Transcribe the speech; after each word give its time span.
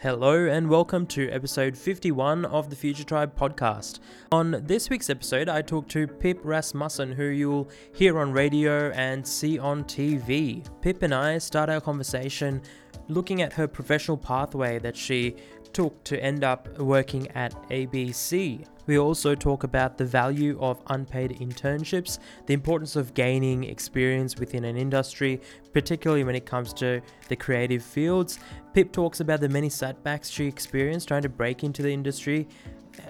Hello 0.00 0.46
and 0.46 0.70
welcome 0.70 1.08
to 1.08 1.28
episode 1.30 1.76
51 1.76 2.44
of 2.44 2.70
the 2.70 2.76
Future 2.76 3.02
Tribe 3.02 3.36
podcast. 3.36 3.98
On 4.30 4.62
this 4.64 4.88
week's 4.88 5.10
episode, 5.10 5.48
I 5.48 5.60
talk 5.60 5.88
to 5.88 6.06
Pip 6.06 6.38
Rasmussen, 6.44 7.10
who 7.10 7.24
you'll 7.24 7.68
hear 7.92 8.20
on 8.20 8.30
radio 8.30 8.90
and 8.90 9.26
see 9.26 9.58
on 9.58 9.82
TV. 9.82 10.64
Pip 10.82 11.02
and 11.02 11.12
I 11.12 11.38
start 11.38 11.68
our 11.68 11.80
conversation 11.80 12.62
looking 13.08 13.42
at 13.42 13.52
her 13.54 13.66
professional 13.66 14.16
pathway 14.16 14.78
that 14.78 14.96
she 14.96 15.34
took 15.72 16.04
to 16.04 16.22
end 16.22 16.44
up 16.44 16.78
working 16.78 17.28
at 17.32 17.60
ABC. 17.68 18.64
We 18.88 18.98
also 18.98 19.34
talk 19.34 19.64
about 19.64 19.98
the 19.98 20.06
value 20.06 20.58
of 20.60 20.80
unpaid 20.86 21.38
internships, 21.40 22.18
the 22.46 22.54
importance 22.54 22.96
of 22.96 23.12
gaining 23.12 23.64
experience 23.64 24.36
within 24.36 24.64
an 24.64 24.78
industry, 24.78 25.42
particularly 25.74 26.24
when 26.24 26.34
it 26.34 26.46
comes 26.46 26.72
to 26.74 27.02
the 27.28 27.36
creative 27.36 27.84
fields. 27.84 28.38
Pip 28.72 28.90
talks 28.90 29.20
about 29.20 29.40
the 29.40 29.48
many 29.50 29.68
setbacks 29.68 30.30
she 30.30 30.46
experienced 30.46 31.06
trying 31.06 31.20
to 31.20 31.28
break 31.28 31.62
into 31.62 31.82
the 31.82 31.92
industry, 31.92 32.48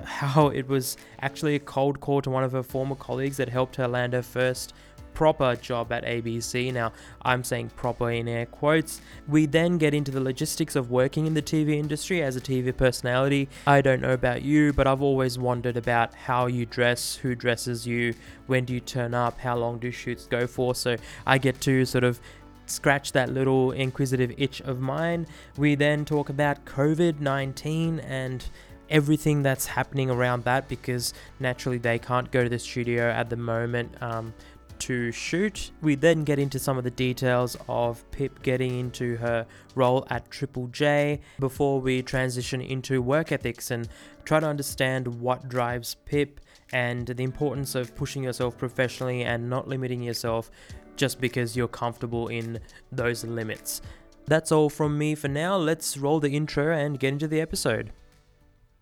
how 0.03 0.48
it 0.48 0.67
was 0.67 0.97
actually 1.20 1.55
a 1.55 1.61
cold 1.61 2.01
call 2.01 2.20
to 2.23 2.31
one 2.31 2.42
of 2.42 2.51
her 2.51 2.65
former 2.65 2.97
colleagues 2.97 3.37
that 3.37 3.48
helped 3.48 3.77
her 3.77 3.87
land 3.87 4.15
her 4.15 4.23
first 4.23 4.75
proper 5.19 5.57
job 5.57 5.91
at 5.91 6.05
ABC. 6.05 6.73
Now, 6.73 6.93
I'm 7.23 7.43
saying 7.43 7.71
proper 7.71 8.09
in 8.09 8.29
air 8.29 8.47
quotes. 8.47 9.01
We 9.27 9.47
then 9.47 9.77
get 9.77 9.93
into 9.93 10.13
the 10.13 10.21
logistics 10.21 10.77
of 10.77 10.93
working 10.93 11.27
in 11.27 11.35
the 11.35 11.43
TV 11.43 11.71
industry 11.71 12.23
as 12.23 12.37
a 12.37 12.41
TV 12.41 12.75
personality. 12.75 13.49
I 13.67 13.81
don't 13.81 14.01
know 14.01 14.12
about 14.12 14.43
you, 14.43 14.73
but 14.73 14.87
I've 14.87 15.03
always 15.03 15.37
wondered 15.37 15.77
about 15.77 16.15
how 16.15 16.47
you 16.47 16.67
dress, 16.67 17.17
who 17.17 17.35
dresses 17.35 17.85
you, 17.85 18.15
when 18.47 18.65
do 18.65 18.73
you 18.73 18.79
turn 18.79 19.12
up, 19.12 19.41
how 19.41 19.57
long 19.57 19.81
do 19.81 19.91
shoots 19.91 20.29
go 20.29 20.47
for. 20.47 20.77
So 20.77 20.97
I 21.27 21.39
get 21.39 21.61
to 21.62 21.85
sort 21.85 22.05
of 22.05 22.21
scratch 22.67 23.11
that 23.11 23.29
little 23.29 23.73
inquisitive 23.73 24.33
itch 24.39 24.61
of 24.61 24.79
mine. 24.79 25.27
We 25.57 25.75
then 25.75 26.05
talk 26.05 26.29
about 26.29 26.65
COVID 26.65 27.19
19 27.19 27.98
and 27.98 28.45
everything 28.91 29.43
that's 29.43 29.67
happening 29.67 30.11
around 30.11 30.45
that 30.45 30.69
because 30.69 31.12
naturally 31.41 31.79
they 31.79 31.98
can't 31.98 32.31
go 32.31 32.42
to 32.42 32.48
the 32.48 32.59
studio 32.59 33.11
at 33.11 33.31
the 33.31 33.37
moment 33.37 33.92
um, 34.01 34.33
to 34.81 35.12
shoot. 35.12 35.71
We 35.83 35.95
then 35.95 36.25
get 36.25 36.39
into 36.39 36.59
some 36.59 36.79
of 36.79 36.84
the 36.84 36.91
details 36.91 37.57
of 37.69 38.09
Pip 38.11 38.43
getting 38.43 38.79
into 38.79 39.17
her 39.17 39.47
role 39.75 40.07
at 40.11 40.31
Triple 40.31 40.69
J 40.69 41.20
before 41.39 41.81
we 41.81 42.03
transition 42.03 42.61
into 42.61 43.03
work 43.03 43.33
ethics 43.33 43.70
and 43.70 43.89
try 44.25 44.41
to 44.41 44.47
understand 44.47 45.20
what 45.20 45.48
drives 45.48 45.97
Pip 46.05 46.41
and 46.73 47.07
the 47.07 47.25
importance 47.25 47.75
of 47.75 47.95
pushing 47.95 48.25
yourself 48.25 48.59
professionally 48.59 49.23
and 49.25 49.48
not 49.48 49.69
limiting 49.69 50.03
yourself 50.03 50.51
just 50.97 51.20
because 51.20 51.57
you're 51.57 51.69
comfortable 51.69 52.29
in 52.29 52.61
those 52.92 53.25
limits. 53.25 53.81
That's 54.27 54.53
all 54.53 54.69
from 54.69 54.98
me 54.98 55.15
for 55.15 55.29
now. 55.29 55.57
Let's 55.57 55.97
roll 55.97 56.20
the 56.20 56.31
intro 56.31 56.77
and 56.77 56.98
get 56.98 57.15
into 57.15 57.29
the 57.29 57.41
episode. 57.41 57.92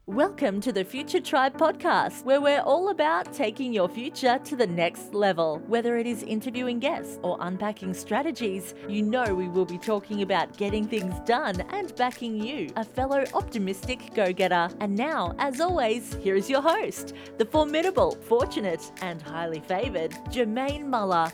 Welcome 0.08 0.60
to 0.60 0.70
the 0.70 0.84
Future 0.84 1.20
Tribe 1.20 1.58
podcast, 1.58 2.24
where 2.24 2.40
we're 2.40 2.60
all 2.60 2.90
about 2.90 3.32
taking 3.32 3.72
your 3.72 3.88
future 3.88 4.38
to 4.44 4.54
the 4.54 4.68
next 4.68 5.12
level. 5.12 5.60
Whether 5.66 5.96
it 5.96 6.06
is 6.06 6.22
interviewing 6.22 6.78
guests 6.78 7.18
or 7.24 7.36
unpacking 7.40 7.92
strategies, 7.92 8.72
you 8.88 9.02
know 9.02 9.34
we 9.34 9.48
will 9.48 9.64
be 9.64 9.78
talking 9.78 10.22
about 10.22 10.56
getting 10.56 10.86
things 10.86 11.18
done 11.26 11.60
and 11.72 11.92
backing 11.96 12.40
you, 12.40 12.70
a 12.76 12.84
fellow 12.84 13.24
optimistic 13.34 14.14
go 14.14 14.32
getter. 14.32 14.68
And 14.78 14.94
now, 14.94 15.34
as 15.40 15.60
always, 15.60 16.14
here 16.22 16.36
is 16.36 16.48
your 16.48 16.62
host, 16.62 17.12
the 17.38 17.44
formidable, 17.44 18.12
fortunate, 18.12 18.92
and 19.02 19.20
highly 19.20 19.58
favoured 19.58 20.12
Jermaine 20.30 20.86
Muller. 20.86 21.32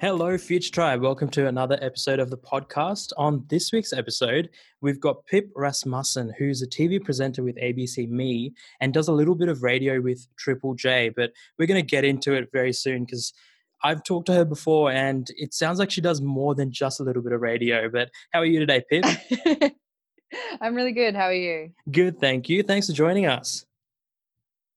Hello, 0.00 0.36
Future 0.36 0.72
Tribe. 0.72 1.02
Welcome 1.02 1.30
to 1.30 1.46
another 1.46 1.78
episode 1.80 2.18
of 2.18 2.28
the 2.28 2.36
podcast. 2.36 3.12
On 3.16 3.44
this 3.48 3.72
week's 3.72 3.92
episode, 3.92 4.50
we've 4.80 5.00
got 5.00 5.24
Pip 5.26 5.50
Rasmussen, 5.54 6.34
who's 6.36 6.62
a 6.62 6.66
TV 6.66 7.02
presenter 7.02 7.42
with 7.42 7.56
ABC 7.56 8.08
Me 8.08 8.52
and 8.80 8.92
does 8.92 9.06
a 9.06 9.12
little 9.12 9.36
bit 9.36 9.48
of 9.48 9.62
radio 9.62 10.00
with 10.00 10.26
Triple 10.36 10.74
J. 10.74 11.10
But 11.10 11.30
we're 11.58 11.68
going 11.68 11.80
to 11.80 11.86
get 11.86 12.04
into 12.04 12.34
it 12.34 12.50
very 12.52 12.72
soon 12.72 13.04
because 13.04 13.32
I've 13.84 14.02
talked 14.02 14.26
to 14.26 14.34
her 14.34 14.44
before 14.44 14.90
and 14.90 15.28
it 15.36 15.54
sounds 15.54 15.78
like 15.78 15.92
she 15.92 16.00
does 16.00 16.20
more 16.20 16.54
than 16.54 16.72
just 16.72 17.00
a 17.00 17.04
little 17.04 17.22
bit 17.22 17.32
of 17.32 17.40
radio. 17.40 17.88
But 17.88 18.10
how 18.32 18.40
are 18.40 18.46
you 18.46 18.58
today, 18.58 18.82
Pip? 18.90 19.04
I'm 20.60 20.74
really 20.74 20.92
good. 20.92 21.14
How 21.14 21.26
are 21.26 21.32
you? 21.32 21.70
Good, 21.90 22.18
thank 22.18 22.48
you. 22.48 22.64
Thanks 22.64 22.88
for 22.88 22.94
joining 22.94 23.26
us. 23.26 23.64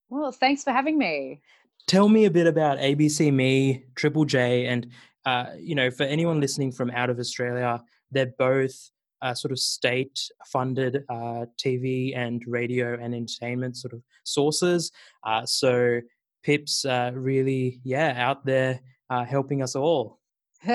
Well, 0.09 0.31
thanks 0.31 0.63
for 0.63 0.71
having 0.71 0.97
me. 0.97 1.41
Tell 1.87 2.09
me 2.09 2.25
a 2.25 2.31
bit 2.31 2.47
about 2.47 2.79
ABC 2.79 3.31
Me, 3.31 3.85
Triple 3.95 4.25
J, 4.25 4.65
and 4.67 4.87
uh, 5.27 5.51
you 5.59 5.75
know, 5.75 5.91
for 5.91 6.03
anyone 6.03 6.39
listening 6.39 6.71
from 6.71 6.89
out 6.91 7.09
of 7.09 7.19
Australia, 7.19 7.83
they're 8.11 8.33
both 8.39 8.91
uh, 9.21 9.33
sort 9.33 9.51
of 9.51 9.59
state 9.59 10.17
funded 10.45 11.03
uh, 11.09 11.45
TV 11.61 12.15
and 12.15 12.41
radio 12.47 12.93
and 12.93 13.13
entertainment 13.13 13.75
sort 13.75 13.91
of 13.91 14.01
sources. 14.23 14.89
Uh, 15.25 15.45
so 15.45 15.99
Pip's 16.43 16.85
uh, 16.85 17.11
really, 17.13 17.81
yeah, 17.83 18.13
out 18.15 18.45
there 18.45 18.79
uh, 19.09 19.25
helping 19.25 19.61
us 19.61 19.75
all. 19.75 20.19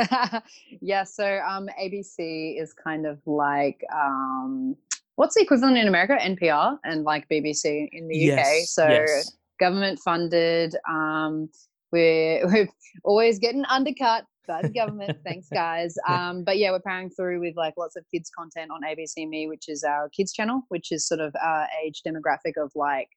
yeah, 0.83 1.03
so 1.03 1.41
um, 1.49 1.71
ABC 1.81 2.61
is 2.61 2.75
kind 2.75 3.07
of 3.07 3.21
like 3.25 3.83
um, 3.91 4.77
what's 5.17 5.34
the 5.34 5.41
equivalent 5.41 5.79
in 5.79 5.89
America? 5.89 6.19
NPR 6.21 6.79
and 6.84 7.05
like 7.05 7.27
BBC 7.31 7.89
in 7.91 8.07
the 8.07 8.19
yes, 8.19 8.39
UK. 8.39 8.69
So 8.69 8.87
yes. 8.87 9.33
government 9.59 9.99
funded. 10.05 10.77
Um, 10.87 11.49
we're, 11.91 12.47
we're 12.53 12.69
always 13.03 13.39
getting 13.39 13.65
undercut 13.65 14.27
by 14.47 14.62
the 14.62 14.69
government. 14.69 15.19
Thanks, 15.25 15.48
guys. 15.53 15.94
Um, 16.08 16.44
but 16.44 16.58
yeah, 16.58 16.70
we're 16.70 16.80
powering 16.80 17.10
through 17.10 17.41
with 17.41 17.56
like 17.56 17.75
lots 17.76 17.97
of 17.97 18.04
kids 18.12 18.30
content 18.36 18.70
on 18.70 18.82
ABC 18.82 19.28
Me, 19.28 19.47
which 19.48 19.69
is 19.69 19.84
our 19.84 20.08
kids 20.08 20.32
channel, 20.32 20.62
which 20.69 20.92
is 20.92 21.06
sort 21.06 21.20
of 21.20 21.34
our 21.42 21.66
age 21.84 22.03
demographic 22.06 22.56
of 22.56 22.70
like 22.75 23.08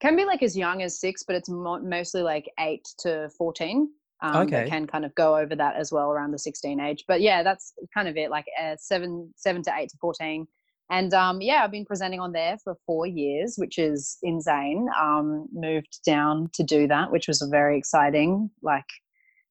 can 0.00 0.14
be 0.16 0.24
like 0.24 0.42
as 0.42 0.56
young 0.56 0.82
as 0.82 1.00
six, 1.00 1.24
but 1.24 1.34
it's 1.36 1.48
mo- 1.48 1.80
mostly 1.80 2.22
like 2.22 2.48
eight 2.60 2.86
to 3.00 3.28
fourteen. 3.36 3.90
Um, 4.20 4.36
Okay. 4.48 4.68
can 4.68 4.86
kind 4.86 5.04
of 5.04 5.14
go 5.14 5.36
over 5.36 5.54
that 5.54 5.76
as 5.76 5.92
well 5.92 6.10
around 6.10 6.32
the 6.32 6.38
sixteen 6.38 6.80
age. 6.80 7.04
But 7.06 7.20
yeah, 7.20 7.42
that's 7.42 7.72
kind 7.94 8.08
of 8.08 8.16
it. 8.16 8.30
Like 8.30 8.46
uh, 8.60 8.76
seven, 8.78 9.32
seven 9.36 9.62
to 9.64 9.72
eight 9.76 9.90
to 9.90 9.96
fourteen. 10.00 10.46
And 10.90 11.12
um, 11.14 11.40
yeah, 11.40 11.62
I've 11.62 11.70
been 11.70 11.84
presenting 11.84 12.18
on 12.18 12.32
there 12.32 12.56
for 12.64 12.74
four 12.86 13.06
years, 13.06 13.56
which 13.58 13.76
is 13.78 14.16
insane. 14.22 14.88
Um, 14.98 15.46
moved 15.52 15.98
down 16.06 16.48
to 16.54 16.62
do 16.62 16.86
that, 16.88 17.12
which 17.12 17.28
was 17.28 17.42
a 17.42 17.46
very 17.46 17.76
exciting. 17.76 18.50
Like 18.62 18.86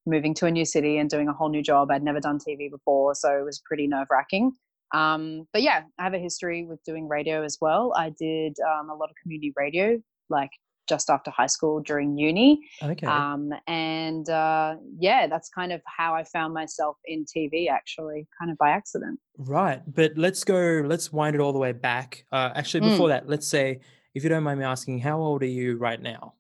moving 0.08 0.34
to 0.36 0.46
a 0.48 0.52
new 0.52 0.66
city 0.66 0.98
and 0.98 1.10
doing 1.10 1.28
a 1.28 1.34
whole 1.34 1.50
new 1.50 1.62
job. 1.62 1.92
I'd 1.92 2.02
never 2.04 2.20
done 2.20 2.40
TV 2.40 2.72
before, 2.72 3.14
so 3.14 3.38
it 3.40 3.44
was 3.44 3.60
pretty 3.64 3.86
nerve 3.88 4.08
wracking. 4.10 4.54
Um, 4.94 5.48
but 5.54 5.62
yeah, 5.62 5.82
I 6.00 6.04
have 6.04 6.14
a 6.14 6.20
history 6.20 6.66
with 6.66 6.82
doing 6.86 7.08
radio 7.08 7.44
as 7.44 7.58
well. 7.60 7.94
I 7.96 8.12
did 8.18 8.56
um, 8.62 8.90
a 8.90 8.96
lot 8.96 9.10
of 9.10 9.16
community 9.22 9.54
radio, 9.56 10.00
like 10.30 10.50
just 10.88 11.10
after 11.10 11.30
high 11.30 11.48
school 11.48 11.82
during 11.82 12.18
uni. 12.18 12.62
Okay. 12.82 13.06
Um, 13.06 13.52
and 13.68 14.30
uh, 14.30 14.78
yeah, 14.98 15.28
that's 15.28 15.50
kind 15.50 15.74
of 15.74 15.82
how 15.86 16.16
I 16.16 16.24
found 16.24 16.54
myself 16.54 16.96
in 17.06 17.26
TV, 17.26 17.70
actually, 17.70 18.26
kind 18.40 18.50
of 18.50 18.58
by 18.58 18.70
accident. 18.70 19.20
Right. 19.38 19.82
But 19.86 20.14
let's 20.16 20.46
go, 20.46 20.84
let's 20.86 21.12
wind 21.12 21.36
it 21.36 21.42
all 21.42 21.52
the 21.52 21.60
way 21.60 21.74
back. 21.74 22.24
Uh, 22.32 22.52
actually, 22.56 22.82
Mm. 22.82 22.92
before 22.92 23.10
that, 23.10 23.28
let's 23.28 23.48
say, 23.48 23.82
if 24.16 24.24
you 24.24 24.30
don't 24.30 24.44
mind 24.44 24.60
me 24.60 24.66
asking, 24.66 25.00
how 25.00 25.20
old 25.20 25.44
are 25.44 25.46
you 25.46 25.76
right 25.78 26.02
now? 26.02 26.36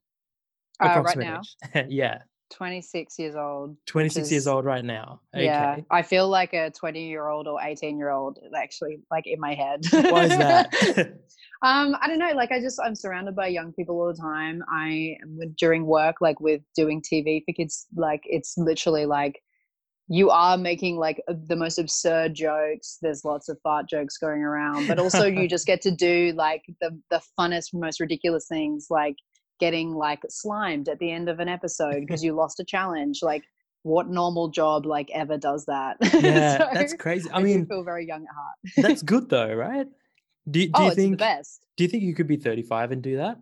Uh, 0.80 1.02
right 1.04 1.18
now, 1.18 1.42
yeah. 1.90 2.20
26 2.50 3.20
years 3.20 3.36
old. 3.36 3.72
which 3.72 3.86
26 3.88 4.32
years 4.32 4.48
old 4.48 4.66
right 4.66 4.84
now. 4.84 5.22
Okay. 5.36 5.46
Yeah, 5.46 5.78
I 5.92 6.02
feel 6.02 6.28
like 6.30 6.54
a 6.54 6.72
20 6.72 7.08
year 7.08 7.28
old 7.28 7.48
or 7.48 7.62
18 7.62 7.98
year 7.98 8.10
old 8.10 8.40
actually, 8.56 9.00
like 9.12 9.26
in 9.28 9.40
my 9.40 9.54
head. 9.54 9.82
Why 9.92 10.24
is 10.24 10.30
that? 10.30 10.74
um, 11.64 11.96
I 12.02 12.08
don't 12.08 12.20
know. 12.20 12.32
Like, 12.36 12.52
I 12.52 12.60
just 12.60 12.80
I'm 12.84 12.96
surrounded 12.96 13.36
by 13.36 13.48
young 13.48 13.74
people 13.74 14.00
all 14.00 14.08
the 14.08 14.22
time. 14.22 14.64
I 14.72 15.16
am 15.24 15.38
with- 15.38 15.56
during 15.56 15.86
work, 15.86 16.18
like 16.22 16.40
with 16.40 16.62
doing 16.76 17.02
TV 17.02 17.44
for 17.46 17.54
kids. 17.54 17.88
Like, 17.96 18.22
it's 18.26 18.56
literally 18.58 19.06
like 19.06 19.42
you 20.10 20.30
are 20.30 20.58
making 20.58 20.98
like 20.98 21.22
uh, 21.28 21.34
the 21.48 21.56
most 21.56 21.78
absurd 21.78 22.34
jokes. 22.34 22.98
There's 23.02 23.26
lots 23.26 23.50
of 23.50 23.58
fart 23.62 23.90
jokes 23.90 24.18
going 24.18 24.42
around, 24.42 24.88
but 24.88 25.00
also 25.00 25.26
you 25.26 25.48
just 25.56 25.68
get 25.68 25.82
to 25.82 25.92
do 25.92 26.34
like 26.36 26.64
the 26.80 26.98
the 27.12 27.22
funnest, 27.38 27.74
most 27.74 28.00
ridiculous 28.00 28.48
things, 28.48 28.88
like 28.90 29.16
getting 29.60 29.94
like 29.94 30.22
slimed 30.30 30.90
at 30.90 31.00
the 31.00 31.12
end 31.12 31.30
of 31.30 31.40
an 31.40 31.48
episode 31.48 31.96
because 32.02 32.24
you 32.24 32.34
lost 32.34 32.60
a 32.60 32.64
challenge. 32.66 33.20
Like, 33.22 33.44
what 33.84 34.10
normal 34.10 34.50
job 34.50 34.86
like 34.86 35.10
ever 35.14 35.38
does 35.38 35.66
that? 35.66 35.98
yeah, 36.14 36.58
So, 36.58 36.70
that's 36.74 36.94
crazy. 36.94 37.30
I 37.32 37.42
mean, 37.42 37.66
feel 37.66 37.84
very 37.84 38.06
young 38.08 38.24
at 38.24 38.36
heart. 38.36 38.88
that's 38.88 39.02
good 39.14 39.30
though, 39.30 39.54
right? 39.54 39.88
Do, 40.50 40.66
do 40.66 40.72
oh, 40.76 40.86
you 40.86 40.96
think 40.96 41.18
best. 41.20 41.66
do 41.76 41.84
you 41.84 41.90
think 41.90 42.04
you 42.04 42.16
could 42.16 42.28
be 42.28 42.38
35 42.38 42.92
and 42.92 43.02
do 43.02 43.18
that? 43.18 43.38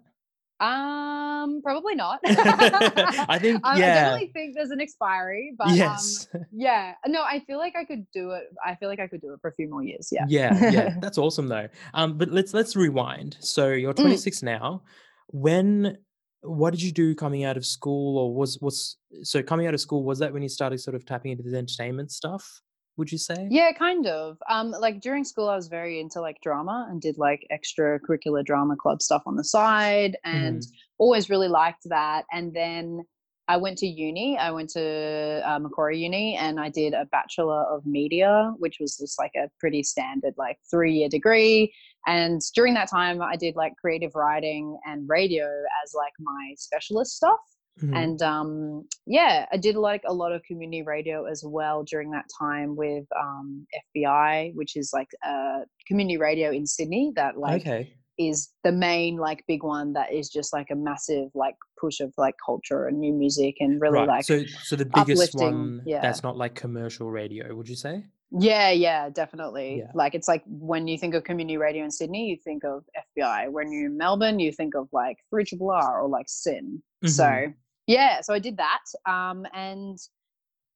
Um, 0.59 1.61
probably 1.63 1.95
not. 1.95 2.19
I 2.23 3.37
think 3.39 3.61
I, 3.63 3.73
I 3.73 3.77
definitely 3.77 4.31
think 4.33 4.55
there's 4.55 4.69
an 4.71 4.79
expiry, 4.81 5.53
but 5.57 5.69
yes. 5.71 6.27
um, 6.33 6.45
yeah, 6.51 6.93
no, 7.07 7.21
I 7.23 7.41
feel 7.45 7.57
like 7.57 7.75
I 7.75 7.83
could 7.83 8.05
do 8.13 8.31
it. 8.31 8.43
I 8.65 8.75
feel 8.75 8.87
like 8.87 8.99
I 8.99 9.07
could 9.07 9.21
do 9.21 9.33
it 9.33 9.39
for 9.41 9.49
a 9.49 9.53
few 9.53 9.69
more 9.69 9.83
years. 9.83 10.09
Yeah. 10.11 10.25
yeah, 10.29 10.69
yeah. 10.71 10.95
That's 11.01 11.17
awesome 11.17 11.47
though. 11.47 11.67
Um 11.93 12.17
but 12.17 12.29
let's 12.31 12.53
let's 12.53 12.75
rewind. 12.75 13.37
So 13.39 13.69
you're 13.71 13.93
Mm. 13.93 14.01
26 14.01 14.43
now. 14.43 14.81
When 15.27 15.97
what 16.41 16.71
did 16.71 16.81
you 16.83 16.91
do 16.91 17.15
coming 17.15 17.43
out 17.43 17.57
of 17.57 17.65
school 17.65 18.17
or 18.17 18.33
was 18.33 18.59
was 18.61 18.97
so 19.23 19.41
coming 19.41 19.65
out 19.67 19.73
of 19.73 19.81
school 19.81 20.03
was 20.03 20.19
that 20.19 20.31
when 20.33 20.43
you 20.43 20.49
started 20.49 20.79
sort 20.79 20.95
of 20.95 21.05
tapping 21.05 21.31
into 21.31 21.43
the 21.43 21.57
entertainment 21.57 22.11
stuff? 22.11 22.61
would 22.97 23.11
you 23.11 23.17
say? 23.17 23.47
Yeah, 23.51 23.73
kind 23.73 24.07
of. 24.07 24.37
Um, 24.49 24.71
like 24.71 25.01
during 25.01 25.25
school, 25.25 25.49
I 25.49 25.55
was 25.57 25.67
very 25.67 25.99
into 25.99 26.21
like 26.21 26.37
drama 26.41 26.87
and 26.89 27.01
did 27.01 27.17
like 27.17 27.45
extracurricular 27.51 28.41
drama 28.45 28.77
club 28.77 29.01
stuff 29.01 29.23
on 29.25 29.35
the 29.35 29.43
side, 29.43 30.15
and 30.23 30.61
Mhm. 30.61 30.67
always 30.97 31.29
really 31.29 31.49
liked 31.49 31.83
that. 31.89 32.23
And 32.31 32.53
then 32.53 33.01
I 33.49 33.57
went 33.57 33.77
to 33.79 33.85
uni. 33.85 34.37
I 34.37 34.49
went 34.51 34.69
to 34.71 35.41
uh, 35.45 35.59
Macquarie 35.59 35.99
Uni, 35.99 36.37
and 36.37 36.57
I 36.57 36.69
did 36.69 36.93
a 36.93 37.05
bachelor 37.11 37.63
of 37.65 37.85
media, 37.85 38.53
which 38.59 38.77
was 38.79 38.95
just 38.97 39.19
like 39.19 39.33
a 39.35 39.49
pretty 39.59 39.83
standard 39.83 40.33
like 40.37 40.57
three 40.71 40.93
year 40.93 41.09
degree. 41.09 41.73
And 42.07 42.41
during 42.53 42.73
that 42.75 42.89
time, 42.89 43.21
I 43.21 43.35
did 43.35 43.55
like 43.55 43.73
creative 43.77 44.15
writing 44.15 44.77
and 44.85 45.07
radio 45.07 45.45
as 45.83 45.93
like 45.95 46.13
my 46.19 46.53
specialist 46.57 47.15
stuff 47.15 47.39
Mhm. 47.81 47.93
and 47.93 48.21
um 48.21 48.87
yeah 49.05 49.45
i 49.51 49.57
did 49.57 49.75
like 49.75 50.01
a 50.07 50.13
lot 50.13 50.31
of 50.31 50.41
community 50.43 50.81
radio 50.81 51.25
as 51.25 51.43
well 51.45 51.83
during 51.83 52.09
that 52.11 52.23
time 52.39 52.77
with 52.77 53.03
um 53.19 53.67
fbi 53.93 54.55
which 54.55 54.77
is 54.77 54.91
like 54.93 55.09
a 55.25 55.63
community 55.85 56.15
radio 56.15 56.51
in 56.51 56.65
sydney 56.65 57.11
that 57.17 57.37
like 57.37 57.63
okay. 57.63 57.93
is 58.17 58.53
the 58.63 58.71
main 58.71 59.17
like 59.17 59.43
big 59.45 59.61
one 59.61 59.91
that 59.91 60.13
is 60.13 60.29
just 60.29 60.53
like 60.53 60.67
a 60.71 60.75
massive 60.75 61.27
like 61.33 61.55
push 61.77 61.99
of 61.99 62.13
like 62.17 62.35
culture 62.45 62.87
and 62.87 62.99
new 62.99 63.13
music 63.13 63.55
and 63.59 63.81
really 63.81 63.99
right. 63.99 64.07
like 64.07 64.25
so 64.25 64.43
so 64.63 64.75
the 64.75 64.85
biggest 64.85 65.35
one 65.35 65.81
yeah. 65.85 66.01
that's 66.01 66.23
not 66.23 66.37
like 66.37 66.55
commercial 66.55 67.11
radio, 67.11 67.53
would 67.53 67.67
you 67.67 67.75
say? 67.75 68.03
Yeah 68.39 68.69
yeah 68.71 69.09
definitely 69.09 69.77
Yeah. 69.79 69.91
like 69.93 70.13
it's 70.15 70.27
like 70.27 70.43
when 70.47 70.87
you 70.87 70.97
think 70.97 71.13
of 71.15 71.23
community 71.23 71.57
radio 71.57 71.83
in 71.85 71.91
sydney 71.91 72.27
you 72.29 72.37
think 72.43 72.63
of 72.63 72.83
fbi 73.17 73.49
when 73.49 73.71
you're 73.71 73.85
in 73.87 73.97
melbourne 73.97 74.39
you 74.39 74.51
think 74.51 74.75
of 74.75 74.87
like 74.91 75.17
3 75.29 75.45
triple 75.45 75.71
r 75.71 76.01
or 76.01 76.09
like 76.09 76.27
SYN 76.27 76.81
so 77.05 77.23
Mhm. 77.23 77.53
yeah 77.87 78.21
so 78.21 78.33
i 78.33 78.39
did 78.39 78.57
that 78.57 78.83
um 79.05 79.45
and 79.53 79.97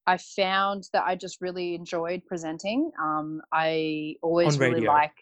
i 0.07 0.17
found 0.17 0.87
that 0.93 1.03
i 1.05 1.15
just 1.15 1.41
really 1.41 1.75
enjoyed 1.75 2.21
presenting 2.25 2.91
um 3.01 3.41
i 3.51 4.15
always 4.21 4.57
really 4.59 4.81
like 4.81 5.13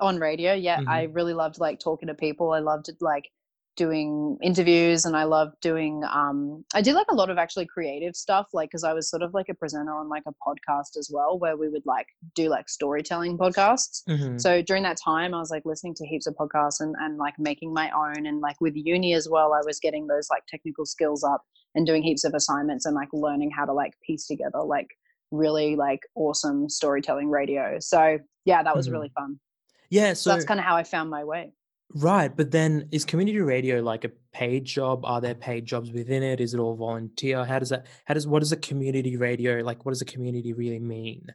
on 0.00 0.18
radio 0.18 0.52
yeah 0.54 0.80
i 0.86 1.02
Mm-hmm. 1.02 1.12
really 1.12 1.34
loved 1.34 1.58
like 1.58 1.78
talking 1.80 2.08
to 2.08 2.14
people 2.14 2.52
i 2.52 2.58
loved 2.60 2.88
like 3.00 3.28
doing 3.76 4.36
interviews 4.42 5.04
and 5.06 5.16
i 5.16 5.24
loved 5.24 5.54
doing 5.62 6.02
um 6.12 6.62
i 6.74 6.82
did 6.82 6.94
like 6.94 7.06
a 7.10 7.14
lot 7.14 7.30
of 7.30 7.38
actually 7.38 7.64
creative 7.66 8.14
stuff 8.14 8.46
like 8.52 8.68
because 8.68 8.84
i 8.84 8.92
was 8.92 9.08
sort 9.08 9.22
of 9.22 9.32
like 9.32 9.48
a 9.48 9.54
presenter 9.54 9.92
on 9.94 10.08
like 10.08 10.22
a 10.26 10.34
podcast 10.46 10.96
as 10.98 11.08
well 11.12 11.38
where 11.38 11.56
we 11.56 11.68
would 11.68 11.84
like 11.86 12.06
do 12.34 12.48
like 12.50 12.68
storytelling 12.68 13.38
podcasts 13.38 14.02
Mhm. 14.08 14.38
so 14.40 14.60
during 14.62 14.82
that 14.82 14.98
time 15.02 15.32
i 15.32 15.38
was 15.38 15.50
like 15.50 15.64
listening 15.64 15.94
to 15.94 16.06
heaps 16.06 16.26
of 16.26 16.34
podcasts 16.34 16.80
and, 16.80 16.94
and 17.00 17.16
like 17.16 17.34
making 17.38 17.72
my 17.72 17.90
own 17.92 18.26
and 18.26 18.40
like 18.40 18.60
with 18.60 18.74
uni 18.76 19.14
as 19.14 19.28
well 19.28 19.54
i 19.54 19.60
was 19.64 19.78
getting 19.80 20.06
those 20.06 20.28
like 20.30 20.42
technical 20.48 20.84
skills 20.84 21.24
up 21.24 21.42
and 21.74 21.86
doing 21.86 22.02
heaps 22.02 22.24
of 22.24 22.34
assignments 22.34 22.84
and 22.84 22.94
like 22.94 23.08
learning 23.14 23.50
how 23.50 23.64
to 23.64 23.72
like 23.72 23.94
piece 24.06 24.26
together 24.26 24.60
like 24.62 24.88
really 25.30 25.76
like 25.76 26.00
awesome 26.14 26.68
storytelling 26.68 27.30
radio 27.30 27.78
so 27.80 28.18
yeah 28.44 28.62
that 28.62 28.76
was 28.76 28.88
Mhm. 28.88 28.92
really 28.92 29.12
fun 29.14 29.40
yeah. 29.88 30.12
so 30.12 30.22
So 30.24 30.30
that's 30.30 30.44
kind 30.44 30.60
of 30.60 30.66
how 30.66 30.76
i 30.76 30.82
found 30.82 31.08
my 31.08 31.24
way 31.24 31.52
Right, 31.94 32.34
but 32.34 32.50
then 32.50 32.88
is 32.90 33.04
community 33.04 33.38
radio 33.40 33.82
like 33.82 34.04
a 34.04 34.10
paid 34.32 34.64
job? 34.64 35.04
Are 35.04 35.20
there 35.20 35.34
paid 35.34 35.66
jobs 35.66 35.90
within 35.92 36.22
it? 36.22 36.40
Is 36.40 36.54
it 36.54 36.58
all 36.58 36.74
volunteer? 36.76 37.44
How 37.44 37.58
does 37.58 37.68
that 37.68 37.86
how 38.06 38.14
does 38.14 38.26
what 38.26 38.40
does 38.40 38.52
a 38.52 38.56
community 38.56 39.16
radio 39.16 39.58
like 39.62 39.84
what 39.84 39.92
does 39.92 40.02
a 40.02 40.06
community 40.06 40.52
really 40.54 40.78
mean? 40.80 41.26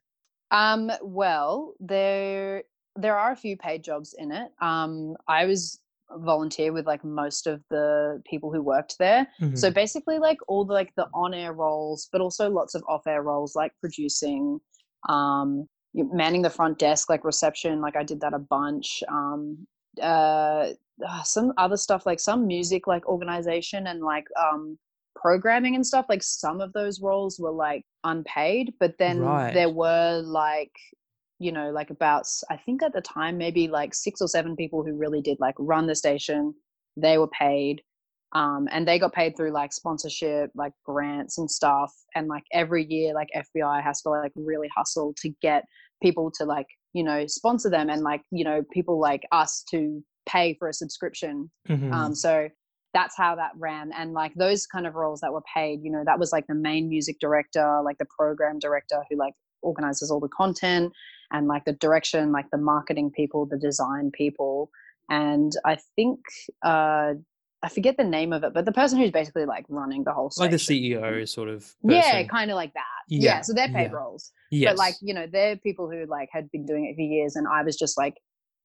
Um, 0.51 0.91
well, 1.01 1.73
there 1.79 2.63
there 2.95 3.17
are 3.17 3.31
a 3.31 3.35
few 3.35 3.57
paid 3.57 3.83
jobs 3.83 4.13
in 4.17 4.31
it. 4.31 4.51
Um, 4.61 5.15
I 5.27 5.45
was 5.45 5.79
volunteer 6.11 6.71
with 6.71 6.87
like 6.87 7.03
most 7.03 7.47
of 7.47 7.61
the 7.69 8.21
people 8.25 8.51
who 8.51 8.61
worked 8.63 8.97
there. 8.97 9.27
So 9.53 9.69
Mhm. 9.69 9.73
basically, 9.75 10.19
like 10.19 10.37
all 10.47 10.65
the 10.65 10.73
like 10.73 10.93
the 10.95 11.07
on 11.13 11.33
air 11.33 11.53
roles, 11.53 12.07
but 12.11 12.21
also 12.21 12.49
lots 12.49 12.75
of 12.75 12.83
off 12.87 13.05
air 13.07 13.21
roles, 13.21 13.55
like 13.55 13.73
producing, 13.81 14.59
um, 15.09 15.67
manning 15.93 16.43
the 16.43 16.49
front 16.49 16.79
desk, 16.79 17.09
like 17.09 17.23
reception. 17.25 17.81
Like 17.81 17.95
I 17.95 18.03
did 18.03 18.21
that 18.21 18.33
a 18.33 18.39
bunch. 18.39 19.03
Um, 19.09 19.67
uh, 20.01 20.69
uh, 21.07 21.23
some 21.23 21.53
other 21.57 21.77
stuff 21.77 22.05
like 22.05 22.19
some 22.19 22.47
music 22.47 22.87
like 22.87 23.07
organization 23.07 23.87
and 23.87 24.01
like 24.01 24.25
um 24.41 24.77
programming 25.15 25.75
and 25.75 25.85
stuff 25.85 26.05
like 26.09 26.21
some 26.23 26.61
of 26.61 26.71
those 26.73 27.01
roles 27.01 27.39
were 27.39 27.51
like 27.51 27.83
unpaid 28.03 28.73
but 28.79 28.93
then 28.99 29.19
Right. 29.19 29.53
there 29.53 29.69
were 29.69 30.21
like 30.23 30.71
you 31.39 31.51
know 31.51 31.71
like 31.71 31.89
about 31.89 32.25
i 32.49 32.57
think 32.57 32.83
at 32.83 32.93
the 32.93 33.01
time 33.01 33.37
maybe 33.37 33.67
like 33.67 33.93
six 33.93 34.21
or 34.21 34.27
seven 34.27 34.55
people 34.55 34.83
who 34.83 34.93
really 34.93 35.21
did 35.21 35.37
like 35.39 35.55
run 35.59 35.87
the 35.87 35.95
station 35.95 36.53
they 36.95 37.17
were 37.17 37.27
paid 37.29 37.81
um 38.33 38.67
and 38.71 38.87
they 38.87 38.99
got 38.99 39.13
paid 39.13 39.35
through 39.35 39.51
like 39.51 39.71
sponsorship 39.73 40.51
like 40.55 40.73
grants 40.85 41.37
and 41.37 41.49
stuff 41.49 41.93
and 42.15 42.27
like 42.27 42.43
every 42.53 42.85
year 42.85 43.13
like 43.13 43.29
fbi 43.35 43.81
has 43.81 44.01
to 44.01 44.09
like 44.09 44.31
really 44.35 44.69
hustle 44.75 45.13
to 45.19 45.29
get 45.41 45.63
people 46.01 46.31
to 46.31 46.43
like 46.45 46.67
you 46.97 47.03
know 47.09 47.19
sponsor 47.27 47.69
them 47.69 47.87
and 47.93 48.01
like 48.11 48.23
you 48.31 48.43
know 48.47 48.59
people 48.77 48.97
like 49.09 49.23
us 49.31 49.51
to 49.71 49.79
pay 50.33 50.47
for 50.59 50.67
a 50.69 50.73
subscription 50.73 51.35
Mhm. 51.69 51.91
um, 51.97 52.11
so 52.15 52.33
that's 52.93 53.15
how 53.17 53.35
that 53.35 53.51
ran. 53.67 53.91
And 53.99 54.13
like 54.13 54.33
those 54.35 54.65
kind 54.65 54.87
of 54.87 54.95
roles 54.95 55.19
that 55.21 55.31
were 55.31 55.43
paid, 55.53 55.83
you 55.83 55.91
know, 55.91 56.03
that 56.09 56.17
was 56.17 56.31
like 56.31 56.47
the 56.47 56.55
main 56.69 56.89
music 56.89 57.17
director, 57.19 57.67
like 57.83 57.97
the 57.99 58.07
program 58.17 58.57
director 58.59 58.99
who 59.07 59.17
like 59.17 59.35
organizes 59.61 60.09
all 60.09 60.21
the 60.21 60.29
content 60.29 60.91
and 61.31 61.47
like 61.47 61.63
the 61.65 61.73
direction, 61.73 62.31
like 62.31 62.49
the 62.51 62.57
marketing 62.73 63.11
people, 63.19 63.45
the 63.45 63.57
design 63.69 64.09
people. 64.21 64.69
And 65.09 65.51
I 65.65 65.77
think, 65.95 66.19
uh, 66.63 67.15
I 67.67 67.69
forget 67.69 67.97
the 67.97 68.03
name 68.05 68.31
of 68.31 68.45
it, 68.45 68.53
but 68.53 68.63
the 68.63 68.71
person 68.71 68.97
who's 68.97 69.11
basically 69.11 69.45
like 69.45 69.65
running 69.67 70.05
the 70.05 70.13
whole 70.13 70.31
like 70.37 70.51
the 70.51 70.57
station. 70.57 71.01
CEO 71.01 71.27
sort 71.27 71.49
of 71.49 71.69
Yeah, 71.83 72.23
kind 72.23 72.49
of 72.49 72.55
like 72.55 72.73
that. 72.75 72.83
Yeah. 73.09 73.19
Yeah, 73.23 73.41
so 73.41 73.51
they're 73.51 73.67
paid 73.67 73.91
yeah. 73.91 73.97
roles. 73.97 74.31
Yes. 74.51 74.71
But 74.71 74.77
like, 74.77 74.95
you 75.01 75.13
know, 75.13 75.27
they're 75.29 75.57
people 75.57 75.91
who 75.91 76.05
like 76.05 76.29
had 76.31 76.49
been 76.49 76.65
doing 76.65 76.85
it 76.85 76.95
for 76.95 77.01
years 77.01 77.35
and 77.35 77.45
I 77.45 77.63
was 77.63 77.75
just 77.75 77.97
like 77.97 78.15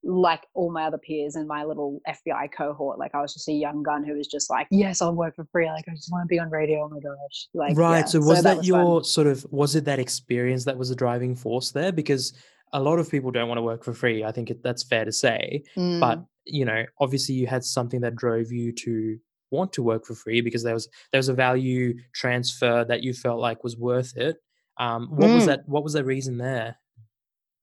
like 0.04 0.46
all 0.54 0.72
my 0.72 0.84
other 0.84 0.98
peers 0.98 1.34
in 1.34 1.46
my 1.48 1.64
little 1.64 2.00
FBI 2.08 2.52
cohort, 2.56 2.98
like 2.98 3.12
I 3.12 3.20
was 3.20 3.34
just 3.34 3.48
a 3.48 3.52
young 3.52 3.82
gun 3.82 4.04
who 4.04 4.14
was 4.14 4.28
just 4.28 4.48
like, 4.48 4.68
Yes, 4.70 5.02
I'll 5.02 5.14
work 5.14 5.34
for 5.34 5.46
free. 5.50 5.66
Like 5.66 5.84
I 5.88 5.94
just 5.94 6.12
want 6.12 6.22
to 6.22 6.28
be 6.28 6.38
on 6.38 6.48
radio. 6.48 6.84
Oh 6.84 6.88
my 6.88 7.00
gosh. 7.00 7.48
Like 7.54 7.76
right. 7.76 7.98
yeah. 7.98 8.04
So 8.04 8.20
was 8.20 8.44
that, 8.44 8.58
was 8.58 8.68
your 8.68 9.00
fun. 9.00 9.04
sort 9.04 9.26
of 9.26 9.44
was 9.50 9.74
it 9.74 9.84
that 9.86 9.98
experience 9.98 10.64
that 10.66 10.78
was 10.78 10.90
a 10.90 10.96
driving 10.96 11.34
force 11.34 11.72
there? 11.72 11.90
Because 11.90 12.34
a 12.72 12.80
lot 12.80 12.98
of 12.98 13.10
people 13.10 13.30
don't 13.30 13.48
want 13.48 13.58
to 13.58 13.62
work 13.62 13.84
for 13.84 13.92
free. 13.92 14.24
I 14.24 14.32
think 14.32 14.50
it, 14.50 14.62
that's 14.62 14.82
fair 14.82 15.04
to 15.04 15.12
say. 15.12 15.62
But 16.00 16.18
Mm, 16.18 16.26
you 16.44 16.64
know, 16.64 16.84
obviously, 17.00 17.34
you 17.34 17.46
had 17.46 17.64
something 17.64 18.00
that 18.00 18.16
drove 18.16 18.50
you 18.50 18.72
to 18.72 19.18
want 19.50 19.72
to 19.74 19.82
work 19.82 20.06
for 20.06 20.14
free 20.14 20.40
because 20.40 20.62
there 20.62 20.74
was 20.74 20.88
there 21.12 21.18
was 21.18 21.28
a 21.28 21.34
value 21.34 21.94
transfer 22.14 22.84
that 22.84 23.02
you 23.02 23.12
felt 23.12 23.40
like 23.40 23.62
was 23.62 23.76
worth 23.76 24.16
it. 24.16 24.36
Um, 24.78 25.08
what 25.10 25.30
was 25.30 25.44
Mm. 25.44 25.46
that? 25.46 25.68
What 25.68 25.84
was 25.84 25.92
the 25.92 26.04
reason 26.04 26.38
there? 26.38 26.78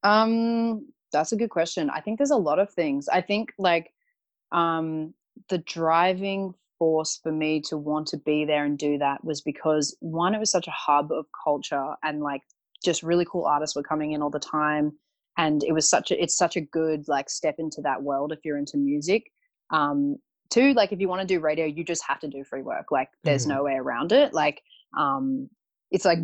um 0.04 0.88
that's 1.12 1.32
a 1.32 1.36
good 1.36 1.50
question. 1.50 1.90
I 1.90 2.02
think 2.02 2.18
there's 2.20 2.30
a 2.30 2.36
lot 2.38 2.60
of 2.60 2.72
things. 2.72 3.10
I 3.10 3.22
think 3.22 3.52
like 3.58 3.92
um 4.52 5.14
the 5.50 5.58
driving 5.60 6.54
force 6.78 7.20
for 7.22 7.32
me 7.32 7.62
to 7.62 7.78
want 7.78 8.08
to 8.08 8.18
be 8.18 8.46
there 8.46 8.64
and 8.64 8.78
do 8.78 8.98
that 9.00 9.24
was 9.24 9.42
because 9.42 9.96
one 10.00 10.34
it 10.36 10.40
was 10.40 10.52
such 10.52 10.68
a 10.68 10.72
hub 10.72 11.12
of 11.12 11.26
culture 11.44 11.96
and 12.04 12.22
like 12.22 12.42
just 12.84 13.04
really 13.04 13.26
cool 13.30 13.46
artists 13.46 13.76
were 13.76 13.84
coming 13.84 14.14
in 14.14 14.22
all 14.22 14.30
the 14.30 14.40
time 14.40 14.94
and 15.40 15.64
it 15.64 15.74
was 15.74 15.90
such 15.90 16.12
a 16.12 16.22
it's 16.22 16.36
such 16.36 16.56
a 16.58 16.62
good 16.62 17.08
like 17.08 17.30
step 17.30 17.56
into 17.58 17.82
that 17.82 18.04
world 18.04 18.32
if 18.32 18.40
you're 18.44 18.58
into 18.58 18.78
music. 18.78 19.24
Um 19.72 20.18
two 20.50 20.74
like 20.74 20.92
if 20.92 21.00
you 21.00 21.08
want 21.08 21.22
to 21.22 21.28
do 21.34 21.40
radio 21.40 21.66
you 21.66 21.84
just 21.84 22.04
have 22.08 22.20
to 22.20 22.28
do 22.28 22.44
free 22.44 22.64
work 22.64 22.88
like 22.92 23.10
there's 23.24 23.46
Mhm. 23.46 23.50
no 23.56 23.64
way 23.64 23.76
around 23.76 24.12
it. 24.12 24.34
Like 24.34 24.62
um 24.98 25.50
it's 25.92 26.06
like 26.06 26.20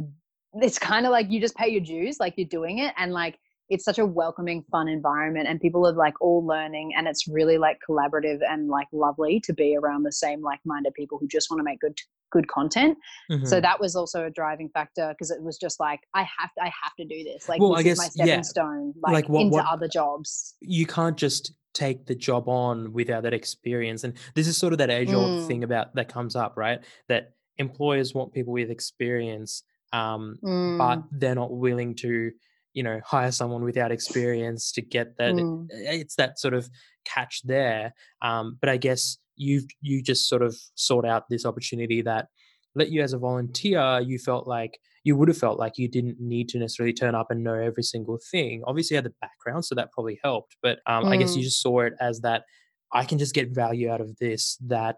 it's 0.61 0.79
kind 0.79 1.05
of 1.05 1.11
like 1.11 1.31
you 1.31 1.39
just 1.39 1.55
pay 1.55 1.69
your 1.69 1.81
dues 1.81 2.17
like 2.19 2.33
you're 2.37 2.47
doing 2.59 2.79
it 2.79 2.93
and 2.97 3.11
like 3.13 3.37
it's 3.69 3.83
such 3.83 3.99
a 3.99 4.05
welcoming 4.05 4.63
fun 4.71 4.87
environment 4.87 5.47
and 5.47 5.59
people 5.59 5.87
are 5.87 5.93
like 5.93 6.13
all 6.21 6.45
learning 6.45 6.91
and 6.95 7.07
it's 7.07 7.27
really 7.27 7.57
like 7.57 7.79
collaborative 7.87 8.39
and 8.47 8.67
like 8.67 8.87
lovely 8.91 9.39
to 9.43 9.53
be 9.53 9.75
around 9.75 10.03
the 10.03 10.11
same 10.11 10.41
like-minded 10.41 10.93
people 10.93 11.17
who 11.19 11.27
just 11.27 11.49
want 11.49 11.59
to 11.59 11.63
make 11.63 11.79
good 11.79 11.97
good 12.31 12.47
content 12.47 12.97
so 13.43 13.57
Mhm. 13.57 13.61
that 13.61 13.79
was 13.79 13.95
also 13.95 14.25
a 14.25 14.29
driving 14.29 14.69
factor 14.69 15.09
because 15.09 15.31
it 15.31 15.41
was 15.41 15.57
just 15.57 15.79
like 15.79 16.01
i 16.13 16.21
have 16.23 16.53
to 16.55 16.61
i 16.61 16.65
have 16.83 16.93
to 16.99 17.05
do 17.05 17.23
this 17.23 17.47
like 17.47 17.59
Well, 17.61 17.75
this 17.75 17.85
I 17.85 17.89
is 17.91 17.97
my 17.97 18.03
stepping 18.09 18.27
yeah, 18.27 18.41
stone 18.41 18.93
like, 19.01 19.13
like 19.13 19.29
what- 19.29 19.41
into 19.41 19.53
what- 19.55 19.65
other 19.67 19.87
jobs 19.87 20.55
you 20.61 20.85
can't 20.85 21.17
just 21.17 21.53
take 21.73 22.05
the 22.05 22.15
job 22.15 22.47
on 22.47 22.93
without 22.93 23.23
that 23.23 23.33
experience. 23.33 24.05
And 24.05 24.13
this 24.33 24.47
is 24.47 24.55
sort 24.57 24.71
of 24.71 24.79
that 24.79 24.89
age 24.89 25.11
old 25.13 25.31
Mm. 25.31 25.45
thing 25.47 25.63
about 25.65 25.93
that 25.95 26.07
comes 26.07 26.33
up, 26.33 26.55
right? 26.55 26.79
That 27.09 27.33
employers 27.57 28.13
want 28.13 28.31
people 28.31 28.53
with 28.53 28.69
experience, 28.71 29.61
um, 29.91 30.37
but 30.41 30.99
Mm, 30.99 31.07
they're 31.11 31.35
not 31.35 31.51
willing 31.51 31.93
to, 31.95 32.31
you 32.71 32.83
know, 32.83 33.01
hire 33.03 33.31
someone 33.33 33.65
without 33.65 33.91
experience 33.91 34.71
to 34.71 34.81
get 34.81 35.17
that. 35.17 35.35
mm. 35.35 35.67
It's 35.69 36.15
that 36.15 36.39
sort 36.39 36.53
of 36.53 36.69
catch 37.03 37.41
there. 37.43 37.93
Um, 38.21 38.57
but 38.61 38.69
I 38.69 38.77
guess 38.77 39.17
you've 39.37 39.65
you 39.81 40.01
just 40.01 40.27
sort 40.29 40.41
of 40.41 40.55
sought 40.75 41.05
out 41.05 41.23
this 41.29 41.45
opportunity 41.45 42.01
that 42.03 42.27
let 42.75 42.89
you 42.91 43.01
as 43.01 43.13
a 43.13 43.17
volunteer, 43.17 43.99
you 44.01 44.17
felt 44.19 44.47
like 44.47 44.77
you 45.03 45.15
would 45.15 45.27
have 45.29 45.37
felt 45.37 45.59
like 45.59 45.77
you 45.77 45.87
didn't 45.87 46.19
need 46.19 46.49
to 46.49 46.57
necessarily 46.59 46.91
turn 46.93 47.15
up 47.15 47.27
and 47.29 47.43
know 47.43 47.53
every 47.53 47.83
single 47.83 48.19
thing. 48.31 48.63
Obviously, 48.65 48.95
you 48.95 48.97
had 48.97 49.05
the 49.05 49.13
background, 49.21 49.63
so 49.63 49.75
that 49.75 49.91
probably 49.91 50.19
helped. 50.23 50.57
But 50.61 50.79
um, 50.87 51.05
I 51.05 51.15
guess 51.17 51.35
you 51.35 51.41
Mm. 51.41 51.45
just 51.45 51.61
saw 51.61 51.81
it 51.81 51.93
as 52.01 52.19
that 52.21 52.43
I 52.91 53.05
can 53.05 53.17
just 53.17 53.33
get 53.33 53.53
value 53.53 53.89
out 53.89 54.01
of 54.01 54.17
this 54.17 54.57
that 54.67 54.97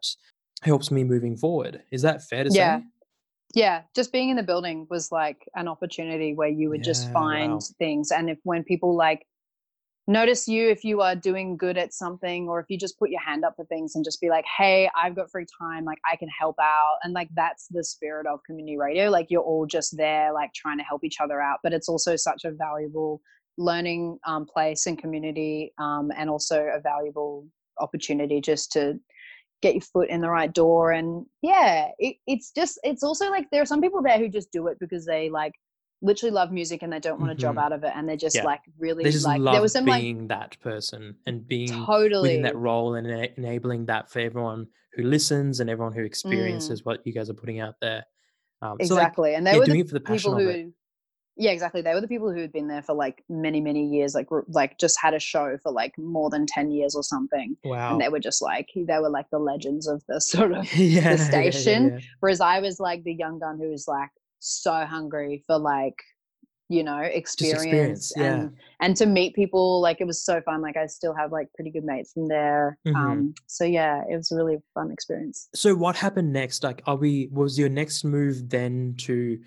helps 0.64 0.92
me 0.92 1.04
moving 1.04 1.36
forward. 1.38 1.84
Is 1.92 2.02
that 2.04 2.24
fair 2.24 2.44
to 2.46 2.50
Yeah. 2.52 2.80
say? 2.80 2.84
yeah 3.56 3.84
just 3.96 4.12
being 4.12 4.28
in 4.28 4.36
the 4.36 4.44
building 4.44 4.86
was 4.90 5.10
like 5.10 5.48
an 5.56 5.70
opportunity 5.70 6.34
where 6.34 6.50
you 6.50 6.68
would 6.70 6.84
just 6.84 7.10
find 7.14 7.54
wow. 7.54 7.60
things 7.80 8.12
and 8.12 8.30
if 8.30 8.38
when 8.44 8.62
people 8.62 8.94
like 8.94 9.26
notice 10.08 10.48
you 10.48 10.70
if 10.70 10.84
you 10.84 11.02
are 11.02 11.16
doing 11.16 11.58
good 11.58 11.78
at 11.78 11.94
something 11.94 12.48
or 12.48 12.60
if 12.60 12.66
you 12.70 12.78
just 12.78 12.98
put 12.98 13.10
your 13.10 13.20
hand 13.20 13.44
up 13.44 13.54
for 13.56 13.66
things 13.66 13.96
and 13.96 14.06
just 14.06 14.22
be 14.22 14.30
like 14.30 14.46
hey 14.58 14.90
i've 14.96 15.16
got 15.16 15.30
free 15.30 15.46
time 15.62 15.84
like 15.84 16.00
i 16.10 16.16
can 16.16 16.30
help 16.30 16.56
out. 16.62 16.98
And 17.04 17.14
like 17.14 17.30
that's 17.36 17.68
the 17.68 17.84
spirit 17.84 18.26
of 18.26 18.40
community 18.46 18.78
radio 18.78 19.10
like 19.10 19.28
you're 19.30 19.42
all 19.42 19.66
just 19.66 19.98
there 19.98 20.34
like 20.34 20.54
trying 20.54 20.78
to 20.78 20.84
help 20.84 21.04
each 21.04 21.18
other 21.20 21.42
out 21.42 21.60
but 21.62 21.74
it's 21.74 21.90
also 21.90 22.16
such 22.16 22.46
a 22.46 22.52
valuable 22.52 23.22
learning 23.58 24.20
um, 24.26 24.46
place 24.46 24.86
and 24.86 24.98
community 24.98 25.74
um, 25.80 26.12
and 26.16 26.30
also 26.30 26.70
a 26.74 26.80
valuable 26.80 27.46
opportunity 27.80 28.40
just 28.40 28.72
to 28.72 29.00
get 29.62 29.74
your 29.74 29.82
foot 29.82 30.10
in 30.10 30.22
the 30.22 30.30
right 30.30 30.54
door 30.54 30.92
and 30.92 31.26
yeah 31.42 31.90
it, 31.98 32.16
it's 32.28 32.52
just 32.52 32.80
it's 32.84 33.04
also 33.04 33.30
like 33.30 33.48
there 33.52 33.62
are 33.62 33.66
some 33.66 33.82
people 33.82 34.02
there 34.02 34.20
who 34.20 34.30
just 34.30 34.52
do 34.52 34.68
it 34.68 34.78
because 34.80 35.06
they 35.06 35.30
like 35.30 35.54
literally 36.02 36.32
love 36.32 36.52
music 36.52 36.84
and 36.84 36.94
they 36.94 37.00
don't 37.00 37.20
want 37.20 37.32
a 37.32 37.36
job 37.36 37.56
Mhm. 37.56 37.64
out 37.64 37.72
of 37.72 37.84
it 37.84 37.92
and 37.96 38.08
they're 38.08 38.16
just 38.16 38.36
Yeah. 38.36 38.44
like 38.46 38.62
really 38.78 39.04
They 39.04 39.12
just 39.12 39.26
like 39.26 39.40
love 39.42 39.54
there 39.56 39.62
was 39.62 39.74
some 39.74 39.86
like 39.86 40.02
being 40.02 40.28
that 40.28 40.60
person 40.62 41.16
and 41.26 41.48
being 41.48 41.70
totally 41.86 42.36
in 42.36 42.44
that 42.44 42.56
role 42.56 42.94
and 42.96 43.08
ena- 43.08 43.30
enabling 43.38 43.86
that 43.88 44.10
for 44.12 44.20
everyone 44.20 44.68
who 44.94 45.04
listens 45.04 45.60
and 45.60 45.70
everyone 45.70 45.94
who 45.94 46.04
experiences 46.04 46.86
what 46.86 47.06
you 47.06 47.14
guys 47.14 47.30
are 47.30 47.34
putting 47.36 47.60
out 47.60 47.76
there. 47.82 48.06
Um, 48.62 48.78
so 48.84 48.94
like, 48.96 49.02
exactly 49.04 49.36
and 49.36 49.46
they 49.46 49.52
yeah, 49.54 49.58
were 49.60 49.66
doing 49.66 49.80
the 49.80 49.86
it 49.86 49.88
for 49.90 49.94
the 49.96 50.00
passion 50.02 50.18
people 50.32 50.38
of 50.38 50.42
who 50.44 50.50
it. 50.50 50.68
yeah 51.36 51.52
exactly 51.52 51.82
they 51.82 51.94
were 51.94 52.02
the 52.02 52.08
people 52.08 52.32
who 52.32 52.42
had 52.42 52.52
been 52.52 52.68
there 52.68 52.82
for 52.82 52.96
like 52.96 53.24
many 53.30 53.62
many 53.62 53.86
years 53.86 54.16
like 54.16 54.28
like 54.50 54.80
just 54.80 55.00
had 55.00 55.14
a 55.14 55.20
show 55.20 55.58
for 55.62 55.72
like 55.72 55.96
more 56.00 56.32
than 56.32 56.48
10 56.48 56.72
years 56.72 56.96
or 56.96 57.04
something 57.04 57.56
Wow. 57.64 57.92
and 57.92 58.02
they 58.02 58.10
were 58.10 58.20
just 58.20 58.42
like 58.42 58.70
they 58.76 58.98
were 58.98 59.10
like 59.12 59.30
the 59.32 59.38
legends 59.38 59.88
of 59.88 60.04
the 60.08 60.20
sort 60.34 60.52
of 60.54 60.66
yeah, 60.76 60.76
yeah, 61.02 61.10
yeah, 61.12 61.16
station. 61.16 61.90
yeah. 61.90 62.00
whereas 62.20 62.42
i 62.42 62.60
was 62.60 62.80
like 62.80 63.04
the 63.04 63.14
young 63.14 63.38
gun 63.40 63.60
who 63.60 63.70
was 63.70 63.88
like 63.88 64.10
so 64.40 64.86
hungry 64.86 65.44
for 65.48 65.58
like 65.58 65.96
you 66.70 66.84
know 66.84 67.00
experience, 67.00 67.64
experience, 67.64 68.14
yeah. 68.18 68.34
and 68.34 68.52
and 68.82 68.98
to 68.98 69.06
meet 69.06 69.34
people 69.34 69.80
like 69.80 70.02
it 70.02 70.08
was 70.08 70.22
so 70.24 70.42
fun 70.42 70.62
like 70.62 70.76
i 70.76 70.86
still 70.86 71.14
have 71.14 71.32
like 71.32 71.48
pretty 71.56 71.72
good 71.72 71.86
mates 71.86 72.12
from 72.12 72.28
there 72.28 72.78
Mhm. 72.86 72.96
um 72.96 73.34
so 73.46 73.64
yeah 73.64 74.04
it 74.10 74.18
was 74.18 74.32
a 74.34 74.36
really 74.36 74.58
fun 74.74 74.92
experience 74.92 75.48
So 75.56 75.74
what 75.76 75.96
happened 75.96 76.34
next? 76.34 76.64
Like, 76.64 76.82
are 76.86 76.98
we? 76.98 77.30
Was 77.32 77.58
your 77.58 77.70
next 77.70 78.04
move 78.04 78.50
then 78.50 78.96
to 79.00 79.40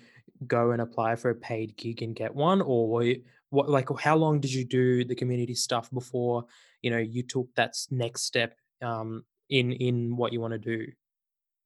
go 0.47 0.71
and 0.71 0.81
apply 0.81 1.15
for 1.15 1.29
a 1.29 1.35
paid 1.35 1.77
gig 1.77 2.01
and 2.01 2.15
get 2.15 2.33
one, 2.33 2.59
or 2.61 2.89
were 2.89 3.03
you, 3.03 3.21
what? 3.51 3.69
Like, 3.69 3.87
how 3.99 4.15
long 4.15 4.39
did 4.39 4.51
you 4.51 4.65
do 4.65 5.05
the 5.05 5.15
community 5.15 5.53
stuff 5.53 5.91
before 5.91 6.45
you 6.81 6.89
know 6.89 6.97
you 6.97 7.21
took 7.21 7.47
that 7.55 7.75
next 7.91 8.23
step 8.23 8.55
um, 8.81 9.23
in 9.49 9.71
in 9.73 10.17
what 10.17 10.33
you 10.33 10.41
want 10.41 10.53
to 10.53 10.59
do? 10.59 10.91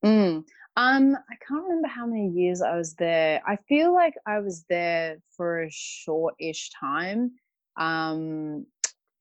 Mm. 0.04 0.44
Um, 0.78 1.16
I 1.16 1.36
can't 1.48 1.64
remember 1.64 1.88
how 1.88 2.06
many 2.06 2.30
years 2.30 2.62
I 2.62 2.76
was 2.76 2.96
there. 2.96 3.42
I 3.48 3.56
feel 3.68 3.94
like 3.94 4.14
I 4.28 4.40
was 4.40 4.66
there 4.70 5.18
for 5.36 5.64
a 5.64 5.70
short-ish 5.72 6.70
time. 6.78 7.32
Um, 7.78 8.66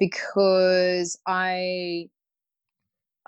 because 0.01 1.19
I 1.27 2.09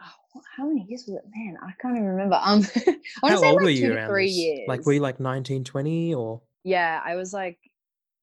oh, 0.00 0.40
how 0.56 0.66
many 0.66 0.84
years 0.88 1.04
was 1.06 1.16
it? 1.16 1.24
Man, 1.34 1.56
I 1.62 1.72
can't 1.80 1.96
even 1.96 2.08
remember. 2.08 2.38
Um, 2.42 2.62
I 2.76 2.80
want 2.90 3.06
How 3.22 3.28
to 3.30 3.36
say 3.36 3.46
old 3.46 3.56
like 3.56 3.64
were 3.64 3.70
two 3.70 3.86
you 3.86 3.94
around 3.94 4.10
three 4.10 4.24
this? 4.24 4.36
years. 4.36 4.68
Like, 4.68 4.86
were 4.86 4.92
you 4.92 5.00
like 5.00 5.20
19, 5.20 5.64
20 5.64 6.14
or? 6.14 6.42
Yeah, 6.64 7.00
I 7.04 7.14
was 7.14 7.32
like 7.32 7.58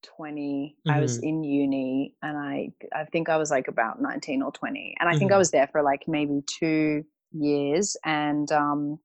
20. 0.03 0.75
I 0.89 0.99
was 0.99 1.17
Mhm. 1.17 1.23
in 1.23 1.43
uni 1.43 2.15
and 2.21 2.37
I 2.37 2.73
I 2.93 3.05
think 3.05 3.29
I 3.29 3.37
was 3.37 3.49
like 3.51 3.69
about 3.69 4.01
19 4.01 4.41
or 4.41 4.51
20. 4.51 4.95
And 4.99 5.07
I 5.09 5.17
think 5.17 5.31
I 5.31 5.35
Mhm. 5.35 5.39
was 5.39 5.51
there 5.51 5.67
for 5.67 5.81
like 5.81 6.03
maybe 6.07 6.41
2 6.59 7.05
years 7.31 7.95
and 8.03 8.51
um 8.51 8.99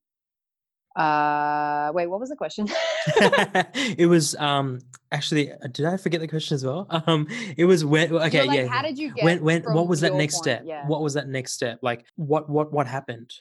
uh 0.95 1.91
wait, 1.93 2.07
what 2.07 2.19
was 2.19 2.29
the 2.29 2.35
question? 2.35 2.67
it 3.07 4.07
was 4.07 4.35
um 4.35 4.79
actually 5.11 5.51
uh, 5.51 5.67
did 5.71 5.85
I 5.85 5.97
forget 5.97 6.19
the 6.19 6.27
question 6.27 6.55
as 6.55 6.65
well? 6.65 6.87
Um 7.07 7.27
it 7.57 7.65
was 7.65 7.85
when 7.85 8.11
okay 8.11 8.45
like, 8.45 8.57
yeah 8.57 8.67
how 8.67 8.81
did 8.81 8.97
you 8.97 9.13
get 9.13 9.23
when 9.23 9.43
when 9.43 9.63
what 9.63 9.87
was 9.87 10.01
that 10.01 10.13
next 10.13 10.35
point? 10.35 10.43
step? 10.43 10.63
Yeah. 10.65 10.87
What 10.87 11.01
was 11.01 11.13
that 11.13 11.27
next 11.27 11.53
step? 11.53 11.79
Like 11.81 12.05
what 12.15 12.49
what 12.49 12.71
what 12.71 12.87
happened? 12.87 13.31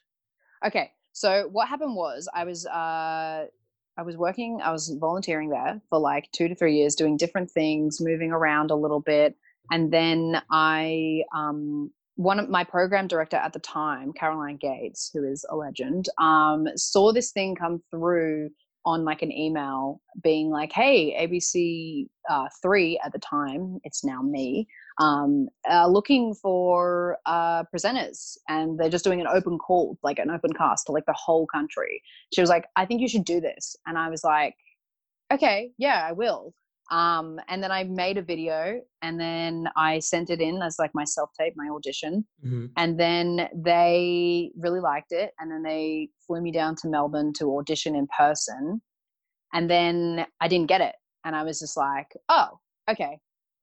Okay, 0.64 0.90
so 1.12 1.48
what 1.50 1.68
happened 1.68 1.94
was 1.94 2.28
I 2.32 2.44
was 2.44 2.66
uh 2.66 3.46
I 3.98 4.02
was 4.02 4.16
working, 4.16 4.60
I 4.62 4.70
was 4.70 4.96
volunteering 5.00 5.50
there 5.50 5.80
for 5.90 5.98
like 5.98 6.30
two 6.30 6.46
to 6.46 6.54
three 6.54 6.76
years, 6.76 6.94
doing 6.94 7.16
different 7.16 7.50
things, 7.50 8.00
moving 8.00 8.30
around 8.30 8.70
a 8.70 8.76
little 8.76 9.00
bit, 9.00 9.34
and 9.72 9.92
then 9.92 10.40
I 10.50 11.24
um 11.34 11.90
one 12.18 12.40
of 12.40 12.48
my 12.48 12.64
program 12.64 13.06
director 13.06 13.36
at 13.36 13.52
the 13.52 13.60
time, 13.60 14.12
Caroline 14.12 14.56
Gates, 14.56 15.08
who 15.14 15.22
is 15.22 15.46
a 15.50 15.54
legend, 15.54 16.08
um, 16.18 16.66
saw 16.74 17.12
this 17.12 17.30
thing 17.30 17.54
come 17.54 17.80
through 17.92 18.50
on 18.84 19.04
like 19.04 19.22
an 19.22 19.30
email 19.30 20.00
being 20.20 20.50
like, 20.50 20.72
"Hey, 20.72 21.14
ABC 21.14 22.08
uh, 22.28 22.48
three 22.60 22.98
at 23.04 23.12
the 23.12 23.20
time, 23.20 23.78
it's 23.84 24.04
now 24.04 24.20
me, 24.20 24.66
um, 24.98 25.48
uh, 25.70 25.86
looking 25.86 26.34
for 26.34 27.18
uh, 27.24 27.62
presenters 27.72 28.36
and 28.48 28.78
they're 28.78 28.90
just 28.90 29.04
doing 29.04 29.20
an 29.20 29.28
open 29.28 29.56
call, 29.56 29.96
like 30.02 30.18
an 30.18 30.30
open 30.30 30.52
cast 30.52 30.86
to 30.86 30.92
like 30.92 31.06
the 31.06 31.12
whole 31.12 31.46
country. 31.46 32.02
She 32.34 32.40
was 32.40 32.50
like, 32.50 32.66
I 32.74 32.84
think 32.84 33.00
you 33.00 33.08
should 33.08 33.24
do 33.24 33.40
this. 33.40 33.76
And 33.86 33.96
I 33.96 34.08
was 34.10 34.24
like, 34.24 34.56
okay, 35.32 35.70
yeah, 35.78 36.04
I 36.04 36.12
will. 36.12 36.52
Um, 36.90 37.38
and 37.48 37.62
then 37.62 37.70
I 37.70 37.84
made 37.84 38.16
a 38.16 38.22
video 38.22 38.80
and 39.02 39.20
then 39.20 39.68
I 39.76 39.98
sent 39.98 40.30
it 40.30 40.40
in 40.40 40.62
as 40.62 40.76
like 40.78 40.90
my 40.94 41.04
self 41.04 41.30
tape, 41.38 41.52
my 41.56 41.68
audition. 41.68 42.26
Mhm. 42.44 42.70
And 42.76 42.98
then 42.98 43.48
they 43.54 44.52
really 44.56 44.80
liked 44.80 45.12
it. 45.12 45.32
And 45.38 45.50
then 45.50 45.62
they 45.62 46.08
flew 46.26 46.40
me 46.40 46.50
down 46.50 46.76
to 46.76 46.88
Melbourne 46.88 47.32
to 47.34 47.56
audition 47.58 47.94
in 47.94 48.06
person. 48.16 48.80
And 49.52 49.68
then 49.68 50.26
I 50.40 50.48
didn't 50.48 50.68
get 50.68 50.80
it. 50.80 50.94
And 51.24 51.36
I 51.36 51.42
was 51.42 51.58
just 51.58 51.76
like, 51.76 52.16
oh, 52.28 52.58
okay, 52.90 53.18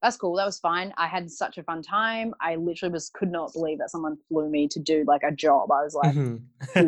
that's 0.06 0.18
cool. 0.18 0.36
That 0.36 0.46
was 0.46 0.60
fine. 0.60 0.94
I 0.98 1.08
had 1.08 1.32
such 1.32 1.58
a 1.58 1.64
fun 1.64 1.82
time. 1.82 2.34
I 2.40 2.56
literally 2.58 2.94
just 2.94 3.14
could 3.14 3.32
not 3.32 3.52
believe 3.54 3.80
that 3.80 3.90
someone 3.90 4.18
flew 4.30 4.48
me 4.50 4.68
to 4.68 4.80
do 4.80 5.04
like 5.08 5.24
a 5.24 5.32
job. 5.32 5.72
I 5.72 5.84
was 5.84 5.96
like, 5.96 6.14
Mhm. 6.14 6.42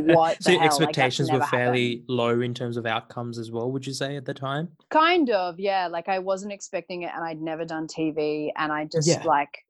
what 0.05 0.41
so 0.43 0.51
hell? 0.51 0.59
Like, 0.62 0.65
expectations 0.65 1.31
were 1.31 1.41
fairly 1.41 2.03
low 2.07 2.41
in 2.41 2.53
terms 2.53 2.77
of 2.77 2.86
outcomes 2.86 3.39
as 3.39 3.51
well, 3.51 3.71
would 3.71 3.88
you 3.88 3.93
say 3.93 4.15
at 4.17 4.25
the 4.25 4.33
time? 4.36 4.69
kind 4.89 5.29
of, 5.31 5.59
yeah. 5.59 5.88
Like 5.88 6.07
I 6.07 6.19
wasn't 6.19 6.53
expecting 6.53 7.01
it 7.01 7.12
and 7.15 7.24
I'd 7.24 7.41
never 7.41 7.65
done 7.65 7.88
TV. 7.88 8.51
And 8.55 8.71
I 8.71 8.86
just 8.86 9.07
Yeah. 9.07 9.24
like, 9.24 9.65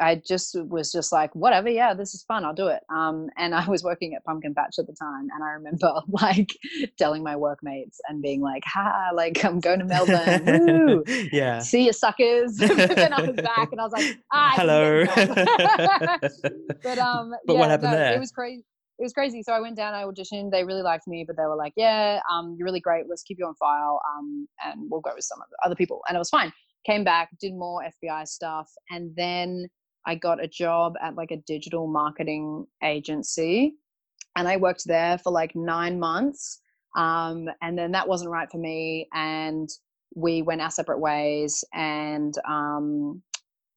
I 0.00 0.16
just 0.16 0.56
was 0.58 0.90
just 0.90 1.12
like, 1.12 1.34
whatever, 1.34 1.68
yeah, 1.68 1.94
this 1.94 2.14
is 2.14 2.22
fun, 2.22 2.44
I'll 2.44 2.54
do 2.54 2.68
it. 2.68 2.82
Um, 2.88 3.28
and 3.36 3.54
I 3.54 3.66
was 3.68 3.84
working 3.84 4.14
at 4.14 4.24
Pumpkin 4.24 4.54
Patch 4.54 4.78
at 4.78 4.86
the 4.86 4.94
time, 4.94 5.28
and 5.34 5.44
I 5.44 5.50
remember 5.50 5.92
like 6.08 6.56
telling 6.98 7.22
my 7.22 7.36
workmates 7.36 8.00
and 8.08 8.22
being 8.22 8.40
like, 8.40 8.64
"Ha, 8.66 9.10
like 9.14 9.44
I'm 9.44 9.60
going 9.60 9.80
to 9.80 9.84
Melbourne, 9.84 10.44
woo, 10.46 11.04
yeah. 11.32 11.58
see 11.58 11.86
you 11.86 11.92
suckers." 11.92 12.56
then 12.56 13.12
I 13.12 13.22
was 13.22 13.36
back, 13.36 13.72
and 13.72 13.80
I 13.80 13.84
was 13.84 13.92
like, 13.92 14.18
ah, 14.32 14.52
Hello. 14.54 15.04
didn't 15.04 15.34
get 15.34 15.36
the 15.36 16.30
job." 16.40 16.78
but 16.82 16.98
um, 16.98 17.34
But 17.46 17.52
yeah, 17.54 17.58
what 17.58 17.70
happened 17.70 17.92
no, 17.92 17.98
there? 17.98 18.14
It 18.14 18.20
was 18.20 18.32
crazy. 18.32 18.64
It 18.98 19.02
was 19.02 19.12
crazy. 19.14 19.42
So 19.42 19.54
I 19.54 19.60
went 19.60 19.76
down, 19.76 19.94
I 19.94 20.02
auditioned. 20.02 20.50
They 20.50 20.62
really 20.62 20.82
liked 20.82 21.08
me, 21.08 21.24
but 21.26 21.36
they 21.36 21.44
were 21.44 21.56
like, 21.56 21.72
"Yeah, 21.76 22.20
um, 22.30 22.54
you're 22.58 22.66
really 22.66 22.80
great. 22.80 23.04
Let's 23.08 23.22
keep 23.22 23.38
you 23.38 23.46
on 23.46 23.54
file, 23.54 24.00
um, 24.16 24.48
and 24.64 24.90
we'll 24.90 25.00
go 25.00 25.12
with 25.14 25.24
some 25.24 25.38
other 25.64 25.74
people." 25.74 26.02
And 26.08 26.16
it 26.16 26.18
was 26.18 26.30
fine. 26.30 26.52
Came 26.86 27.04
back, 27.04 27.28
did 27.40 27.54
more 27.54 27.82
FBI 27.82 28.26
stuff, 28.26 28.70
and 28.90 29.14
then 29.14 29.68
I 30.06 30.14
got 30.14 30.42
a 30.42 30.48
job 30.48 30.94
at 31.00 31.14
like 31.14 31.30
a 31.30 31.36
digital 31.36 31.86
marketing 31.86 32.66
agency, 32.82 33.74
and 34.36 34.48
I 34.48 34.56
worked 34.56 34.86
there 34.86 35.18
for 35.18 35.32
like 35.32 35.54
nine 35.54 35.98
months. 35.98 36.60
Um, 36.96 37.48
and 37.62 37.78
then 37.78 37.92
that 37.92 38.08
wasn't 38.08 38.30
right 38.30 38.50
for 38.50 38.58
me, 38.58 39.08
and 39.12 39.68
we 40.14 40.42
went 40.42 40.60
our 40.60 40.70
separate 40.70 40.98
ways. 40.98 41.64
And 41.72 42.34
um, 42.48 43.22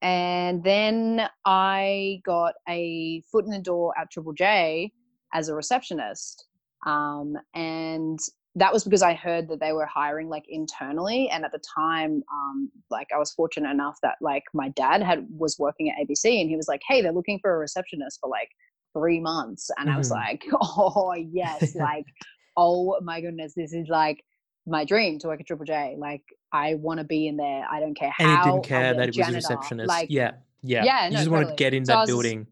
and 0.01 0.63
then 0.63 1.27
I 1.45 2.21
got 2.25 2.55
a 2.67 3.21
foot 3.31 3.45
in 3.45 3.51
the 3.51 3.59
door 3.59 3.93
at 3.97 4.11
Triple 4.11 4.33
J 4.33 4.91
as 5.33 5.49
a 5.49 5.55
receptionist. 5.55 6.45
Um, 6.85 7.37
and 7.53 8.19
that 8.55 8.71
was 8.71 8.83
because 8.83 9.01
I 9.01 9.13
heard 9.15 9.47
that 9.49 9.59
they 9.59 9.73
were 9.73 9.85
hiring 9.87 10.29
like 10.29 10.45
internally. 10.47 11.27
And 11.29 11.43
at 11.43 11.51
the 11.51 11.61
time, 11.75 12.23
um, 12.31 12.69
like 12.91 13.07
I 13.13 13.17
was 13.17 13.31
fortunate 13.31 13.71
enough 13.71 13.97
that 14.03 14.15
like 14.21 14.43
my 14.53 14.69
dad 14.69 15.01
had 15.01 15.25
was 15.29 15.57
working 15.57 15.89
at 15.89 15.97
ABC 15.97 16.39
and 16.39 16.49
he 16.49 16.55
was 16.55 16.67
like, 16.67 16.81
Hey, 16.87 17.01
they're 17.01 17.11
looking 17.11 17.39
for 17.39 17.53
a 17.55 17.57
receptionist 17.57 18.19
for 18.21 18.29
like 18.29 18.49
three 18.95 19.19
months. 19.19 19.71
And 19.79 19.89
I 19.89 19.97
was 19.97 20.09
Mhm. 20.11 20.15
like, 20.15 20.43
Oh 20.61 21.13
yes, 21.31 21.75
like, 21.89 22.05
oh 22.55 22.97
my 23.01 23.21
goodness, 23.21 23.53
this 23.55 23.73
is 23.73 23.87
like 23.89 24.23
my 24.67 24.85
dream 24.85 25.17
to 25.19 25.27
work 25.27 25.41
at 25.41 25.47
Triple 25.47 25.65
J. 25.65 25.95
Like 25.97 26.21
I 26.51 26.75
want 26.75 26.99
to 26.99 27.03
be 27.03 27.27
in 27.27 27.37
there. 27.37 27.65
I 27.69 27.79
don't 27.79 27.95
care 27.95 28.11
how. 28.15 28.23
you 28.23 28.31
I'll 28.37 28.43
didn't 28.53 28.65
care 28.65 28.93
that 28.93 29.09
it 29.09 29.17
was 29.17 29.29
a 29.29 29.33
receptionist. 29.33 29.87
Like 29.89 30.07
yeah, 30.11 30.33
yeah. 30.61 30.83
yeah, 30.83 31.05
you 31.05 31.11
no, 31.13 31.17
just 31.17 31.29
want 31.31 31.49
to 31.49 31.55
get 31.55 31.73
in 31.73 31.85
So 31.85 31.93
that 31.93 32.05
building. 32.07 32.45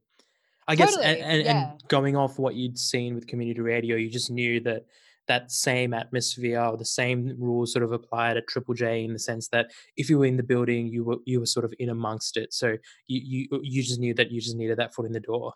I 0.68 0.76
guess, 0.76 0.96
and, 0.96 1.18
and, 1.20 1.44
yeah. 1.44 1.72
and 1.72 1.88
going 1.90 2.16
off 2.16 2.40
what 2.40 2.56
you'd 2.56 2.78
seen 2.78 3.14
with 3.16 3.28
community 3.28 3.60
radio, 3.62 3.98
you 3.98 4.10
just 4.10 4.32
knew 4.32 4.60
that 4.62 4.86
that 5.32 5.50
same 5.50 5.94
atmosphere 5.94 6.60
or 6.62 6.76
the 6.76 6.92
same 7.02 7.20
rules 7.40 7.72
sort 7.72 7.84
of 7.84 7.92
applied 7.94 8.36
at 8.38 8.48
Triple 8.48 8.74
J 8.74 9.06
in 9.06 9.14
the 9.14 9.20
sense 9.20 9.48
that 9.50 9.72
if 9.96 10.10
you 10.10 10.20
were 10.20 10.26
in 10.26 10.36
the 10.36 10.44
building, 10.54 10.88
you 10.88 11.04
were 11.06 11.20
you 11.26 11.40
were 11.40 11.46
sort 11.56 11.66
of 11.68 11.74
in 11.80 11.90
amongst 11.90 12.36
it. 12.36 12.54
So 12.54 12.68
you 13.08 13.20
you 13.50 13.62
you 13.64 13.82
just 13.82 14.00
knew 14.00 14.14
that 14.16 14.30
you 14.32 14.42
just 14.42 14.58
needed 14.58 14.78
that 14.80 14.94
foot 14.94 15.06
in 15.06 15.14
the 15.14 15.20
door. 15.32 15.54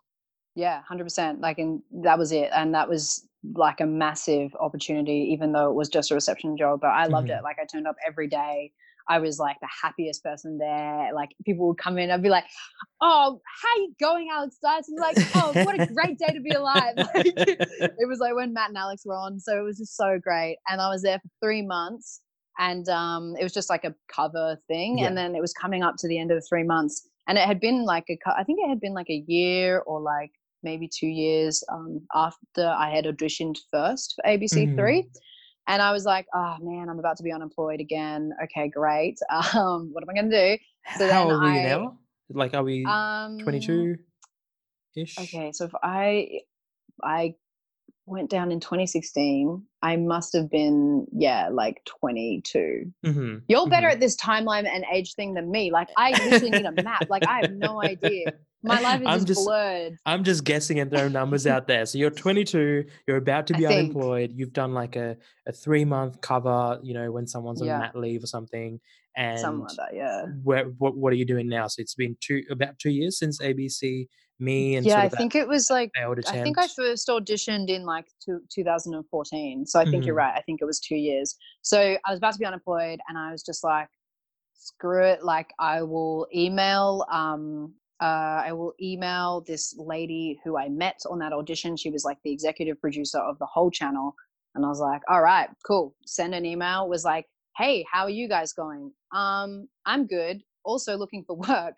Yeah, 0.55 0.82
hundred 0.84 1.03
percent. 1.03 1.41
Like, 1.41 1.58
and 1.60 1.82
that 2.05 2.17
was 2.17 2.32
it, 2.32 2.50
and 2.53 2.74
that 2.74 2.88
was 2.88 3.27
like 3.53 3.82
a 3.82 3.86
massive 3.86 4.55
opportunity, 4.67 5.20
even 5.34 5.51
though 5.51 5.70
it 5.70 5.75
was 5.75 5.89
just 5.89 6.12
a 6.12 6.15
reception 6.15 6.55
job. 6.58 6.79
But 6.79 6.91
I 6.91 7.08
loved 7.08 7.27
Mhm. 7.27 7.38
it. 7.39 7.44
Like, 7.44 7.58
I 7.62 7.65
turned 7.65 7.88
up 7.88 7.98
every 8.08 8.27
day. 8.27 8.72
I 9.07 9.19
was 9.19 9.39
like 9.39 9.57
the 9.62 9.69
happiest 9.81 10.24
person 10.24 10.57
there. 10.57 11.12
Like, 11.13 11.29
people 11.45 11.67
would 11.67 11.77
come 11.77 11.97
in. 11.97 12.12
I'd 12.12 12.24
be 12.24 12.29
like, 12.29 12.45
"Oh, 13.01 13.39
how 13.62 13.75
you 13.77 13.93
going, 14.00 14.29
Alex 14.31 14.57
Dyson?" 14.62 14.95
Like, 15.00 15.17
"Oh, 15.35 15.51
what 15.63 15.79
a 15.79 15.88
great 15.93 16.17
day 16.17 16.33
to 16.33 16.41
be 16.41 16.51
alive!" 16.51 16.95
Like, 16.97 17.25
it 17.25 18.07
was 18.07 18.19
like 18.19 18.35
when 18.35 18.53
Matt 18.53 18.69
and 18.69 18.77
Alex 18.77 19.03
were 19.05 19.15
on, 19.15 19.39
so 19.39 19.57
it 19.57 19.63
was 19.63 19.77
just 19.77 19.95
so 19.95 20.19
great. 20.21 20.57
And 20.69 20.81
I 20.81 20.89
was 20.89 21.03
there 21.03 21.19
for 21.19 21.29
three 21.43 21.62
months, 21.62 22.21
and 22.57 22.88
um, 22.89 23.35
it 23.39 23.43
was 23.43 23.53
just 23.53 23.69
like 23.69 23.83
a 23.83 23.93
cover 24.13 24.57
thing. 24.67 25.00
Yeah. 25.00 25.07
And 25.07 25.17
then 25.17 25.35
it 25.35 25.41
was 25.41 25.53
coming 25.53 25.83
up 25.83 25.95
to 26.00 26.07
the 26.07 26.19
end 26.19 26.31
of 26.31 26.38
the 26.38 26.45
three 26.47 26.63
months, 26.63 27.07
and 27.27 27.38
it 27.38 27.45
had 27.45 27.59
been 27.59 27.83
like 27.83 28.05
a, 28.09 28.17
I 28.35 28.43
think 28.43 28.59
it 28.62 28.69
had 28.69 28.81
been 28.81 28.93
like 28.93 29.09
a 29.09 29.24
year 29.27 29.79
or 29.79 30.01
like 30.01 30.31
maybe 30.63 30.89
two 30.89 31.07
years 31.07 31.63
um, 31.71 32.01
after 32.13 32.67
I 32.67 32.89
had 32.89 33.05
auditioned 33.05 33.57
first 33.71 34.15
for 34.15 34.29
ABC. 34.29 34.75
Three. 34.75 35.07
And 35.67 35.81
I 35.81 35.91
was 35.91 36.05
like, 36.05 36.27
oh 36.34 36.57
man, 36.62 36.89
I'm 36.89 37.00
about 37.00 37.17
to 37.17 37.24
be 37.24 37.31
unemployed 37.31 37.79
again. 37.79 38.31
Okay, 38.43 38.69
great. 38.69 39.19
Um, 39.55 39.89
what 39.93 40.03
am 40.03 40.10
I 40.10 40.13
going 40.13 40.29
to 40.29 40.55
do? 40.57 40.63
So 40.98 41.12
How 41.12 41.24
old 41.31 41.41
you 41.41 41.48
I- 41.50 41.63
now? 41.63 41.98
Like, 42.29 42.53
are 42.55 42.63
we 42.63 42.86
Um, 42.86 43.38
22 43.39 43.98
ish? 44.95 45.17
Okay, 45.19 45.51
so 45.51 45.65
if 45.65 45.72
I 45.84 46.41
I 47.03 47.36
went 48.07 48.29
down 48.29 48.51
in 48.51 48.59
2016, 48.59 49.63
I 49.81 49.95
must 49.97 50.33
have 50.33 50.50
been 50.50 51.07
yeah, 51.12 51.50
like 51.51 51.81
22. 51.85 52.91
Mm-hmm. 53.05 53.35
You're 53.47 53.67
better 53.67 53.88
at 53.88 54.00
this 54.00 54.15
timeline 54.15 54.67
and 54.67 54.85
age 54.91 55.13
thing 55.15 55.33
than 55.33 55.50
me. 55.50 55.71
Like 55.71 55.89
I 55.97 56.12
literally 56.12 56.51
need 56.51 56.65
a 56.65 56.83
map. 56.83 57.07
Like 57.09 57.27
I 57.27 57.41
have 57.41 57.51
no 57.53 57.81
idea. 57.83 58.33
My 58.63 58.79
life 58.81 59.01
is 59.01 59.07
I'm 59.07 59.17
just, 59.19 59.27
just- 59.27 59.45
blurred. 59.45 59.97
I'm 60.05 60.24
just 60.24 60.43
guessing 60.43 60.79
and 60.79 60.89
throwing 60.89 61.13
numbers 61.13 61.45
out 61.45 61.67
there. 61.67 61.85
So 61.85 61.97
you're 62.00 62.09
22, 62.09 62.85
you're 63.07 63.17
about 63.17 63.47
to 63.47 63.55
I 63.55 63.57
be 63.59 63.65
think. 63.67 63.79
unemployed. 63.91 64.31
You've 64.33 64.53
done 64.53 64.74
like 64.74 64.95
a, 64.95 65.17
a 65.47 65.51
three 65.51 65.85
month 65.85 66.19
cover, 66.21 66.79
you 66.81 66.93
know, 66.95 67.12
when 67.12 67.27
someone's 67.27 67.62
on 67.62 67.67
Yeah. 67.67 67.79
mat 67.79 67.95
leave 67.95 68.24
or 68.24 68.27
something. 68.27 68.79
And 69.17 69.39
Something 69.39 69.62
like 69.67 69.77
that, 69.77 69.95
yeah. 69.95 70.25
where, 70.43 70.65
what, 70.65 70.97
what 70.97 71.13
are 71.13 71.15
you 71.15 71.25
doing 71.25 71.47
now? 71.47 71.67
So 71.67 71.79
it's 71.81 71.95
been 71.95 72.17
two 72.19 72.43
about 72.50 72.79
two 72.79 72.89
years 72.89 73.17
since 73.17 73.39
ABC 73.39 74.07
Me 74.39 74.75
and 74.75 74.86
Yeah, 74.86 75.01
I 75.01 75.10
think 75.10 75.36
it 75.36 75.48
was 75.48 75.70
like. 75.70 75.92
I 76.27 76.44
think 76.44 76.58
I 76.58 76.68
first 76.68 77.08
auditioned 77.08 77.70
in 77.70 77.84
like 77.86 78.06
two, 78.24 78.42
2014. 78.54 79.65
So 79.65 79.80
I 79.80 79.86
think 79.86 80.06
you're 80.06 80.15
Mhm. 80.15 80.18
right. 80.20 80.34
I 80.36 80.42
think 80.42 80.62
it 80.62 80.65
was 80.65 80.80
two 80.80 80.96
years. 80.96 81.36
So 81.62 81.80
I 81.80 82.10
was 82.10 82.18
about 82.18 82.34
to 82.34 82.39
be 82.39 82.46
unemployed 82.46 83.00
and 83.08 83.18
I 83.18 83.32
was 83.32 83.44
just 83.44 83.63
like, 83.63 83.88
screw 84.54 85.04
it. 85.04 85.24
Like 85.24 85.54
I 85.60 85.84
will 85.84 86.27
email, 86.34 87.06
um, 87.12 87.74
uh, 88.01 88.42
I 88.46 88.51
will 88.54 88.74
email 88.82 89.42
this 89.42 89.75
lady 89.77 90.39
who 90.44 90.58
I 90.58 90.68
met 90.70 91.00
on 91.10 91.20
that 91.20 91.32
audition. 91.34 91.77
She 91.77 91.89
was 91.89 92.04
like 92.04 92.18
the 92.24 92.32
executive 92.32 92.80
producer 92.82 93.20
of 93.20 93.38
the 93.39 93.46
whole 93.46 93.72
channel. 93.72 94.15
And 94.56 94.65
I 94.65 94.70
was 94.70 94.80
like, 94.80 95.01
all 95.10 95.22
right, 95.22 95.50
cool. 95.65 95.96
Send 96.06 96.34
an 96.34 96.46
email, 96.46 96.89
was 96.89 97.04
like, 97.06 97.25
hey, 97.58 97.86
how 97.92 98.04
are 98.04 98.10
you 98.10 98.27
guys 98.27 98.54
going? 98.54 98.92
Um, 99.13 99.68
I'm 99.86 100.08
good. 100.08 100.44
Also 100.65 100.98
looking 100.98 101.24
for 101.24 101.36
work. 101.36 101.75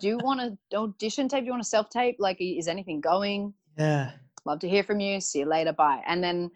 Do 0.00 0.08
you 0.08 0.18
want 0.18 0.40
to 0.40 0.76
audition 0.76 1.28
tape? 1.28 1.40
Do 1.42 1.46
you 1.46 1.52
want 1.52 1.62
to 1.62 1.68
self 1.68 1.88
tape? 1.90 2.16
Like, 2.18 2.38
is 2.40 2.66
anything 2.68 3.00
going? 3.00 3.54
yeah. 3.78 4.12
Love 4.44 4.58
to 4.58 4.68
hear 4.68 4.82
from 4.82 4.98
you. 4.98 5.20
See 5.20 5.38
you 5.40 5.46
later. 5.46 5.72
Bye. 5.72 6.02
And 6.04 6.24
then 6.24 6.50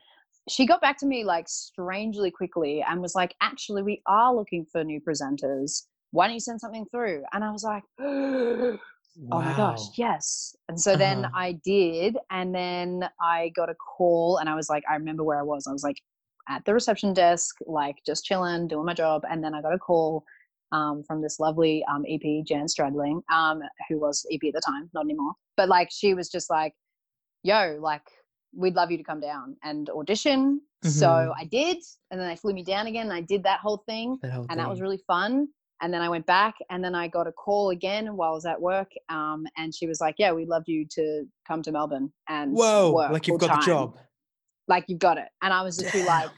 she 0.48 0.66
got 0.66 0.80
back 0.80 0.98
to 0.98 1.06
me 1.06 1.22
like 1.22 1.48
strangely 1.48 2.32
quickly 2.32 2.82
and 2.82 3.00
was 3.00 3.14
like, 3.14 3.34
actually, 3.40 3.84
we 3.84 4.02
are 4.06 4.34
looking 4.34 4.64
for 4.64 4.82
new 4.82 5.00
presenters. 5.00 5.82
Why 6.10 6.26
don't 6.26 6.34
you 6.34 6.40
send 6.40 6.60
something 6.60 6.86
through? 6.90 7.22
And 7.32 7.44
I 7.44 7.52
was 7.52 7.62
like, 7.62 7.84
oh 8.00 8.78
my 9.30 9.56
gosh, 9.56 9.80
yes. 9.96 10.56
And 10.68 10.80
so 10.80 10.96
then 10.96 11.26
Uh-huh. 11.26 11.34
I 11.36 11.52
did. 11.64 12.16
And 12.30 12.52
then 12.52 13.08
I 13.20 13.50
got 13.54 13.70
a 13.70 13.74
call 13.74 14.38
and 14.38 14.48
I 14.48 14.54
was 14.56 14.68
like, 14.68 14.82
I 14.90 14.94
remember 14.94 15.22
where 15.22 15.38
I 15.38 15.42
was. 15.42 15.66
I 15.68 15.72
was 15.72 15.84
like 15.84 16.00
at 16.48 16.64
the 16.64 16.74
reception 16.74 17.14
desk, 17.14 17.56
like 17.66 17.96
just 18.04 18.24
chilling, 18.24 18.66
doing 18.68 18.86
my 18.86 18.94
job. 18.94 19.22
And 19.30 19.42
then 19.44 19.54
I 19.54 19.62
got 19.62 19.74
a 19.74 19.78
call 19.78 20.24
um, 20.72 21.02
from 21.04 21.22
this 21.22 21.38
lovely 21.40 21.84
um, 21.90 22.04
EP, 22.08 22.44
Jan 22.44 22.66
Stradling, 22.66 23.22
um, 23.32 23.62
who 23.88 23.98
was 23.98 24.24
EP 24.32 24.40
at 24.48 24.54
the 24.54 24.62
time, 24.66 24.90
not 24.94 25.04
anymore. 25.04 25.32
But 25.56 25.68
like 25.68 25.88
she 25.90 26.14
was 26.14 26.28
just 26.28 26.50
like, 26.50 26.74
yo, 27.42 27.78
like, 27.80 28.02
we'd 28.54 28.74
love 28.74 28.90
you 28.90 28.96
to 28.98 29.04
come 29.04 29.20
down 29.20 29.56
and 29.62 29.88
audition. 29.90 30.60
So 30.82 31.06
Mhm. 31.06 31.34
I 31.36 31.44
did. 31.44 31.78
And 32.10 32.20
then 32.20 32.28
they 32.28 32.36
flew 32.36 32.52
me 32.54 32.62
down 32.62 32.86
again. 32.86 33.06
And 33.06 33.12
I 33.12 33.20
did 33.20 33.42
that 33.44 33.60
whole 33.60 33.78
thing 33.86 34.18
That 34.22 34.30
whole 34.32 34.46
and 34.50 34.58
that 34.60 34.68
was 34.68 34.80
really 34.80 35.00
fun. 35.06 35.48
And 35.82 35.92
then 35.92 36.00
I 36.00 36.08
went 36.08 36.24
back, 36.24 36.54
and 36.70 36.82
then 36.82 36.94
I 36.94 37.06
got 37.06 37.26
a 37.26 37.32
call 37.32 37.68
again 37.68 38.16
while 38.16 38.30
I 38.30 38.32
was 38.32 38.46
at 38.46 38.58
work, 38.58 38.90
um, 39.10 39.46
and 39.58 39.74
she 39.74 39.86
was 39.86 40.00
like, 40.00 40.14
"Yeah, 40.16 40.32
we'd 40.32 40.48
love 40.48 40.62
you 40.66 40.86
to 40.92 41.26
come 41.46 41.60
to 41.62 41.70
Melbourne 41.70 42.10
and 42.30 42.54
Whoa, 42.54 42.92
work 42.94 43.10
like 43.12 43.26
you've 43.26 43.38
got 43.38 43.48
the 43.48 43.52
full-time. 43.56 43.66
job. 43.66 43.98
like 44.68 44.84
you've 44.88 44.98
got 44.98 45.18
it." 45.18 45.28
And 45.42 45.52
I 45.52 45.60
was 45.62 45.76
just 45.76 45.94
like, 45.94 46.30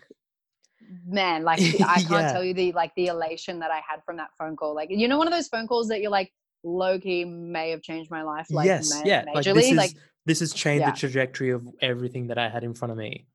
"Man, 1.06 1.44
like 1.44 1.60
I 1.80 1.96
can't 2.02 2.10
Yeah. 2.10 2.32
tell 2.32 2.44
you 2.44 2.54
the 2.54 2.72
like 2.72 2.92
the 2.96 3.06
elation 3.06 3.58
that 3.60 3.70
I 3.70 3.80
had 3.88 4.02
from 4.04 4.16
that 4.16 4.30
phone 4.38 4.56
call. 4.56 4.74
Like 4.74 4.88
you 4.90 5.08
know, 5.08 5.18
one 5.18 5.26
of 5.26 5.32
those 5.32 5.48
phone 5.48 5.66
calls 5.66 5.88
that 5.88 6.00
you're 6.00 6.10
like, 6.10 6.32
low 6.64 6.98
key 6.98 7.24
may 7.24 7.70
have 7.70 7.82
changed 7.82 8.10
my 8.10 8.22
life. 8.22 8.46
Like 8.50 8.66
yes, 8.66 8.90
ma- 8.92 9.02
yeah. 9.04 9.24
Like 9.32 9.44
majorly, 9.44 9.54
this 9.54 9.70
is 9.70 9.76
like 9.76 9.92
this 10.26 10.40
has 10.40 10.52
changed 10.52 10.80
Yeah. 10.82 10.90
the 10.90 10.96
trajectory 10.96 11.50
of 11.50 11.66
everything 11.80 12.28
that 12.28 12.38
I 12.38 12.48
had 12.48 12.64
in 12.64 12.74
front 12.74 12.92
of 12.92 12.98
me. 12.98 13.26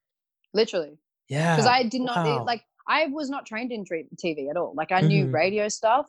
literally." 0.53 0.97
Yeah. 1.29 1.55
because 1.55 1.65
I 1.67 1.83
did 1.83 2.01
not 2.01 2.25
wow. 2.25 2.43
like 2.45 2.63
I 2.87 3.05
was 3.07 3.29
not 3.29 3.45
trained 3.45 3.71
in 3.71 3.85
TV 3.85 4.49
at 4.49 4.57
all. 4.57 4.73
Like 4.75 4.91
I 4.91 4.99
knew 5.01 5.25
Mhm. 5.27 5.33
radio 5.33 5.67
stuff. 5.69 6.07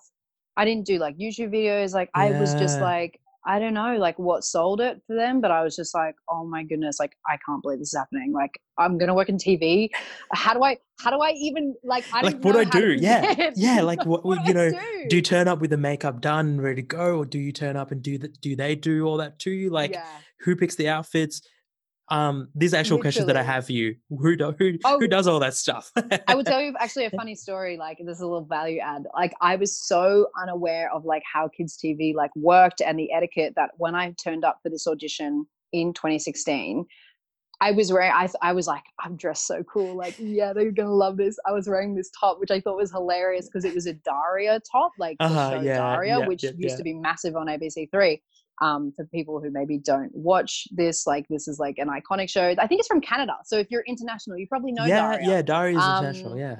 I 0.57 0.65
didn't 0.65 0.87
do 0.87 0.99
like 0.99 1.17
YouTube 1.17 1.51
videos. 1.53 1.95
Like 1.95 2.11
I 2.15 2.31
was 2.33 2.53
just 2.55 2.81
like 2.81 3.21
I 3.47 3.59
don't 3.59 3.75
know 3.75 3.97
like 3.97 4.19
what 4.19 4.43
sold 4.45 4.81
it 4.81 5.01
for 5.07 5.15
them, 5.15 5.41
but 5.41 5.51
I 5.51 5.63
was 5.63 5.77
just 5.77 5.95
like, 5.95 6.15
oh 6.31 6.47
my 6.47 6.63
goodness, 6.65 6.99
like 6.99 7.13
I 7.29 7.37
can't 7.47 7.63
believe 7.63 7.79
this 7.79 7.89
is 7.93 7.99
happening. 7.99 8.33
Like 8.33 8.53
I'm 8.79 8.97
gonna 8.99 9.15
work 9.15 9.29
in 9.29 9.37
TV. 9.37 9.91
How 10.33 10.55
do 10.55 10.63
I? 10.63 10.79
How 11.01 11.11
do 11.11 11.21
I 11.21 11.33
even 11.33 11.75
like? 11.85 12.05
I 12.13 12.23
Like, 12.23 12.43
what 12.43 12.53
do 12.53 12.59
I 12.61 12.65
do? 12.65 12.93
Yeah, 12.93 13.35
present. 13.35 13.55
yeah, 13.57 13.81
like, 13.91 14.05
what- 14.07 14.25
what 14.25 14.47
you 14.47 14.55
know, 14.55 14.71
do? 14.71 14.79
do 15.11 15.17
you 15.17 15.23
turn 15.23 15.49
up 15.49 15.61
with 15.61 15.71
the 15.71 15.77
makeup 15.77 16.21
done 16.21 16.47
and 16.47 16.63
ready 16.63 16.83
to 16.83 16.87
go, 16.87 17.19
or 17.19 17.27
do 17.27 17.39
you 17.39 17.53
turn 17.53 17.77
up 17.77 17.91
and 17.93 18.03
do 18.03 18.17
that? 18.19 18.41
Do 18.41 18.57
they 18.57 18.75
do 18.77 19.05
all 19.07 19.19
that 19.19 19.39
to 19.41 19.51
you? 19.51 19.71
Like, 19.71 19.93
yeah. 19.93 20.07
who 20.41 20.57
picks 20.57 20.77
the 20.77 20.89
outfits? 20.89 21.43
Um, 22.09 22.49
these 22.55 22.75
actual 22.75 23.01
questions 23.01 23.27
that 23.27 23.37
I 23.37 23.43
have 23.43 23.67
for 23.67 23.73
you. 23.73 23.97
Who 24.11 24.37
do, 24.37 24.55
who 24.59 24.79
Oh, 24.85 24.99
who 24.99 25.09
does 25.09 25.27
all 25.27 25.41
that 25.41 25.55
stuff? 25.55 25.91
I 26.29 26.35
will 26.35 26.45
tell 26.45 26.61
you 26.61 26.75
actually 26.79 27.07
a 27.07 27.11
funny 27.17 27.35
story. 27.35 27.77
Like 27.77 27.99
this 27.99 28.17
is 28.17 28.21
a 28.21 28.27
little 28.27 28.45
value 28.45 28.81
add. 28.81 29.05
Like 29.15 29.33
I 29.41 29.57
was 29.57 29.77
so 29.77 30.29
unaware 30.41 30.93
of 30.93 31.05
like 31.05 31.23
how 31.31 31.49
kids 31.49 31.79
TV 31.83 32.15
like 32.15 32.31
worked 32.37 32.83
and 32.83 32.99
the 32.99 33.13
etiquette 33.13 33.55
that 33.57 33.71
when 33.79 33.95
I 33.95 34.15
turned 34.23 34.45
up 34.45 34.59
for 34.63 34.69
this 34.69 34.87
audition 34.87 35.47
in 35.73 35.95
2016, 35.95 36.85
I 37.61 37.71
was 37.71 37.91
wearing. 37.91 38.13
I 38.15 38.27
th- 38.27 38.37
I 38.43 38.53
was 38.53 38.67
like, 38.67 38.85
I'm 39.01 39.17
dressed 39.17 39.47
so 39.47 39.63
cool. 39.63 39.97
Like 39.97 40.15
yeah, 40.19 40.53
they're 40.53 40.73
gonna 40.73 40.93
love 40.93 41.17
this. 41.17 41.39
I 41.47 41.53
was 41.53 41.69
wearing 41.69 41.95
this 41.95 42.11
top, 42.19 42.39
which 42.39 42.51
I 42.51 42.61
thought 42.61 42.77
was 42.77 42.91
hilarious 42.91 43.47
because 43.47 43.65
it 43.65 43.75
was 43.75 43.87
a 43.87 43.95
Daria 43.95 44.61
top, 44.71 44.93
like 44.99 45.17
Uh-huh, 45.21 45.51
show 45.51 45.61
yeah, 45.63 45.79
Daria, 45.79 46.19
yeah, 46.19 46.27
which 46.27 46.43
yeah, 46.43 46.51
used 46.57 46.77
to 46.77 46.83
be 46.83 46.93
massive 46.93 47.37
on 47.37 47.47
ABC 47.47 47.91
Three. 47.91 48.21
Um, 48.61 48.93
for 48.95 49.05
people 49.07 49.41
who 49.41 49.51
maybe 49.51 49.79
don't 49.79 50.15
watch 50.15 50.69
this, 50.71 51.09
like 51.09 51.27
this 51.29 51.49
is 51.49 51.59
like 51.59 51.77
an 51.79 51.89
iconic 51.89 52.31
show. 52.31 52.55
I 52.57 52.67
think 52.69 52.79
it's 52.79 52.87
from 52.87 53.01
Canada. 53.01 53.35
So 53.45 53.59
if 53.59 53.69
you're 53.69 53.83
international, 53.89 54.39
you 54.39 54.47
probably 54.47 54.71
know 54.71 54.85
yeah, 54.85 55.17
Daria. 55.17 55.29
yeah, 55.29 55.43
Daria 55.43 55.79
is 55.79 55.85
international. 55.85 56.33
Um, 56.35 56.39
Yeah. 56.39 56.57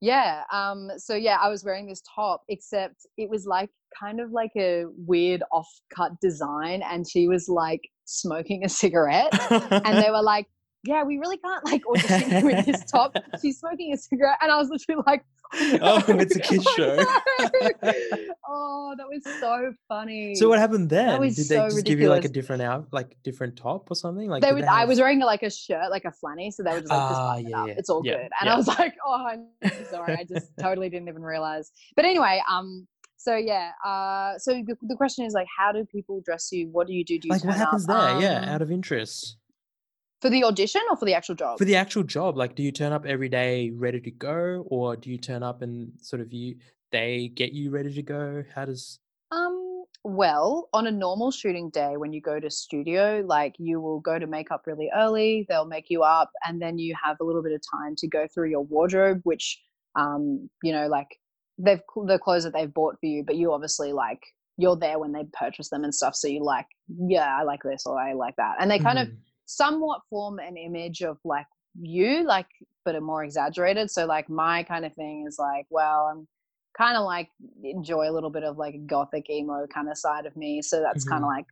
Yeah. 0.00 0.42
Um, 0.52 0.90
so 0.98 1.14
yeah, 1.14 1.38
I 1.40 1.48
was 1.48 1.64
wearing 1.64 1.86
this 1.86 2.02
top, 2.14 2.44
except 2.48 3.06
it 3.16 3.30
was 3.30 3.46
like 3.46 3.70
kind 3.98 4.20
of 4.20 4.32
like 4.32 4.50
a 4.56 4.84
weird 4.96 5.42
off-cut 5.52 6.12
design, 6.20 6.82
and 6.82 7.08
she 7.08 7.28
was 7.28 7.48
like 7.48 7.80
smoking 8.04 8.64
a 8.64 8.68
cigarette, 8.68 9.32
and 9.50 9.96
they 10.02 10.10
were 10.10 10.22
like, 10.34 10.46
"Yeah, 10.84 11.02
we 11.04 11.18
really 11.18 11.36
can't 11.38 11.64
like 11.64 11.82
audition 11.88 12.44
with 12.44 12.66
this 12.66 12.84
top." 12.84 13.16
She's 13.40 13.58
smoking 13.58 13.92
a 13.92 13.96
cigarette, 13.96 14.38
and 14.40 14.50
I 14.50 14.56
was 14.56 14.68
literally 14.68 15.02
like, 15.06 15.24
Oh, 15.82 16.02
no, 16.08 16.18
it's 16.18 16.36
a 16.36 16.40
kids 16.50 16.64
oh, 16.66 16.74
show." 16.76 16.96
no." 16.96 18.34
oh, 18.48 18.94
that 18.96 19.06
was 19.08 19.22
so 19.40 19.72
funny. 19.88 20.34
so 20.34 20.48
what 20.48 20.58
happened 20.58 20.90
then? 20.90 21.20
was 21.20 21.36
Did 21.36 21.48
they 21.48 21.56
so 21.56 21.68
just 21.68 21.84
give 21.84 22.00
you 22.00 22.08
like 22.08 22.24
a 22.24 22.28
different 22.28 22.62
out, 22.62 22.88
like 22.92 23.16
different 23.22 23.56
top 23.56 23.90
or 23.90 23.94
something? 23.94 24.28
Like 24.28 24.42
they 24.42 24.52
would, 24.52 24.64
they 24.64 24.68
I 24.68 24.84
was 24.84 24.98
wearing 24.98 25.20
like 25.20 25.42
a 25.42 25.50
shirt, 25.50 25.90
like 25.90 26.04
a 26.04 26.12
flanny, 26.12 26.52
so 26.52 26.62
they 26.62 26.72
were 26.72 26.80
just 26.80 26.90
like, 26.90 27.08
just 27.08 27.20
Ah, 27.20 27.34
button 27.34 27.46
it 27.46 27.50
yeah, 27.50 27.74
It's 27.78 27.90
all 27.90 28.02
yeah, 28.04 28.12
good. 28.14 28.30
And 28.40 28.46
yeah. 28.46 28.54
I 28.54 28.56
was 28.56 28.68
like, 28.68 28.94
oh, 29.06 29.26
I'm 29.26 29.46
sorry. 29.90 30.14
I 30.14 30.24
just 30.24 30.50
totally 30.60 30.88
didn't 30.88 31.08
even 31.08 31.22
realize. 31.22 31.70
But 31.96 32.04
anyway, 32.04 32.42
um, 32.50 32.86
so 33.24 33.36
yeah, 33.36 33.70
uh, 33.84 34.38
so 34.38 34.52
the, 34.52 34.76
the 34.82 34.96
question 34.96 35.24
is 35.24 35.32
like, 35.32 35.46
how 35.56 35.72
do 35.72 35.84
people 35.86 36.20
dress 36.24 36.50
you? 36.52 36.68
What 36.70 36.86
do 36.86 36.92
you 36.92 37.04
do? 37.04 37.18
Do 37.18 37.28
you 37.28 37.32
like 37.32 37.44
what 37.44 37.56
happens 37.56 37.88
up, 37.88 38.20
there? 38.20 38.30
yeah, 38.30 38.38
um, 38.40 38.48
out 38.50 38.62
of 38.62 38.70
interest. 38.70 39.36
For 40.24 40.30
the 40.30 40.42
audition 40.42 40.80
or 40.90 40.96
for 40.96 41.04
the 41.04 41.12
actual 41.12 41.34
job? 41.34 41.58
for 41.58 41.66
the 41.66 41.76
actual 41.76 42.02
job 42.02 42.36
like 42.36 42.54
do 42.54 42.62
you 42.62 42.72
turn 42.72 42.92
up 42.92 43.04
every 43.04 43.28
day 43.28 43.70
ready 43.70 44.00
to 44.00 44.10
go 44.10 44.64
or 44.68 44.96
do 44.96 45.10
you 45.10 45.18
turn 45.18 45.42
up 45.42 45.60
and 45.60 45.92
sort 46.00 46.22
of 46.22 46.32
you 46.32 46.56
they 46.92 47.28
get 47.28 47.52
you 47.52 47.70
ready 47.70 47.92
to 47.92 48.02
go 48.02 48.42
how 48.54 48.64
does 48.64 48.98
Um, 49.30 49.84
well, 50.04 50.68
on 50.72 50.86
a 50.86 50.90
normal 50.92 51.30
shooting 51.30 51.70
day, 51.70 51.96
when 51.96 52.12
you 52.12 52.20
go 52.20 52.38
to 52.38 52.50
studio, 52.50 53.22
like 53.26 53.54
you 53.58 53.80
will 53.80 54.00
go 54.00 54.18
to 54.18 54.26
makeup 54.26 54.62
really 54.66 54.90
early, 54.96 55.46
they'll 55.48 55.64
make 55.66 55.86
you 55.90 56.02
up, 56.02 56.30
and 56.46 56.60
then 56.60 56.78
you 56.78 56.94
have 57.02 57.16
a 57.20 57.24
little 57.24 57.42
bit 57.42 57.52
of 57.52 57.60
time 57.70 57.94
to 57.96 58.08
go 58.08 58.26
through 58.32 58.50
your 58.50 58.64
wardrobe, 58.64 59.20
which, 59.24 59.60
um, 59.96 60.48
you 60.62 60.72
know, 60.72 60.86
like 60.88 61.08
they've 61.58 61.80
the 62.06 62.18
clothes 62.18 62.44
that 62.44 62.52
they've 62.52 62.72
bought 62.72 62.96
for 63.00 63.06
you, 63.06 63.24
but 63.24 63.36
you 63.36 63.52
obviously 63.52 63.92
like 63.92 64.22
you're 64.56 64.76
there 64.76 64.98
when 64.98 65.12
they 65.12 65.24
purchase 65.32 65.70
them 65.70 65.84
and 65.84 65.94
stuff. 65.94 66.14
So 66.14 66.28
you 66.28 66.44
like, 66.44 66.66
yeah, 66.88 67.36
I 67.40 67.42
like 67.42 67.60
this 67.64 67.84
or 67.86 67.98
I 67.98 68.12
like 68.12 68.36
that, 68.36 68.56
and 68.60 68.70
they 68.70 68.78
kind 68.78 68.98
of 68.98 69.08
Mhm. 69.08 69.16
Somewhat 69.46 70.00
form 70.10 70.38
an 70.38 70.56
image 70.56 71.02
of 71.02 71.18
like 71.24 71.46
you, 71.80 72.24
like 72.24 72.46
but 72.84 72.94
a 72.94 73.00
more 73.00 73.24
exaggerated. 73.24 73.90
So 73.90 74.06
like 74.06 74.28
my 74.28 74.62
kind 74.62 74.84
of 74.84 74.94
thing 74.94 75.24
is 75.26 75.36
like, 75.38 75.66
well, 75.70 76.10
I'm 76.12 76.28
kind 76.76 76.96
of 76.96 77.04
like 77.04 77.28
enjoy 77.62 78.08
a 78.10 78.12
little 78.12 78.30
bit 78.30 78.44
of 78.44 78.58
like 78.58 78.86
gothic 78.86 79.30
emo 79.30 79.66
kind 79.72 79.88
of 79.88 79.96
side 79.96 80.26
of 80.26 80.36
me. 80.36 80.62
So 80.62 80.80
that's 80.82 81.04
kind 81.04 81.22
Mhm. 81.22 81.26
of 81.26 81.28
like, 81.28 81.46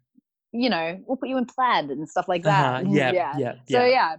you 0.53 0.69
know, 0.71 0.99
we'll 1.07 1.17
put 1.17 1.29
you 1.29 1.39
in 1.39 1.47
plaid 1.47 1.91
and 1.91 2.09
stuff 2.09 2.29
like 2.29 2.43
Uh-huh, 2.45 2.81
that. 2.83 2.87
yeah, 2.89 3.13
yeah. 3.13 3.39
yeah, 3.39 3.55
So 3.67 3.85
yeah. 3.85 3.87
yeah. 3.87 4.17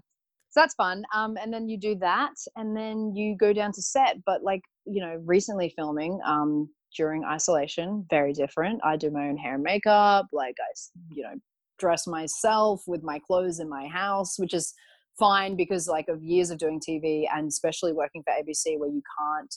So 0.49 0.59
that's 0.61 0.75
fun. 0.75 1.03
Um, 1.13 1.35
and 1.41 1.51
then 1.53 1.67
you 1.67 1.77
do 1.79 1.95
that, 1.95 2.33
and 2.55 2.77
then 2.77 3.15
you 3.15 3.35
go 3.35 3.53
down 3.53 3.71
to 3.73 3.81
set. 3.81 4.17
But 4.25 4.43
like 4.43 4.61
you 4.85 5.01
know, 5.01 5.21
recently 5.25 5.69
filming 5.75 6.19
um 6.25 6.69
during 6.95 7.23
isolation, 7.25 8.05
very 8.09 8.33
different. 8.33 8.79
I 8.83 8.97
do 8.97 9.09
my 9.09 9.27
own 9.29 9.37
hair 9.37 9.55
and 9.55 9.63
makeup. 9.63 10.27
Like 10.31 10.55
i 10.59 10.71
you 11.15 11.23
know, 11.23 11.35
dress 11.79 12.07
myself 12.07 12.83
with 12.87 13.03
my 13.03 13.19
clothes 13.19 13.59
in 13.59 13.69
my 13.69 13.87
house, 13.87 14.37
which 14.37 14.53
is 14.53 14.73
fine 15.19 15.55
because 15.55 15.87
like 15.87 16.07
of 16.07 16.23
years 16.23 16.49
of 16.49 16.57
doing 16.57 16.79
TV 16.79 17.25
and 17.33 17.47
especially 17.47 17.93
working 17.93 18.23
for 18.23 18.33
ABC, 18.33 18.77
where 18.79 18.89
you 18.89 19.01
can't 19.19 19.55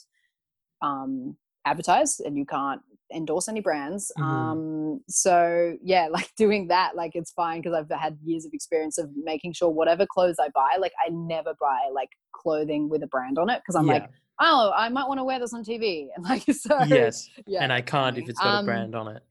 um 0.81 1.35
advertise 1.65 2.19
and 2.19 2.37
you 2.37 2.45
can't 2.45 2.81
endorse 3.13 3.47
any 3.47 3.61
brands 3.61 4.11
Mhm. 4.17 4.23
um 4.23 5.01
so 5.09 5.75
yeah 5.83 6.07
like 6.11 6.29
doing 6.35 6.67
that 6.67 6.95
like 6.95 7.11
it's 7.15 7.31
fine 7.31 7.61
because 7.61 7.73
i've 7.73 7.99
had 7.99 8.17
years 8.23 8.45
of 8.45 8.53
experience 8.53 8.97
of 8.97 9.09
making 9.15 9.53
sure 9.53 9.69
whatever 9.69 10.05
clothes 10.05 10.35
i 10.39 10.49
buy 10.53 10.77
like 10.79 10.91
i 11.05 11.09
never 11.09 11.53
buy 11.59 11.79
like 11.93 12.09
clothing 12.33 12.89
with 12.89 13.01
a 13.03 13.07
brand 13.07 13.39
on 13.39 13.49
it 13.49 13.59
because 13.59 13.75
i'm 13.75 13.87
yeah. 13.87 13.93
like 13.93 14.09
oh 14.41 14.71
i 14.75 14.87
might 14.89 15.07
want 15.07 15.19
to 15.19 15.23
wear 15.23 15.39
this 15.39 15.53
on 15.53 15.63
tv 15.63 16.07
and 16.15 16.25
like 16.25 16.43
so 16.51 16.77
yes. 16.83 17.29
yeah 17.47 17.63
and 17.63 17.71
I 17.73 17.81
can't 17.81 18.17
if 18.17 18.29
it's 18.29 18.39
got 18.39 18.55
a 18.55 18.57
Um, 18.59 18.65
brand 18.65 18.93
on 18.95 19.07
it. 19.15 19.23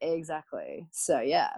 exactly 0.00 0.86
so 0.92 1.20
yeah 1.20 1.48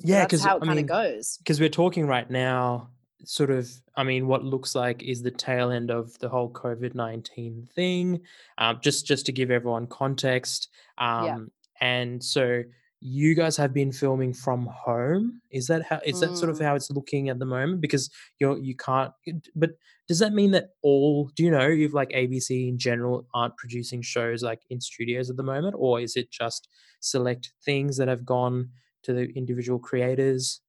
Yeah, 0.00 0.24
because 0.24 0.42
how 0.42 0.54
I 0.54 0.56
it 0.56 0.64
kind 0.64 0.76
mean, 0.76 0.84
of 0.84 0.86
goes 0.86 1.38
because 1.38 1.60
we're 1.60 1.68
talking 1.68 2.06
right 2.06 2.28
now, 2.28 2.90
sort 3.24 3.50
of, 3.50 3.70
I 3.96 4.02
mean, 4.02 4.26
what 4.26 4.44
looks 4.44 4.74
like 4.74 5.02
is 5.02 5.22
the 5.22 5.30
tail 5.30 5.70
end 5.70 5.90
of 5.90 6.18
the 6.18 6.28
whole 6.28 6.50
COVID 6.50 6.94
nineteen 6.94 7.68
thing. 7.74 8.20
Um, 8.58 8.78
just 8.82 9.06
just 9.06 9.26
to 9.26 9.32
give 9.32 9.50
everyone 9.50 9.86
context, 9.86 10.68
Yeah. 10.98 11.34
um, 11.34 11.50
and 11.80 12.22
so 12.22 12.62
you 13.00 13.34
guys 13.34 13.56
have 13.58 13.72
been 13.74 13.92
filming 13.92 14.32
from 14.32 14.66
home. 14.66 15.40
Is 15.50 15.66
that 15.68 15.82
how? 15.82 16.00
Is 16.04 16.20
that 16.20 16.36
sort 16.36 16.50
of 16.50 16.58
Mm. 16.58 16.64
how 16.64 16.74
it's 16.74 16.90
looking 16.90 17.28
at 17.28 17.38
the 17.38 17.46
moment? 17.46 17.80
Because 17.80 18.10
you're 18.40 18.58
you 18.58 18.74
can't. 18.74 19.12
But 19.54 19.72
does 20.08 20.18
that 20.18 20.32
mean 20.32 20.50
that 20.52 20.70
all? 20.82 21.30
Do 21.36 21.44
you 21.44 21.50
know 21.50 21.68
if 21.68 21.92
like 21.94 22.10
ABC 22.10 22.68
in 22.68 22.78
general 22.78 23.26
aren't 23.34 23.56
producing 23.56 24.02
shows 24.02 24.42
like 24.42 24.62
in 24.70 24.80
studios 24.80 25.30
at 25.30 25.36
the 25.36 25.42
moment, 25.42 25.76
or 25.78 26.00
is 26.00 26.16
it 26.16 26.30
just 26.30 26.68
select 27.00 27.52
things 27.64 27.96
that 27.98 28.08
have 28.08 28.24
gone 28.24 28.70
to 29.04 29.12
the 29.12 29.30
individual 29.36 29.78
creators? 29.78 30.60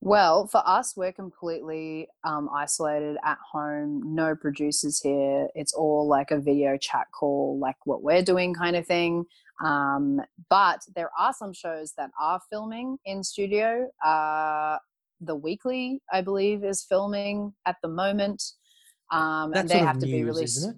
Well, 0.00 0.46
for 0.46 0.62
us, 0.64 0.94
we're 0.96 1.12
completely 1.12 2.08
um, 2.22 2.48
isolated 2.54 3.16
at 3.24 3.38
home. 3.52 4.14
No 4.14 4.36
producers 4.36 5.00
here. 5.00 5.48
It's 5.56 5.72
all 5.72 6.06
like 6.06 6.30
a 6.30 6.38
video 6.38 6.76
chat 6.76 7.08
call, 7.12 7.58
like 7.60 7.74
what 7.84 8.02
we're 8.02 8.22
doing, 8.22 8.54
kind 8.54 8.76
of 8.76 8.86
thing. 8.86 9.24
Um, 9.64 10.20
but 10.50 10.82
there 10.94 11.10
are 11.18 11.32
some 11.32 11.52
shows 11.52 11.94
that 11.96 12.10
are 12.20 12.40
filming 12.48 12.98
in 13.04 13.24
studio. 13.24 13.88
Uh, 14.04 14.78
the 15.20 15.34
Weekly, 15.34 16.00
I 16.12 16.20
believe, 16.20 16.62
is 16.62 16.84
filming 16.84 17.52
at 17.66 17.74
the 17.82 17.88
moment, 17.88 18.40
um, 19.10 19.52
and 19.52 19.68
they 19.68 19.78
have 19.78 19.98
to 19.98 20.06
be 20.06 20.22
released. 20.22 20.68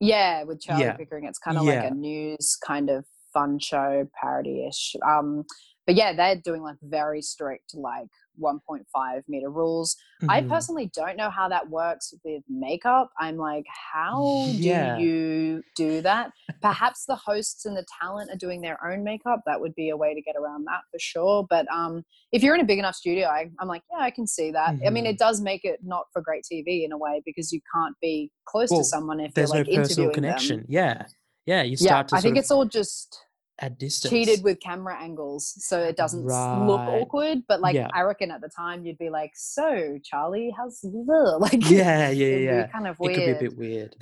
Yeah, 0.00 0.42
with 0.42 0.60
Charlie 0.60 0.84
Yeah. 0.84 0.96
Pickering, 0.96 1.24
it's 1.24 1.38
kind 1.38 1.56
of 1.56 1.64
like 1.64 1.90
a 1.90 1.94
news 1.94 2.58
kind 2.62 2.90
of 2.90 3.06
fun 3.32 3.58
show 3.58 4.06
parody-ish. 4.20 4.96
Um, 5.06 5.44
but 5.86 5.94
yeah, 5.94 6.12
they're 6.14 6.36
doing 6.36 6.62
like 6.62 6.76
very 6.82 7.20
strict 7.22 7.74
like 7.74 8.08
1.5 8.40 9.22
meter 9.28 9.50
rules. 9.50 9.96
I 10.28 10.40
Mhm. 10.40 10.48
personally 10.48 10.90
don't 10.94 11.16
know 11.16 11.30
how 11.30 11.48
that 11.48 11.68
works 11.68 12.14
with 12.24 12.42
makeup. 12.48 13.10
I'm 13.20 13.36
like, 13.36 13.64
how 13.92 14.22
Yeah. 14.56 14.96
do 14.96 15.02
you 15.02 15.62
do 15.76 16.00
that? 16.00 16.32
Perhaps 16.62 17.04
the 17.06 17.14
hosts 17.16 17.66
and 17.66 17.76
the 17.76 17.84
talent 18.00 18.30
are 18.30 18.36
doing 18.36 18.60
their 18.62 18.78
own 18.84 19.04
makeup. 19.04 19.40
That 19.46 19.60
would 19.60 19.74
be 19.74 19.90
a 19.90 19.96
way 19.96 20.14
to 20.14 20.22
get 20.22 20.34
around 20.36 20.64
that 20.64 20.80
for 20.90 20.98
sure. 20.98 21.46
But 21.48 21.70
um, 21.70 22.04
if 22.32 22.42
you're 22.42 22.54
in 22.54 22.60
a 22.62 22.64
big 22.66 22.78
enough 22.78 22.94
studio, 22.94 23.28
I, 23.28 23.50
I'm 23.60 23.68
like, 23.68 23.82
yeah, 23.92 24.02
I 24.02 24.10
can 24.10 24.26
see 24.26 24.50
that. 24.52 24.76
I 24.86 24.90
mean, 24.90 25.04
it 25.06 25.18
does 25.18 25.40
make 25.40 25.64
it 25.64 25.80
not 25.82 26.06
for 26.12 26.22
great 26.22 26.44
TV 26.50 26.84
in 26.84 26.92
a 26.92 26.98
way 26.98 27.22
because 27.26 27.52
you 27.52 27.60
can't 27.74 27.94
be 28.00 28.30
close 28.46 28.70
Well, 28.70 28.80
to 28.80 28.84
someone 28.84 29.20
if 29.20 29.32
you're 29.36 29.46
There's 29.46 29.50
like 29.50 29.66
no 29.68 29.74
personal 29.74 29.82
interviewing 29.84 30.14
connection. 30.14 30.56
them. 30.58 30.66
Yeah. 30.68 31.06
Yeah. 31.46 31.62
You 31.62 31.76
Yeah, 31.78 31.88
start 31.88 32.08
to 32.08 32.16
I 32.16 32.20
think 32.22 32.36
of 32.36 32.40
it's 32.40 32.50
all 32.50 32.64
just 32.64 33.20
at 33.60 33.78
distance. 33.78 34.10
cheated 34.10 34.42
with 34.42 34.58
camera 34.60 34.96
angles 35.00 35.54
so 35.64 35.78
it 35.80 35.96
doesn't 35.96 36.28
s- 36.28 36.48
look 36.52 36.80
awkward 36.88 37.38
but 37.46 37.60
like 37.60 37.76
Yeah. 37.76 37.88
i 37.94 38.00
reckon 38.02 38.30
at 38.32 38.40
the 38.40 38.48
time 38.48 38.84
you'd 38.84 38.98
be 38.98 39.10
like 39.10 39.30
so 39.34 39.98
charlie 40.02 40.52
how's 40.56 40.80
the 40.80 40.88
like 41.40 41.62
Yeah, 41.70 42.10
yeah, 42.10 42.36
yeah. 42.36 42.66
kind 42.66 42.88
of 42.88 42.98
weird 42.98 43.12
It 43.12 43.14
could 43.16 43.24
be 43.26 43.46
a 43.46 43.48
bit 43.50 43.56
weird. 43.56 43.96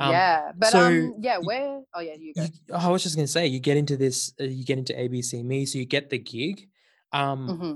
Um, 0.00 0.10
yeah 0.10 0.52
but 0.56 0.68
so 0.70 0.80
um 0.86 1.14
yeah 1.20 1.38
where 1.38 1.80
oh 1.94 2.00
yeah 2.00 2.14
you 2.14 2.34
go 2.34 2.42
You, 2.42 2.74
I 2.74 2.88
was 2.90 3.02
just 3.02 3.16
gonna 3.16 3.26
say, 3.28 3.46
you 3.46 3.60
get 3.60 3.76
into 3.76 3.96
this, 3.96 4.32
uh, 4.40 4.44
you 4.44 4.64
get 4.64 4.78
into 4.78 4.92
ABC 4.94 5.44
Me, 5.44 5.66
so 5.66 5.78
you 5.78 5.86
get 5.86 6.10
the 6.10 6.18
gig, 6.18 6.68
um, 7.12 7.48
hmm 7.48 7.74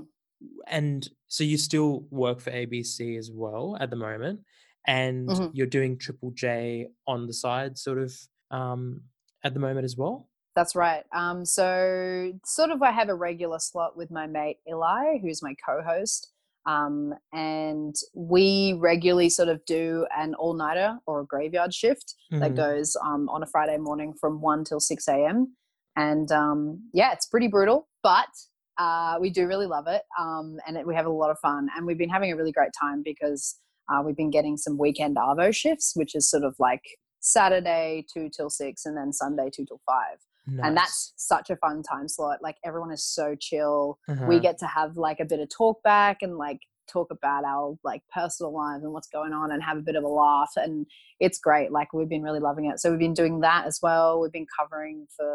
and 0.67 1.07
so 1.27 1.43
you 1.43 1.57
still 1.57 2.05
work 2.11 2.39
for 2.41 2.51
ABC 2.51 3.17
as 3.17 3.31
well 3.31 3.77
at 3.79 3.89
the 3.89 3.95
moment, 3.95 4.41
and 4.87 5.29
hmm 5.29 5.47
you're 5.53 5.67
doing 5.67 5.97
Triple 5.97 6.31
J 6.31 6.87
on 7.07 7.27
the 7.27 7.33
side, 7.33 7.77
sort 7.77 7.97
of, 7.97 8.13
um, 8.51 9.01
at 9.43 9.53
the 9.53 9.59
moment 9.59 9.85
as 9.85 9.95
well. 9.97 10.29
That's 10.55 10.75
right. 10.75 11.03
Um, 11.11 11.45
so 11.45 12.31
sort 12.45 12.69
of 12.69 12.81
I 12.81 12.91
have 12.91 13.09
a 13.09 13.15
regular 13.15 13.59
slot 13.59 13.97
with 13.97 14.11
my 14.11 14.27
mate 14.27 14.57
Eli, 14.69 15.17
who's 15.21 15.41
my 15.41 15.55
co-host. 15.65 16.31
Um, 16.65 17.13
and 17.33 17.95
we 18.13 18.73
regularly 18.79 19.29
sort 19.29 19.49
of 19.49 19.65
do 19.65 20.05
an 20.15 20.33
all-nighter 20.35 20.97
or 21.05 21.21
a 21.21 21.25
graveyard 21.25 21.73
shift 21.73 22.15
that 22.31 22.51
Mhm. 22.51 22.55
goes 22.55 22.95
um, 23.03 23.27
on 23.29 23.43
a 23.43 23.45
Friday 23.47 23.77
morning 23.77 24.13
from 24.13 24.39
1 24.41 24.63
till 24.63 24.79
6 24.79 25.07
a.m. 25.09 25.55
And 25.97 26.31
um, 26.31 26.89
yeah, 26.93 27.11
it's 27.11 27.25
pretty 27.25 27.47
brutal, 27.47 27.89
but 28.01 28.29
uh, 28.77 29.17
we 29.19 29.29
do 29.29 29.45
really 29.47 29.67
love 29.67 29.87
it. 29.87 30.03
Um, 30.17 30.57
and 30.65 30.77
it, 30.77 30.87
we 30.87 30.95
have 30.95 31.05
a 31.05 31.09
lot 31.09 31.31
of 31.31 31.39
fun. 31.39 31.67
And 31.75 31.85
we've 31.85 31.97
been 31.97 32.09
having 32.09 32.31
a 32.31 32.35
really 32.37 32.51
great 32.53 32.71
time 32.79 33.01
because 33.03 33.59
uh, 33.91 34.01
we've 34.01 34.15
been 34.15 34.31
getting 34.31 34.55
some 34.55 34.77
weekend 34.77 35.17
Arvo 35.17 35.53
shifts, 35.53 35.93
which 35.95 36.15
is 36.15 36.29
sort 36.29 36.43
of 36.43 36.55
like 36.59 36.83
Saturday 37.19 38.05
2 38.13 38.29
till 38.29 38.49
6 38.49 38.85
and 38.85 38.95
then 38.95 39.11
Sunday 39.11 39.49
2 39.53 39.65
till 39.65 39.81
5 39.85 40.17
and 40.47 40.75
that's 40.77 41.13
such 41.15 41.49
a 41.49 41.55
fun 41.55 41.81
time 41.83 42.07
slot 42.07 42.39
like 42.41 42.57
everyone 42.65 42.91
is 42.91 43.03
so 43.05 43.35
chill. 43.39 43.97
We 44.07 44.13
Uh-huh. 44.13 44.39
get 44.41 44.57
to 44.59 44.67
have 44.67 44.97
like 44.97 45.19
a 45.19 45.25
bit 45.25 45.39
of 45.39 45.49
talk 45.49 45.81
back 45.83 46.17
and 46.21 46.37
like 46.37 46.59
talk 46.91 47.11
about 47.11 47.45
our 47.45 47.77
like 47.83 48.01
personal 48.13 48.53
lives 48.53 48.83
and 48.83 48.91
what's 48.91 49.07
going 49.07 49.31
on 49.33 49.51
and 49.51 49.63
have 49.63 49.77
a 49.77 49.81
bit 49.81 49.95
of 49.95 50.03
a 50.03 50.07
laugh 50.07 50.51
and 50.57 50.85
it's 51.21 51.39
great 51.39 51.71
like 51.71 51.93
we've 51.93 52.09
been 52.09 52.21
really 52.23 52.41
loving 52.41 52.65
it. 52.65 52.79
So 52.79 52.89
we've 52.89 52.99
been 52.99 53.13
doing 53.13 53.39
that 53.39 53.65
as 53.65 53.79
well. 53.81 54.19
We've 54.19 54.33
been 54.33 54.47
covering 54.59 55.07
for 55.15 55.31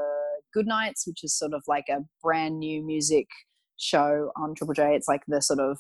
good 0.53 0.67
nights 0.67 1.07
which 1.07 1.25
is 1.25 1.33
sort 1.37 1.55
of 1.55 1.63
like 1.67 1.89
a 1.89 2.01
brand 2.23 2.59
new 2.59 2.83
music 2.85 3.29
show 3.79 4.31
on 4.37 4.55
triple 4.55 4.75
j. 4.75 4.95
It's 4.95 5.09
like 5.09 5.23
the 5.27 5.41
sort 5.41 5.61
of 5.61 5.79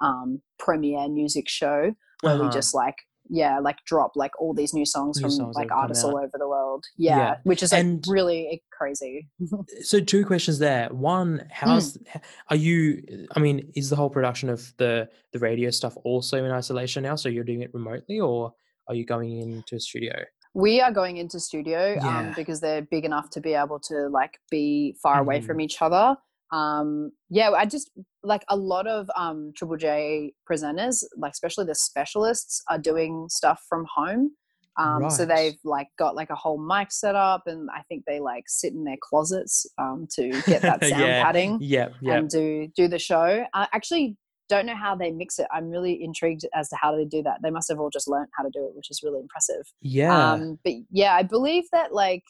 um 0.00 0.40
premiere 0.58 1.08
music 1.08 1.48
show 1.48 1.94
where 2.22 2.36
we 2.38 2.46
Uh-huh. 2.46 2.50
just 2.52 2.72
like 2.74 2.96
yeah 3.28 3.58
like 3.60 3.76
drop 3.86 4.12
like 4.16 4.32
all 4.40 4.52
these 4.52 4.74
new 4.74 4.84
songs 4.84 5.16
New 5.18 5.22
from 5.22 5.30
songs 5.30 5.56
like 5.56 5.70
artists 5.70 6.04
all 6.04 6.16
over 6.18 6.32
the 6.38 6.48
world 6.48 6.84
yeah, 6.96 7.16
Yeah. 7.18 7.36
which 7.44 7.62
is 7.62 7.72
like 7.72 7.80
And- 7.80 8.04
really 8.08 8.62
crazy 8.72 9.28
So 9.82 10.00
two 10.00 10.24
questions 10.26 10.58
there. 10.58 10.88
One, 10.90 11.46
how's 11.50 11.96
h- 12.14 12.22
are 12.50 12.56
you? 12.56 13.02
I 13.36 13.40
mean, 13.40 13.70
is 13.76 13.90
the 13.90 13.96
whole 13.96 14.10
production 14.10 14.48
of 14.48 14.72
the 14.78 15.08
the 15.32 15.38
radio 15.38 15.70
stuff 15.70 15.96
also 16.04 16.44
in 16.44 16.50
isolation 16.50 17.02
now? 17.04 17.14
So 17.16 17.28
you're 17.28 17.44
doing 17.44 17.62
it 17.62 17.72
remotely, 17.72 18.18
or 18.20 18.52
are 18.88 18.94
you 18.94 19.04
going 19.06 19.30
into 19.38 19.76
a 19.76 19.80
studio? 19.80 20.14
we 20.54 20.82
are 20.82 20.92
going 20.92 21.16
into 21.16 21.40
studio 21.40 21.98
um, 22.00 22.34
because 22.36 22.60
they're 22.60 22.82
big 22.82 23.06
enough 23.06 23.30
to 23.30 23.40
be 23.40 23.54
able 23.54 23.80
to 23.80 24.08
like 24.10 24.38
be 24.50 24.94
far 25.02 25.18
away 25.20 25.40
Mhm. 25.40 25.46
from 25.46 25.60
each 25.62 25.80
other 25.80 26.14
um 26.52 27.10
yeah 27.30 27.50
i 27.50 27.64
just 27.64 27.90
like 28.22 28.44
a 28.48 28.56
lot 28.56 28.86
of 28.86 29.08
um 29.16 29.52
triple 29.56 29.76
j 29.76 30.32
presenters 30.50 31.02
like 31.16 31.32
especially 31.32 31.64
the 31.64 31.74
specialists 31.74 32.62
are 32.70 32.78
doing 32.78 33.26
stuff 33.30 33.60
from 33.68 33.86
home 33.94 34.30
um 34.78 35.10
so 35.10 35.24
they've 35.26 35.56
like 35.64 35.88
got 35.98 36.14
like 36.14 36.30
a 36.30 36.34
whole 36.34 36.58
mic 36.58 36.90
set 36.92 37.14
up 37.14 37.42
and 37.46 37.68
i 37.74 37.82
think 37.88 38.04
they 38.06 38.20
like 38.20 38.44
sit 38.46 38.72
in 38.72 38.84
their 38.84 38.96
closets 39.02 39.66
um 39.78 40.06
to 40.10 40.30
get 40.46 40.62
that 40.68 40.82
sound 40.84 41.02
Yeah. 41.02 41.22
padding 41.24 41.58
yep. 41.60 41.94
and 42.04 42.28
do 42.28 42.68
do 42.76 42.88
the 42.88 42.98
show. 42.98 43.44
I 43.52 43.68
actually 43.72 44.16
don't 44.48 44.66
know 44.66 44.76
how 44.76 44.94
they 44.94 45.10
mix 45.10 45.38
it. 45.38 45.46
I'm 45.50 45.70
really 45.70 46.02
intrigued 46.02 46.44
as 46.54 46.68
to 46.70 46.76
how 46.76 46.94
they 46.94 47.06
do 47.06 47.22
that. 47.22 47.38
They 47.42 47.50
must 47.50 47.70
have 47.70 47.78
all 47.80 47.88
just 47.90 48.06
learned 48.08 48.28
how 48.36 48.42
to 48.44 48.50
do 48.50 48.64
it, 48.64 48.72
which 48.74 48.90
is 48.90 49.00
really 49.02 49.20
impressive. 49.20 49.64
yeah. 49.80 50.32
Um, 50.32 50.58
but 50.64 50.74
yeah, 50.90 51.14
I 51.14 51.22
believe 51.22 51.64
that 51.72 51.94
like 51.94 52.22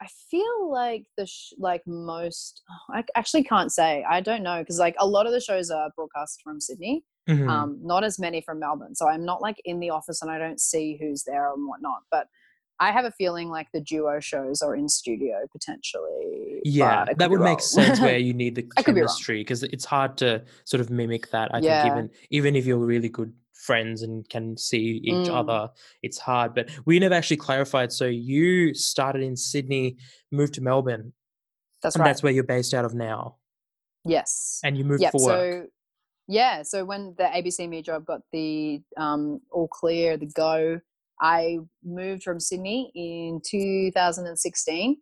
I 0.00 0.06
feel 0.30 0.70
like 0.70 1.06
the 1.16 1.26
sh- 1.26 1.52
like 1.58 1.82
most 1.86 2.62
I 2.90 3.04
actually 3.14 3.44
can't 3.44 3.72
say. 3.72 4.04
I 4.08 4.20
don't 4.20 4.42
know 4.42 4.60
because 4.60 4.78
like 4.78 4.96
a 4.98 5.06
lot 5.06 5.26
of 5.26 5.32
the 5.32 5.40
shows 5.40 5.70
are 5.70 5.90
broadcast 5.96 6.40
from 6.42 6.60
Sydney. 6.60 7.04
Mhm. 7.28 7.48
Um, 7.48 7.78
not 7.82 8.04
as 8.04 8.18
many 8.20 8.40
from 8.40 8.60
Melbourne. 8.60 8.94
So 8.94 9.08
I'm 9.08 9.24
not 9.24 9.42
like 9.42 9.60
in 9.64 9.80
the 9.80 9.90
office 9.90 10.22
and 10.22 10.30
I 10.30 10.38
don't 10.38 10.60
see 10.60 10.96
who's 11.00 11.24
there 11.24 11.52
and 11.52 11.66
whatnot. 11.66 12.02
But 12.10 12.28
I 12.78 12.92
have 12.92 13.04
a 13.06 13.10
feeling 13.10 13.48
like 13.48 13.66
the 13.72 13.80
duo 13.80 14.20
shows 14.20 14.60
are 14.62 14.76
in 14.76 14.88
studio 14.88 15.38
potentially. 15.50 16.60
Yeah, 16.64 16.88
but 16.90 17.02
I 17.02 17.06
could 17.06 17.18
that 17.18 17.30
would 17.30 17.40
make 17.40 17.60
sense 17.60 17.98
where 18.00 18.18
you 18.28 18.34
need 18.34 18.54
the 18.54 18.62
chemistry 18.62 19.40
because 19.40 19.62
it's 19.62 19.84
hard 19.84 20.16
to 20.18 20.44
sort 20.64 20.80
of 20.80 20.90
mimic 20.90 21.30
that. 21.30 21.54
I 21.54 21.58
Yeah. 21.60 21.82
think 21.82 21.92
even 21.94 22.10
even 22.30 22.56
if 22.56 22.66
you're 22.66 22.78
really 22.78 23.08
good 23.08 23.32
friends 23.56 24.02
and 24.02 24.28
can 24.28 24.56
see 24.56 25.00
each 25.04 25.28
Mm. 25.28 25.34
other, 25.34 25.70
it's 26.02 26.18
hard. 26.18 26.54
But 26.54 26.70
we 26.86 26.98
never 26.98 27.14
actually 27.14 27.38
clarified. 27.38 27.92
So 27.92 28.06
you 28.06 28.74
started 28.74 29.22
in 29.22 29.36
Sydney, 29.36 29.96
moved 30.30 30.54
to 30.54 30.60
Melbourne, 30.60 31.12
That's 31.82 31.94
and 31.96 32.00
right. 32.02 32.08
that's 32.08 32.22
where 32.22 32.32
you're 32.32 32.44
based 32.44 32.74
out 32.74 32.84
of 32.84 32.94
now. 32.94 33.36
yes. 34.04 34.60
And 34.62 34.78
you 34.78 34.84
moved 34.84 35.02
Yep. 35.02 35.12
for 35.12 35.24
work. 35.24 35.38
So 35.64 35.66
yeah, 36.28 36.62
so 36.62 36.84
when 36.84 37.14
the 37.18 37.24
ABC 37.24 37.68
Me 37.68 37.82
job 37.82 38.04
got 38.06 38.20
the 38.32 38.82
um, 38.96 39.40
all 39.50 39.68
clear, 39.68 40.16
the 40.16 40.26
go, 40.26 40.80
I 41.20 41.58
moved 41.84 42.22
from 42.22 42.38
Sydney 42.40 42.90
in 42.94 43.40
2016 43.44 44.96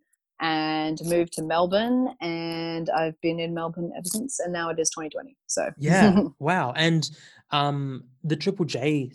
and 0.44 1.00
moved 1.06 1.32
to 1.32 1.42
Melbourne, 1.42 2.14
and 2.20 2.90
I've 2.90 3.18
been 3.22 3.40
in 3.40 3.54
Melbourne 3.54 3.90
ever 3.96 4.06
since. 4.06 4.40
And 4.40 4.52
now 4.52 4.68
it 4.68 4.78
is 4.78 4.90
2020. 4.90 5.36
So 5.46 5.70
Yeah. 5.78 6.20
wow. 6.38 6.74
And 6.76 7.10
um 7.50 8.04
the 8.22 8.36
Triple 8.36 8.66
J 8.66 9.10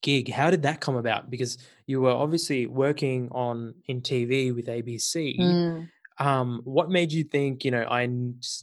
gig, 0.00 0.32
how 0.32 0.50
did 0.50 0.62
that 0.62 0.80
come 0.80 0.96
about? 0.96 1.28
Because 1.28 1.58
you 1.86 2.00
were 2.00 2.10
obviously 2.10 2.66
working 2.66 3.28
on 3.32 3.74
in 3.86 4.00
TV 4.00 4.54
with 4.54 4.66
ABC. 4.66 5.38
Mm. 5.38 5.88
Um, 6.18 6.60
what 6.64 6.90
made 6.90 7.12
you 7.12 7.24
think, 7.24 7.64
you 7.64 7.70
know, 7.70 7.82
I 7.82 8.08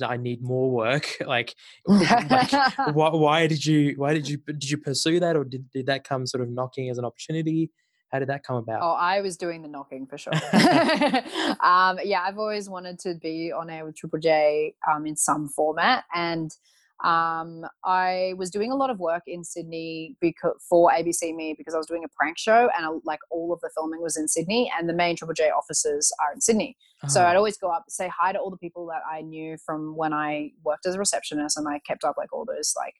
I 0.03 0.17
need 0.17 0.41
more 0.41 0.71
work? 0.71 1.15
like, 1.27 1.53
like 1.85 2.51
why, 2.93 3.09
why 3.09 3.47
did 3.47 3.63
you 3.63 3.93
why 3.97 4.13
did 4.15 4.27
you 4.27 4.37
did 4.37 4.69
you 4.69 4.77
pursue 4.77 5.19
that 5.19 5.35
or 5.35 5.43
did, 5.43 5.69
did 5.69 5.85
that 5.85 6.03
come 6.03 6.25
sort 6.25 6.41
of 6.41 6.49
knocking 6.49 6.89
as 6.89 6.97
an 6.97 7.05
opportunity? 7.05 7.69
How 8.11 8.19
did 8.19 8.29
that 8.29 8.43
come 8.43 8.55
about? 8.57 8.81
Oh, 8.81 8.93
I 8.93 9.21
was 9.21 9.37
doing 9.37 9.61
the 9.61 9.67
knocking 9.67 10.07
for 10.07 10.17
sure. 10.17 10.33
um, 11.61 11.99
yeah, 12.03 12.23
I've 12.25 12.37
always 12.37 12.69
wanted 12.69 12.99
to 12.99 13.15
be 13.15 13.51
on 13.51 13.69
air 13.69 13.85
with 13.85 13.95
Triple 13.95 14.19
J 14.19 14.73
um, 14.91 15.05
in 15.05 15.15
some 15.15 15.47
format, 15.47 16.05
and 16.13 16.51
um, 17.03 17.65
I 17.85 18.33
was 18.35 18.49
doing 18.49 18.71
a 18.71 18.75
lot 18.75 18.89
of 18.89 18.99
work 18.99 19.23
in 19.25 19.43
Sydney 19.43 20.17
because 20.19 20.53
for 20.67 20.91
ABC 20.91 21.33
Me 21.33 21.55
because 21.57 21.73
I 21.73 21.77
was 21.77 21.87
doing 21.87 22.03
a 22.03 22.09
prank 22.09 22.37
show, 22.37 22.69
and 22.75 22.85
I, 22.85 22.89
like 23.05 23.19
all 23.29 23.53
of 23.53 23.61
the 23.61 23.69
filming 23.75 24.01
was 24.01 24.17
in 24.17 24.27
Sydney, 24.27 24.71
and 24.77 24.89
the 24.89 24.93
main 24.93 25.15
Triple 25.15 25.35
J 25.35 25.49
offices 25.51 26.11
are 26.19 26.33
in 26.33 26.41
Sydney. 26.41 26.77
So 27.07 27.23
I'd 27.23 27.37
always 27.37 27.57
go 27.57 27.69
up, 27.69 27.85
say 27.87 28.11
hi 28.13 28.33
to 28.33 28.39
all 28.39 28.49
the 28.49 28.57
people 28.57 28.85
that 28.87 29.03
I 29.09 29.21
knew 29.21 29.55
from 29.65 29.95
when 29.95 30.11
I 30.11 30.51
worked 30.65 30.85
as 30.85 30.95
a 30.95 30.99
receptionist, 30.99 31.57
and 31.57 31.65
I 31.65 31.79
kept 31.79 32.03
up 32.03 32.15
like 32.17 32.33
all 32.33 32.43
those 32.43 32.73
like 32.75 32.95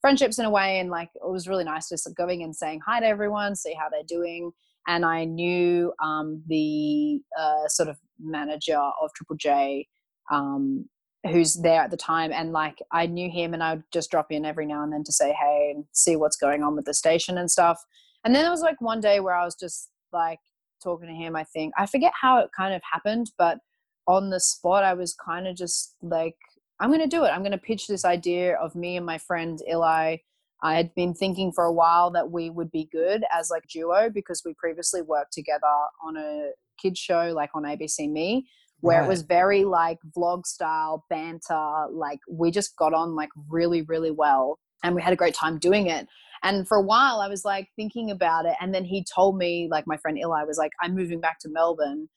friendships 0.00 0.38
in 0.38 0.44
a 0.44 0.50
way. 0.50 0.78
And 0.80 0.90
like 0.90 1.10
it 1.14 1.30
was 1.30 1.48
really 1.48 1.64
nice 1.64 1.88
just 1.88 2.08
going 2.16 2.42
and 2.42 2.54
saying 2.54 2.80
hi 2.86 3.00
to 3.00 3.06
everyone, 3.06 3.56
see 3.56 3.74
how 3.74 3.88
they're 3.88 4.02
doing. 4.06 4.52
And 4.86 5.04
I 5.04 5.24
knew 5.24 5.92
um, 6.02 6.42
the 6.46 7.20
uh, 7.38 7.68
sort 7.68 7.88
of 7.88 7.98
manager 8.18 8.78
of 8.78 9.12
Triple 9.14 9.36
J, 9.36 9.86
um, 10.30 10.86
who's 11.30 11.54
there 11.56 11.82
at 11.82 11.90
the 11.90 11.96
time, 11.96 12.32
and 12.32 12.52
like 12.52 12.78
I 12.92 13.06
knew 13.06 13.30
him, 13.30 13.52
and 13.52 13.62
I 13.62 13.74
would 13.74 13.84
just 13.92 14.10
drop 14.10 14.30
in 14.30 14.46
every 14.46 14.66
now 14.66 14.82
and 14.82 14.92
then 14.92 15.04
to 15.04 15.12
say 15.12 15.32
hey 15.32 15.72
and 15.74 15.84
see 15.92 16.16
what's 16.16 16.36
going 16.36 16.62
on 16.62 16.74
with 16.74 16.86
the 16.86 16.94
station 16.94 17.36
and 17.36 17.50
stuff. 17.50 17.78
And 18.24 18.34
then 18.34 18.42
there 18.42 18.50
was 18.50 18.62
like 18.62 18.80
one 18.80 19.00
day 19.00 19.20
where 19.20 19.34
I 19.34 19.44
was 19.44 19.56
just 19.56 19.90
like 20.12 20.38
talking 20.82 21.08
to 21.08 21.14
him. 21.14 21.36
I 21.36 21.44
think 21.44 21.74
I 21.76 21.86
forget 21.86 22.12
how 22.18 22.38
it 22.38 22.50
kind 22.56 22.72
of 22.72 22.80
happened, 22.90 23.30
but 23.36 23.58
on 24.06 24.30
the 24.30 24.40
spot, 24.40 24.84
I 24.84 24.94
was 24.94 25.14
kind 25.14 25.46
of 25.46 25.54
just 25.54 25.94
like, 26.00 26.36
I'm 26.80 26.90
going 26.90 27.00
to 27.00 27.06
do 27.08 27.24
it. 27.24 27.28
I'm 27.28 27.40
going 27.40 27.52
to 27.52 27.58
pitch 27.58 27.86
this 27.86 28.04
idea 28.04 28.56
of 28.56 28.74
me 28.74 28.96
and 28.96 29.06
my 29.06 29.18
friend 29.18 29.58
Eli. 29.68 30.18
I 30.62 30.74
had 30.74 30.94
been 30.94 31.14
thinking 31.14 31.52
for 31.52 31.64
a 31.64 31.72
while 31.72 32.10
that 32.12 32.30
we 32.30 32.50
would 32.50 32.70
be 32.70 32.88
good 32.90 33.24
as 33.32 33.50
like 33.50 33.64
duo 33.68 34.10
because 34.10 34.42
we 34.44 34.54
previously 34.54 35.02
worked 35.02 35.32
together 35.32 35.66
on 36.04 36.16
a 36.16 36.50
kids 36.80 36.98
show 36.98 37.32
like 37.34 37.50
on 37.54 37.62
ABC 37.64 38.10
Me 38.10 38.48
where 38.80 39.02
it 39.02 39.08
was 39.08 39.22
very 39.22 39.64
like 39.64 39.98
vlog 40.16 40.46
style 40.46 41.04
banter 41.10 41.86
like 41.90 42.20
we 42.30 42.50
just 42.50 42.76
got 42.76 42.94
on 42.94 43.14
like 43.14 43.30
really 43.48 43.82
really 43.82 44.10
well 44.10 44.58
and 44.82 44.94
we 44.94 45.02
had 45.02 45.12
a 45.12 45.16
great 45.16 45.34
time 45.34 45.58
doing 45.58 45.88
it 45.88 46.06
and 46.42 46.68
for 46.68 46.76
a 46.76 46.82
while 46.82 47.20
I 47.20 47.28
was 47.28 47.44
like 47.44 47.68
thinking 47.74 48.10
about 48.10 48.46
it 48.46 48.54
and 48.60 48.72
then 48.72 48.84
he 48.84 49.04
told 49.04 49.36
me 49.36 49.68
like 49.70 49.86
my 49.86 49.96
friend 49.96 50.18
Eli 50.18 50.44
was 50.44 50.58
like 50.58 50.72
I'm 50.80 50.94
moving 50.94 51.20
back 51.20 51.38
to 51.40 51.48
Melbourne 51.48 52.08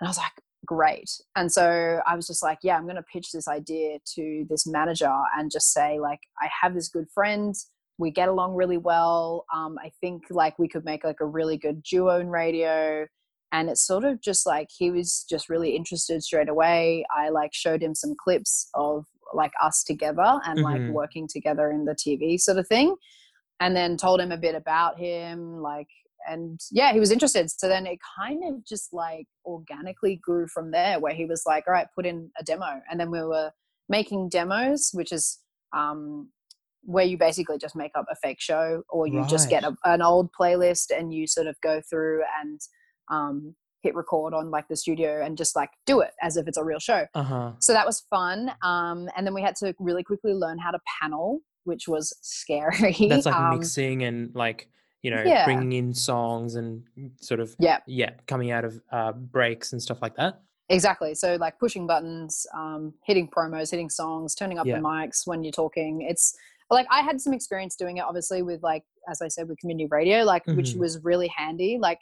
and 0.00 0.06
I 0.06 0.08
was 0.08 0.18
like 0.18 0.32
great. 0.66 1.10
And 1.36 1.50
so 1.50 2.00
I 2.06 2.14
was 2.16 2.26
just 2.26 2.42
like 2.42 2.58
yeah 2.62 2.76
I'm 2.76 2.84
going 2.84 2.96
to 2.96 3.02
pitch 3.02 3.32
this 3.32 3.48
idea 3.48 3.98
to 4.14 4.46
this 4.48 4.66
manager 4.66 5.12
and 5.36 5.50
just 5.50 5.72
say 5.72 5.98
like 6.00 6.20
I 6.40 6.48
have 6.62 6.74
this 6.74 6.88
good 6.88 7.08
friend 7.12 7.54
we 7.98 8.10
get 8.10 8.28
along 8.28 8.54
really 8.54 8.78
well 8.78 9.44
um, 9.54 9.76
I 9.84 9.92
think 10.00 10.24
like 10.30 10.58
we 10.58 10.66
could 10.68 10.84
make 10.84 11.04
like 11.04 11.20
a 11.20 11.26
really 11.26 11.56
good 11.56 11.82
duo 11.82 12.18
in 12.20 12.28
radio. 12.28 13.06
And 13.52 13.68
it's 13.68 13.86
sort 13.86 14.04
of 14.04 14.20
just 14.22 14.46
like 14.46 14.68
he 14.76 14.90
was 14.90 15.26
just 15.28 15.50
really 15.50 15.76
interested 15.76 16.22
straight 16.22 16.48
away. 16.48 17.04
I 17.14 17.28
like 17.28 17.52
showed 17.52 17.82
him 17.82 17.94
some 17.94 18.14
clips 18.22 18.68
of 18.74 19.04
like 19.34 19.52
us 19.62 19.82
together 19.84 20.40
and 20.46 20.60
like 20.62 20.80
Mhm. 20.80 20.92
working 20.92 21.26
together 21.28 21.70
in 21.70 21.84
the 21.86 21.94
tv 21.94 22.38
sort 22.38 22.58
of 22.58 22.66
thing 22.68 22.94
and 23.60 23.74
then 23.76 23.96
told 23.96 24.20
him 24.20 24.32
a 24.32 24.36
bit 24.36 24.54
about 24.54 24.98
him 24.98 25.60
like 25.62 25.88
and 26.28 26.60
yeah 26.70 26.92
he 26.92 27.00
was 27.00 27.10
interested 27.10 27.50
so 27.50 27.68
then 27.68 27.86
it 27.86 27.98
kind 28.18 28.42
of 28.44 28.64
just 28.64 28.92
like 28.92 29.26
organically 29.44 30.20
grew 30.22 30.46
from 30.48 30.70
there 30.70 30.98
where 31.00 31.14
he 31.14 31.24
was 31.24 31.42
like 31.46 31.64
all 31.66 31.72
right 31.72 31.86
put 31.94 32.06
in 32.06 32.30
a 32.38 32.44
demo 32.44 32.80
and 32.90 32.98
then 32.98 33.10
we 33.10 33.22
were 33.22 33.50
making 33.88 34.28
demos 34.28 34.90
which 34.92 35.12
is 35.12 35.38
um 35.76 36.28
where 36.84 37.04
you 37.04 37.16
basically 37.16 37.58
just 37.58 37.76
make 37.76 37.92
up 37.94 38.06
a 38.10 38.16
fake 38.16 38.40
show 38.40 38.82
or 38.90 39.06
you 39.06 39.24
just 39.28 39.48
get 39.48 39.64
a, 39.64 39.74
an 39.84 40.02
old 40.02 40.28
playlist 40.38 40.86
and 40.96 41.14
you 41.14 41.26
sort 41.26 41.46
of 41.46 41.56
go 41.62 41.80
through 41.88 42.22
and 42.40 42.60
um, 43.10 43.54
hit 43.82 43.94
record 43.94 44.34
on 44.34 44.50
like 44.50 44.66
the 44.68 44.76
studio 44.76 45.24
and 45.24 45.36
just 45.36 45.56
like 45.56 45.70
do 45.86 46.00
it 46.00 46.10
as 46.22 46.36
if 46.36 46.46
it's 46.48 46.58
a 46.58 46.64
real 46.64 46.78
show. 46.78 47.06
uh-huh. 47.14 47.52
So 47.60 47.72
that 47.72 47.86
was 47.86 48.04
fun. 48.10 48.52
Um, 48.62 49.08
and 49.16 49.26
then 49.26 49.34
we 49.34 49.42
had 49.42 49.56
to 49.56 49.74
really 49.78 50.02
quickly 50.02 50.34
learn 50.34 50.58
how 50.58 50.70
to 50.70 50.78
panel, 51.00 51.40
which 51.64 51.86
was 51.86 52.16
scary. 52.20 52.96
That's 53.08 53.26
like 53.26 53.34
um, 53.36 53.58
mixing 53.58 54.02
and 54.02 54.34
like, 54.34 54.68
you 55.02 55.10
know, 55.10 55.22
yeah. 55.22 55.44
bringing 55.44 55.72
in 55.72 55.92
songs 55.94 56.54
and 56.54 56.84
sort 57.20 57.40
of 57.40 57.54
yeah, 57.58 57.78
yeah, 57.86 58.10
coming 58.26 58.50
out 58.50 58.64
of 58.64 58.80
uh 58.90 59.12
breaks 59.12 59.72
and 59.72 59.82
stuff 59.82 60.00
like 60.00 60.16
that. 60.16 60.40
exactly. 60.68 61.14
So 61.14 61.36
like 61.36 61.58
pushing 61.58 61.86
buttons, 61.86 62.46
um, 62.54 62.94
hitting 63.04 63.28
promos, 63.28 63.70
hitting 63.70 63.90
songs, 63.90 64.34
turning 64.34 64.58
up 64.58 64.66
Yeah. 64.66 64.76
the 64.76 64.82
mics 64.82 65.26
when 65.26 65.42
you're 65.42 65.52
talking. 65.52 66.02
It's 66.02 66.34
like 66.70 66.86
I 66.90 67.02
had 67.02 67.20
some 67.20 67.34
experience 67.34 67.76
doing 67.76 67.98
it, 67.98 68.04
obviously, 68.04 68.42
with 68.42 68.62
like 68.62 68.84
as 69.08 69.20
I 69.20 69.28
said, 69.28 69.48
with 69.48 69.58
community 69.58 69.88
radio, 69.90 70.22
like 70.22 70.46
which 70.46 70.70
Mhm. 70.74 70.78
was 70.78 71.02
really 71.04 71.28
handy. 71.28 71.78
Like 71.80 71.98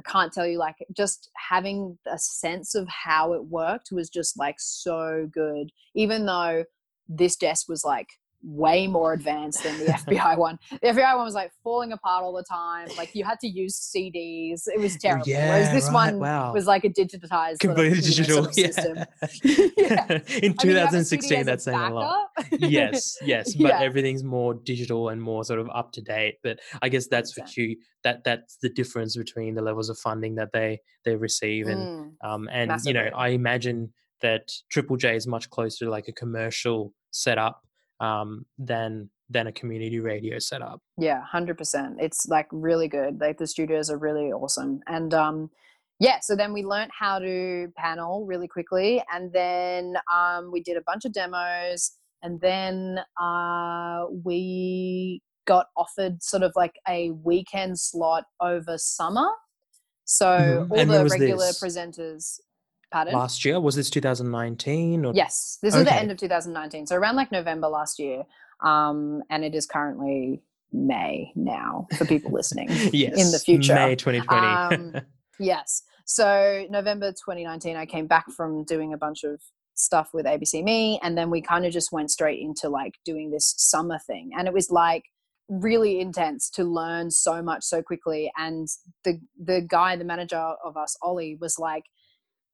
I 0.00 0.10
can't 0.10 0.32
tell 0.32 0.46
you, 0.46 0.58
like 0.58 0.76
just 0.96 1.28
having 1.50 1.98
a 2.06 2.18
sense 2.18 2.74
of 2.74 2.88
how 2.88 3.32
it 3.34 3.44
worked 3.44 3.88
was 3.92 4.08
just 4.08 4.38
like 4.38 4.56
so 4.58 5.28
good. 5.30 5.70
Even 5.94 6.24
though 6.24 6.64
this 7.08 7.36
desk 7.36 7.68
was 7.68 7.84
like 7.84 8.08
way 8.42 8.86
more 8.86 9.12
advanced 9.12 9.62
than 9.64 9.78
the 9.78 9.84
FBI 10.06 10.38
one. 10.38 10.58
The 10.70 10.88
FBI 10.88 11.16
one 11.16 11.24
was 11.24 11.34
like 11.34 11.50
falling 11.64 11.92
apart 11.92 12.22
all 12.24 12.32
the 12.32 12.44
time. 12.44 12.88
Like 12.96 13.14
you 13.14 13.24
had 13.24 13.38
to 13.40 13.48
use 13.48 13.76
CDs. 13.94 14.62
It 14.66 14.78
was 14.80 14.96
terrible. 14.96 15.24
Whereas 15.26 15.66
Yeah, 15.68 15.72
this 15.74 15.86
right, 15.86 16.12
one 16.12 16.20
wow. 16.20 16.52
was 16.52 16.66
like 16.66 16.84
a 16.84 16.88
digitized, 16.88 17.28
sort 17.28 17.50
of, 17.52 17.58
Completely 17.60 18.00
digital. 18.00 18.44
sort 18.44 18.50
of 18.50 18.58
Yeah. 18.58 18.66
system. 18.70 19.04
Yeah. 19.76 20.20
In 20.42 20.54
I 20.58 20.64
mean, 20.64 20.72
you 20.72 20.76
have 20.76 20.94
a 20.94 21.04
CD 21.04 21.22
2016, 21.22 21.38
as 21.38 21.42
a 21.42 21.50
that's 21.50 21.64
saying 21.64 21.78
a 21.80 21.94
lot. 21.94 22.28
yes 22.58 23.16
yes 23.22 23.54
but 23.54 23.68
Yeah. 23.68 23.80
everything's 23.80 24.22
more 24.22 24.54
digital 24.54 25.08
and 25.08 25.20
more 25.20 25.44
sort 25.44 25.58
of 25.60 25.68
up 25.74 25.92
to 25.92 26.02
date 26.02 26.36
but 26.42 26.58
i 26.82 26.88
guess 26.88 27.06
that's 27.08 27.36
what 27.38 27.56
you 27.56 27.76
that 28.04 28.22
that's 28.24 28.56
the 28.62 28.68
difference 28.68 29.16
between 29.16 29.54
the 29.54 29.62
levels 29.62 29.88
of 29.88 29.98
funding 29.98 30.34
that 30.36 30.50
they 30.52 30.78
they 31.04 31.16
receive 31.16 31.66
and 31.66 31.78
Mm, 31.88 32.12
um 32.24 32.48
and 32.52 32.72
you 32.84 32.92
know 32.92 33.08
i 33.16 33.28
imagine 33.28 33.92
that 34.20 34.50
triple 34.70 34.96
j 34.96 35.16
is 35.16 35.26
much 35.26 35.48
closer 35.50 35.84
to 35.86 35.90
like 35.90 36.06
a 36.08 36.12
commercial 36.12 36.92
setup 37.10 37.60
um 38.00 38.44
than 38.58 39.10
than 39.30 39.46
a 39.46 39.52
community 39.52 40.00
radio 40.00 40.38
setup 40.38 40.80
yeah, 40.96 41.22
hundred 41.22 41.58
percent. 41.58 41.96
It's 42.00 42.26
like 42.28 42.48
really 42.50 42.88
good. 42.88 43.20
Like 43.20 43.38
the 43.38 43.46
studios 43.46 43.88
are 43.90 43.98
really 43.98 44.32
awesome. 44.32 44.80
And 44.86 45.12
um 45.14 45.50
yeah, 46.00 46.18
so 46.20 46.34
then 46.36 46.52
we 46.52 46.64
learned 46.64 46.90
how 46.98 47.18
to 47.18 47.68
panel 47.76 48.24
really 48.26 48.48
quickly 48.48 49.02
and 49.12 49.32
then 49.32 49.96
um 50.12 50.50
we 50.52 50.62
did 50.62 50.76
a 50.76 50.82
bunch 50.86 51.04
of 51.04 51.12
demos 51.12 51.92
and 52.22 52.40
then 52.40 53.00
uh 53.20 54.06
we 54.24 55.20
got 55.46 55.66
offered 55.76 56.22
sort 56.22 56.42
of 56.42 56.52
like 56.56 56.74
a 56.88 57.10
weekend 57.24 57.78
slot 57.78 58.24
over 58.40 58.76
summer. 58.78 59.28
So 60.04 60.26
Mhm. 60.26 60.70
all 60.70 60.78
And 60.78 60.90
the 60.90 61.04
regular 61.10 61.46
this? 61.48 61.60
presenters 61.62 62.40
pardon? 62.90 63.14
last 63.14 63.44
year 63.44 63.60
was 63.60 63.74
this 63.74 63.90
2019 63.90 65.04
or 65.04 65.12
Yes, 65.14 65.58
this 65.62 65.74
is 65.74 65.84
the 65.84 65.94
end 65.94 66.10
of 66.10 66.16
2019. 66.16 66.86
So 66.86 66.96
around 66.96 67.16
like 67.16 67.32
November 67.32 67.68
last 67.68 67.98
year. 67.98 68.24
Um, 68.60 69.22
and 69.30 69.44
it 69.44 69.54
is 69.54 69.66
currently 69.66 70.42
May 70.72 71.32
now 71.34 71.86
for 71.96 72.04
people 72.04 72.32
listening 72.32 72.68
yes 72.92 73.18
in 73.18 73.30
the 73.30 73.38
future. 73.38 73.74
may 73.74 73.96
2020 73.96 74.96
Um, 74.96 75.02
Yes. 75.38 75.82
So 76.04 76.66
November 76.70 77.12
2019, 77.12 77.76
I 77.76 77.86
came 77.86 78.06
back 78.06 78.30
from 78.30 78.64
doing 78.64 78.92
a 78.92 78.98
bunch 78.98 79.24
of 79.24 79.40
stuff 79.74 80.10
with 80.12 80.26
ABC 80.26 80.64
Me, 80.64 80.98
and 81.02 81.16
then 81.16 81.30
we 81.30 81.40
kind 81.40 81.64
of 81.64 81.72
just 81.72 81.92
went 81.92 82.10
straight 82.10 82.40
into 82.40 82.68
like 82.68 82.94
doing 83.04 83.30
this 83.30 83.54
summer 83.56 83.98
thing, 84.06 84.30
and 84.36 84.48
it 84.48 84.54
was 84.54 84.70
like 84.70 85.04
really 85.48 86.00
intense 86.00 86.50
to 86.50 86.64
learn 86.64 87.10
so 87.10 87.42
much 87.42 87.64
so 87.64 87.82
quickly. 87.82 88.30
And 88.36 88.68
the 89.04 89.20
the 89.38 89.60
guy, 89.60 89.96
the 89.96 90.04
manager 90.04 90.54
of 90.64 90.76
us, 90.76 90.96
Ollie, 91.02 91.38
was 91.40 91.58
like, 91.58 91.84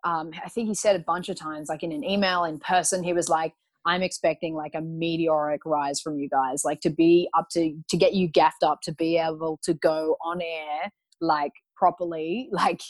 um, 0.05 0.31
I 0.45 0.49
think 0.49 0.69
he 0.69 0.75
said 0.75 0.97
a 0.97 1.01
bunch 1.01 1.29
of 1.29 1.37
times, 1.37 1.69
like 1.69 1.83
in 1.83 1.93
an 1.93 2.05
email, 2.05 2.45
in 2.45 2.59
person, 2.59 3.03
he 3.03 3.13
was 3.13 3.29
like, 3.29 3.55
I'm 3.87 4.03
expecting 4.03 4.55
like 4.55 4.75
a 4.75 4.81
meteoric 4.81 5.63
rise 5.65 6.01
from 6.01 6.19
you 6.19 6.29
guys, 6.29 6.65
like 6.65 6.81
to 6.83 6.91
be 6.91 7.29
up 7.37 7.49
to 7.53 7.75
to 7.89 7.97
get 7.97 8.15
you 8.15 8.29
gaffed 8.29 8.63
up 8.63 8.81
to 8.83 8.93
be 8.93 9.19
able 9.19 9.59
to 9.65 9.75
go 9.75 10.17
on 10.25 10.41
air 10.41 10.91
like 11.21 11.53
properly, 11.77 12.49
like 12.53 12.81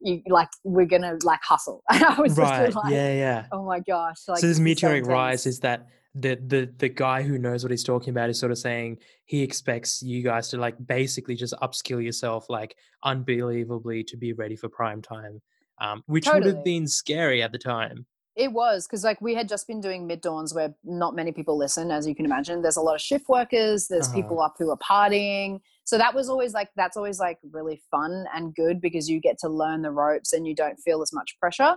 you 0.00 0.22
like 0.28 0.48
we're 0.64 0.86
gonna 0.86 1.16
like 1.22 1.40
hustle. 1.42 1.82
And 1.90 2.04
I 2.04 2.20
was 2.20 2.36
right. 2.36 2.66
just 2.66 2.76
like, 2.76 2.92
yeah, 2.92 3.12
yeah. 3.14 3.46
oh 3.52 3.64
my 3.64 3.80
gosh. 3.80 4.18
Like 4.28 4.38
so 4.38 4.46
this 4.46 4.58
meteoric 4.60 5.06
rise 5.06 5.46
is 5.46 5.60
that 5.60 5.88
the 6.14 6.36
the 6.46 6.72
the 6.78 6.88
guy 6.88 7.22
who 7.22 7.38
knows 7.38 7.62
what 7.62 7.70
he's 7.70 7.84
talking 7.84 8.10
about 8.10 8.30
is 8.30 8.38
sort 8.38 8.52
of 8.52 8.58
saying 8.58 8.98
he 9.26 9.42
expects 9.42 10.02
you 10.02 10.22
guys 10.22 10.48
to 10.48 10.56
like 10.56 10.74
basically 10.86 11.34
just 11.34 11.54
upskill 11.62 12.02
yourself 12.02 12.48
like 12.48 12.76
unbelievably 13.04 14.04
to 14.04 14.16
be 14.16 14.32
ready 14.32 14.56
for 14.56 14.68
prime 14.68 15.02
time. 15.02 15.40
Um, 15.80 16.02
which 16.06 16.26
would 16.26 16.44
have 16.44 16.64
been 16.64 16.86
scary 16.86 17.42
at 17.42 17.52
the 17.52 17.58
time. 17.58 18.06
It 18.36 18.52
was 18.52 18.86
because 18.86 19.02
like 19.02 19.20
we 19.20 19.34
had 19.34 19.48
just 19.48 19.66
been 19.66 19.80
doing 19.80 20.06
mid 20.06 20.20
dawns 20.20 20.54
where 20.54 20.72
not 20.84 21.14
many 21.16 21.32
people 21.32 21.58
listen, 21.58 21.90
as 21.90 22.06
you 22.06 22.14
can 22.14 22.24
imagine. 22.24 22.62
There's 22.62 22.76
a 22.76 22.80
lot 22.80 22.94
of 22.94 23.00
shift 23.00 23.28
workers. 23.28 23.88
There's 23.88 24.06
Uh-huh. 24.06 24.14
people 24.16 24.40
up 24.40 24.54
who 24.58 24.70
are 24.70 24.78
partying. 24.78 25.60
So 25.84 25.98
that 25.98 26.14
was 26.14 26.28
always 26.28 26.52
like 26.54 26.68
that's 26.76 26.96
always 26.96 27.18
like 27.18 27.38
really 27.50 27.82
fun 27.90 28.26
and 28.34 28.54
good 28.54 28.80
because 28.80 29.08
you 29.08 29.20
get 29.20 29.38
to 29.40 29.48
learn 29.48 29.82
the 29.82 29.90
ropes 29.90 30.32
and 30.32 30.46
you 30.46 30.54
don't 30.54 30.76
feel 30.76 31.02
as 31.02 31.12
much 31.12 31.36
pressure. 31.40 31.76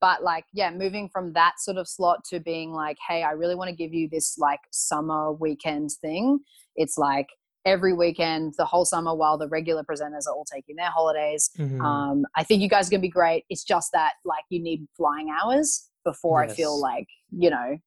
But 0.00 0.24
like 0.24 0.44
yeah, 0.52 0.70
moving 0.72 1.08
from 1.08 1.34
that 1.34 1.60
sort 1.60 1.76
of 1.76 1.86
slot 1.86 2.24
to 2.30 2.40
being 2.40 2.72
like, 2.72 2.96
hey, 3.08 3.22
I 3.22 3.30
really 3.32 3.54
want 3.54 3.68
to 3.70 3.76
give 3.76 3.92
you 3.94 4.08
this 4.10 4.36
like 4.38 4.60
summer 4.72 5.32
weekend 5.32 5.90
thing. 6.00 6.40
It's 6.74 6.98
like 6.98 7.28
every 7.64 7.92
weekend, 7.92 8.54
the 8.58 8.64
whole 8.64 8.84
summer, 8.84 9.14
while 9.14 9.38
the 9.38 9.48
regular 9.48 9.82
presenters 9.84 10.26
are 10.26 10.34
all 10.34 10.44
taking 10.44 10.76
their 10.76 10.90
holidays. 10.90 11.50
Mhm. 11.58 11.80
Um, 11.80 12.26
I 12.34 12.42
think 12.44 12.60
you 12.62 12.68
guys 12.68 12.88
are 12.88 12.90
gonna 12.90 13.00
be 13.00 13.08
great. 13.08 13.44
It's 13.48 13.64
just 13.64 13.92
that 13.92 14.14
like 14.24 14.44
you 14.48 14.60
need 14.60 14.86
flying 14.96 15.30
hours 15.30 15.88
before 16.04 16.42
I 16.42 16.48
feel 16.48 16.80
like 16.80 17.06
you 17.30 17.48
know 17.50 17.78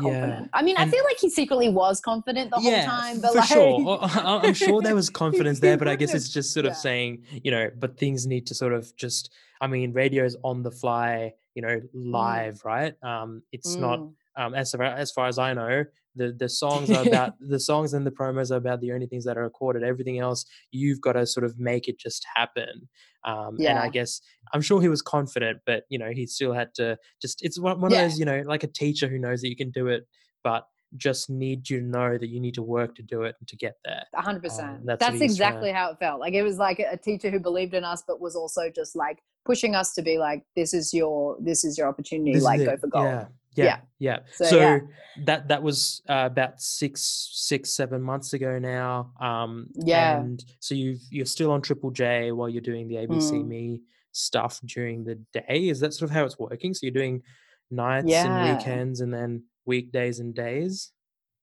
confident. 0.00 0.42
yeah. 0.44 0.46
I 0.52 0.62
mean, 0.62 0.76
And- 0.76 0.88
I 0.88 0.92
feel 0.92 1.04
like 1.04 1.18
he 1.18 1.30
secretly 1.30 1.68
was 1.68 2.00
confident 2.00 2.50
the 2.50 2.58
yeah, 2.60 2.80
whole 2.86 2.98
time, 2.98 3.20
but 3.20 3.32
for 3.32 3.38
like 3.38 3.48
sure. 3.48 3.84
Oh, 3.86 3.98
I'm 4.42 4.54
sure 4.54 4.82
there 4.82 4.94
was 4.94 5.08
confidence 5.24 5.60
there, 5.60 5.76
but 5.76 5.88
I 5.88 5.96
guess 5.96 6.14
it's 6.14 6.28
just 6.28 6.52
sort 6.52 6.66
of 6.66 6.70
yeah. 6.72 6.76
saying, 6.76 7.22
you 7.44 7.50
know, 7.50 7.70
but 7.78 7.96
things 7.98 8.26
need 8.26 8.46
to 8.48 8.54
sort 8.54 8.72
of 8.72 8.94
just. 8.96 9.30
I 9.60 9.66
mean, 9.68 9.92
radio's 9.92 10.36
on 10.42 10.62
the 10.62 10.70
fly, 10.72 11.32
you 11.54 11.62
know, 11.62 11.80
live, 11.94 12.64
right? 12.64 12.94
Um, 13.02 13.42
it's 13.52 13.76
not 13.76 14.00
Mm. 14.00 14.12
um, 14.36 14.54
as 14.54 14.72
far 14.72 14.82
as 14.84 15.10
far 15.12 15.26
as 15.28 15.38
I 15.38 15.54
know, 15.54 15.84
the 16.14 16.32
the 16.32 16.48
songs 16.48 16.92
are 16.92 17.02
about 17.02 17.32
the 17.40 17.60
songs 17.60 17.92
and 17.94 18.06
the 18.06 18.10
promos 18.10 18.50
are 18.50 18.56
about 18.56 18.80
the 18.80 18.92
only 18.92 19.06
things 19.06 19.24
that 19.24 19.36
are 19.36 19.42
recorded. 19.42 19.82
Everything 19.82 20.18
else, 20.18 20.44
you've 20.70 21.00
got 21.00 21.12
to 21.14 21.26
sort 21.26 21.44
of 21.44 21.58
make 21.58 21.88
it 21.88 21.98
just 21.98 22.24
happen. 22.34 22.88
Um, 23.24 23.60
And 23.66 23.78
I 23.78 23.88
guess 23.88 24.20
I'm 24.52 24.60
sure 24.60 24.80
he 24.82 24.88
was 24.88 25.02
confident, 25.02 25.60
but 25.66 25.84
you 25.88 25.98
know, 25.98 26.10
he 26.12 26.26
still 26.26 26.52
had 26.52 26.74
to 26.74 26.98
just. 27.20 27.42
It's 27.42 27.58
one, 27.60 27.80
one 27.80 27.90
Yeah. 27.90 27.98
of 27.98 27.98
those, 27.98 28.18
you 28.18 28.24
know, 28.24 28.42
like 28.46 28.62
a 28.62 28.68
teacher 28.68 29.08
who 29.08 29.18
knows 29.18 29.40
that 29.40 29.48
you 29.48 29.56
can 29.56 29.70
do 29.70 29.88
it, 29.88 30.04
but 30.42 30.66
just 30.96 31.30
need 31.30 31.68
you 31.68 31.80
to 31.80 31.86
know 31.86 32.16
that 32.18 32.28
you 32.28 32.40
need 32.40 32.54
to 32.54 32.62
work 32.62 32.94
to 32.96 33.02
do 33.02 33.22
it 33.22 33.34
and 33.40 33.48
to 33.48 33.56
get 33.56 33.76
there. 33.84 34.04
A 34.14 34.22
hundred 34.22 34.42
percent. 34.42 34.68
Um, 34.68 34.80
that's 34.84 35.00
That's 35.00 35.16
he 35.16 35.24
was 35.24 35.36
trying 35.36 35.48
exactly 35.50 35.72
how 35.72 35.90
it 35.90 35.98
felt. 35.98 36.20
Like 36.20 36.34
it 36.34 36.42
was 36.42 36.58
like 36.58 36.78
a 36.78 36.96
teacher 36.96 37.30
who 37.30 37.40
believed 37.40 37.74
in 37.74 37.84
us, 37.84 38.02
but 38.06 38.20
was 38.20 38.36
also 38.36 38.70
just 38.70 38.94
like 38.96 39.22
pushing 39.44 39.74
us 39.74 39.92
to 39.94 40.02
be 40.02 40.18
like, 40.18 40.44
"This 40.56 40.72
is 40.74 40.94
your, 40.94 41.36
this 41.40 41.64
is 41.64 41.76
your 41.76 41.88
opportunity. 41.88 42.32
This 42.34 42.42
like, 42.44 42.64
go 42.64 42.76
for 42.76 42.86
gold." 42.88 43.04
Yeah. 43.06 43.26
Yeah, 43.56 43.64
Yeah. 43.64 43.78
yeah. 44.00 44.18
So, 44.32 44.44
So, 44.46 44.58
yeah. 44.58 44.78
that 45.26 45.46
that 45.48 45.62
was 45.62 46.02
uh, 46.08 46.24
about 46.26 46.60
six, 46.60 47.30
six, 47.34 47.70
seven 47.70 48.02
months 48.02 48.32
ago 48.32 48.58
now. 48.58 49.12
Um, 49.20 49.68
Yeah. 49.74 50.18
And 50.18 50.44
so 50.58 50.74
you've 50.74 51.00
you're 51.10 51.24
still 51.26 51.52
on 51.52 51.62
Triple 51.62 51.92
J 51.92 52.32
while 52.32 52.48
you're 52.48 52.60
doing 52.62 52.88
the 52.88 52.96
ABC 52.96 53.32
Mm. 53.32 53.46
Me 53.46 53.80
stuff 54.10 54.60
during 54.64 55.04
the 55.04 55.16
day. 55.32 55.68
Is 55.68 55.78
that 55.80 55.94
sort 55.94 56.10
of 56.10 56.14
how 56.16 56.24
it's 56.24 56.38
working? 56.38 56.74
So 56.74 56.80
you're 56.82 56.92
doing 56.92 57.22
nights 57.70 58.06
Yeah. 58.08 58.26
and 58.26 58.58
weekends, 58.58 59.00
and 59.00 59.14
then 59.14 59.44
weekdays 59.66 60.20
and 60.20 60.34
days. 60.34 60.92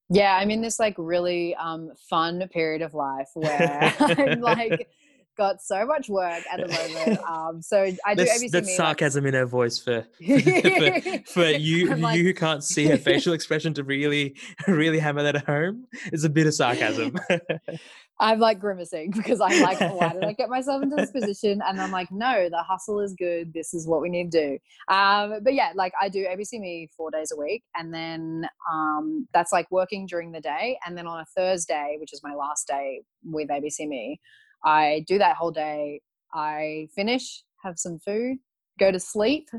Yeah, 0.10 0.36
I'm 0.36 0.51
in 0.51 0.62
this 0.62 0.79
like 0.79 0.95
really 0.97 1.55
um, 1.55 1.91
fun 2.10 2.45
period 2.51 2.81
of 2.81 2.93
life 2.93 3.29
where 3.34 3.93
I'm 3.99 4.41
like 4.41 4.89
got 5.37 5.61
so 5.61 5.85
much 5.85 6.09
work 6.09 6.43
at 6.51 6.59
the 6.59 6.67
moment. 6.67 7.19
Um, 7.31 7.61
so 7.61 7.83
I 8.05 8.13
do 8.15 8.25
That's, 8.25 8.43
ABC 8.43 8.51
that's 8.51 8.67
Me, 8.67 8.73
like- 8.73 8.77
sarcasm 8.77 9.25
in 9.25 9.33
her 9.33 9.45
voice 9.45 9.79
for 9.79 10.01
for, 10.17 11.23
for 11.27 11.45
you 11.45 11.95
like- 11.95 12.17
you 12.17 12.23
who 12.23 12.33
can't 12.33 12.63
see 12.63 12.85
her 12.87 12.97
facial 12.97 13.33
expression 13.33 13.73
to 13.75 13.83
really 13.83 14.35
really 14.67 14.99
hammer 14.99 15.23
that 15.23 15.35
at 15.35 15.45
home. 15.45 15.85
It's 16.11 16.23
a 16.23 16.29
bit 16.29 16.47
of 16.47 16.53
sarcasm. 16.53 17.15
I'm 18.19 18.39
like 18.39 18.59
grimacing 18.59 19.11
because 19.11 19.41
I'm 19.41 19.59
like, 19.61 19.79
why 19.79 20.09
did 20.13 20.23
I 20.23 20.33
get 20.33 20.49
myself 20.49 20.83
into 20.83 20.95
this 20.95 21.09
position? 21.11 21.59
And 21.67 21.81
I'm 21.81 21.91
like, 21.91 22.11
no, 22.11 22.49
the 22.49 22.61
hustle 22.61 22.99
is 22.99 23.15
good. 23.17 23.51
This 23.53 23.73
is 23.73 23.87
what 23.87 23.99
we 24.01 24.09
need 24.09 24.31
to 24.31 24.49
do. 24.49 24.93
Um, 24.93 25.39
but 25.43 25.53
yeah, 25.55 25.71
like 25.75 25.93
I 25.99 26.07
do 26.09 26.25
ABC 26.25 26.59
Me 26.59 26.87
four 26.95 27.09
days 27.09 27.31
a 27.31 27.39
week, 27.39 27.63
and 27.75 27.91
then 27.93 28.47
um, 28.71 29.27
that's 29.33 29.51
like 29.51 29.71
working 29.71 30.05
during 30.05 30.31
the 30.33 30.41
day. 30.41 30.77
And 30.85 30.95
then 30.97 31.07
on 31.07 31.19
a 31.19 31.25
Thursday, 31.35 31.97
which 31.99 32.13
is 32.13 32.21
my 32.23 32.35
last 32.35 32.67
day 32.67 33.01
with 33.23 33.49
ABC 33.49 33.87
Me, 33.87 34.19
I 34.63 35.04
do 35.08 35.17
that 35.17 35.36
whole 35.36 35.52
day. 35.52 36.02
I 36.34 36.88
finish, 36.95 37.43
have 37.63 37.78
some 37.78 38.00
food, 38.00 38.38
go 38.80 38.91
to 38.91 39.00
sleep, 39.00 39.50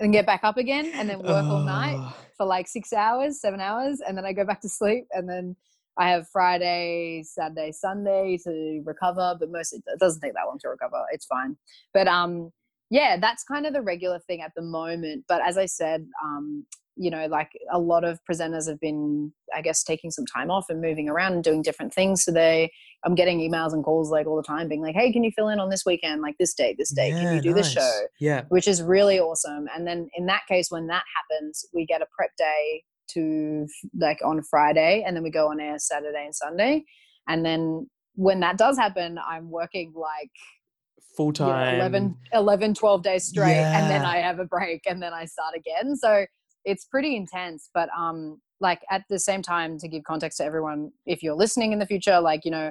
and 0.00 0.12
get 0.12 0.26
back 0.26 0.40
up 0.42 0.56
again, 0.56 0.90
and 0.94 1.08
then 1.08 1.18
work 1.18 1.44
all 1.44 1.64
night 1.64 1.96
Oh, 1.98 2.14
for 2.36 2.46
like 2.46 2.66
six 2.68 2.92
hours, 2.92 3.40
seven 3.40 3.60
hours, 3.60 4.00
and 4.06 4.16
then 4.16 4.24
I 4.24 4.32
go 4.32 4.44
back 4.44 4.60
to 4.62 4.68
sleep, 4.68 5.06
and 5.12 5.28
then 5.28 5.56
I 5.96 6.10
have 6.10 6.28
Friday, 6.28 7.22
Saturday, 7.24 7.72
Sunday 7.72 8.38
to 8.44 8.82
recover, 8.84 9.36
but 9.38 9.50
mostly 9.50 9.82
it 9.86 9.98
doesn't 9.98 10.20
take 10.20 10.34
that 10.34 10.46
long 10.46 10.58
to 10.60 10.68
recover. 10.68 11.04
It's 11.12 11.26
fine. 11.26 11.56
But 11.92 12.06
um, 12.06 12.52
yeah, 12.90 13.16
that's 13.20 13.42
kind 13.44 13.66
of 13.66 13.72
the 13.72 13.82
regular 13.82 14.20
thing 14.20 14.40
at 14.40 14.52
the 14.54 14.62
moment. 14.62 15.24
But 15.28 15.42
as 15.46 15.58
I 15.58 15.66
said, 15.66 16.06
um, 16.22 16.64
you 16.98 17.10
know, 17.10 17.26
like 17.26 17.50
a 17.72 17.78
lot 17.78 18.04
of 18.04 18.18
presenters 18.30 18.68
have 18.68 18.80
been, 18.80 19.32
I 19.54 19.62
guess, 19.62 19.84
taking 19.84 20.10
some 20.10 20.26
time 20.26 20.50
off 20.50 20.66
and 20.68 20.80
moving 20.80 21.08
around 21.08 21.32
and 21.32 21.44
doing 21.44 21.62
different 21.62 21.94
things. 21.94 22.24
So 22.24 22.32
they, 22.32 22.70
I'm 23.04 23.14
getting 23.14 23.38
emails 23.38 23.72
and 23.72 23.84
calls 23.84 24.10
like 24.10 24.26
all 24.26 24.36
the 24.36 24.42
time, 24.42 24.68
being 24.68 24.82
like, 24.82 24.96
"Hey, 24.96 25.12
can 25.12 25.22
you 25.22 25.30
fill 25.30 25.48
in 25.48 25.60
on 25.60 25.70
this 25.70 25.84
weekend, 25.86 26.20
like 26.22 26.36
this 26.38 26.54
date, 26.54 26.76
this 26.78 26.90
date? 26.90 27.12
can 27.12 27.36
you 27.36 27.40
do 27.40 27.54
this 27.54 27.74
nice. 27.74 27.84
show?" 27.84 28.00
Yeah. 28.20 28.44
which 28.48 28.66
is 28.66 28.82
really 28.82 29.20
awesome. 29.20 29.66
And 29.74 29.86
then 29.86 30.08
in 30.16 30.26
that 30.26 30.42
case, 30.48 30.70
when 30.70 30.88
that 30.88 31.04
happens, 31.16 31.64
we 31.72 31.86
get 31.86 32.02
a 32.02 32.06
prep 32.16 32.30
day 32.36 32.82
to 33.12 33.66
like 33.98 34.18
on 34.24 34.42
Friday, 34.42 35.04
and 35.06 35.16
then 35.16 35.22
we 35.22 35.30
go 35.30 35.48
on 35.48 35.60
air 35.60 35.78
Saturday 35.78 36.24
and 36.24 36.34
Sunday. 36.34 36.84
And 37.28 37.44
then 37.44 37.88
when 38.14 38.40
that 38.40 38.58
does 38.58 38.76
happen, 38.76 39.18
I'm 39.24 39.50
working 39.50 39.92
like 39.94 40.30
Full 41.16 41.26
you 41.26 41.32
know, 41.46 41.52
time. 41.52 41.74
11, 41.76 42.16
11, 42.32 42.74
12 42.74 43.02
days 43.02 43.24
straight, 43.24 43.58
and 43.58 43.90
then 43.90 44.04
I 44.04 44.16
have 44.16 44.40
a 44.40 44.44
break, 44.44 44.82
and 44.86 45.00
then 45.02 45.12
I 45.12 45.24
start 45.24 45.54
again. 45.56 45.96
So 45.96 46.26
it's 46.64 46.84
pretty 46.84 47.16
intense. 47.16 47.70
But 47.72 47.88
um, 47.96 48.40
like 48.60 48.80
at 48.90 49.04
the 49.08 49.18
same 49.18 49.42
time, 49.42 49.78
to 49.78 49.88
give 49.88 50.04
context 50.04 50.38
to 50.38 50.44
everyone, 50.44 50.92
if 51.06 51.22
you're 51.22 51.34
listening 51.36 51.72
in 51.72 51.78
the 51.78 51.86
future, 51.86 52.20
like 52.20 52.44
you 52.44 52.50
know, 52.50 52.70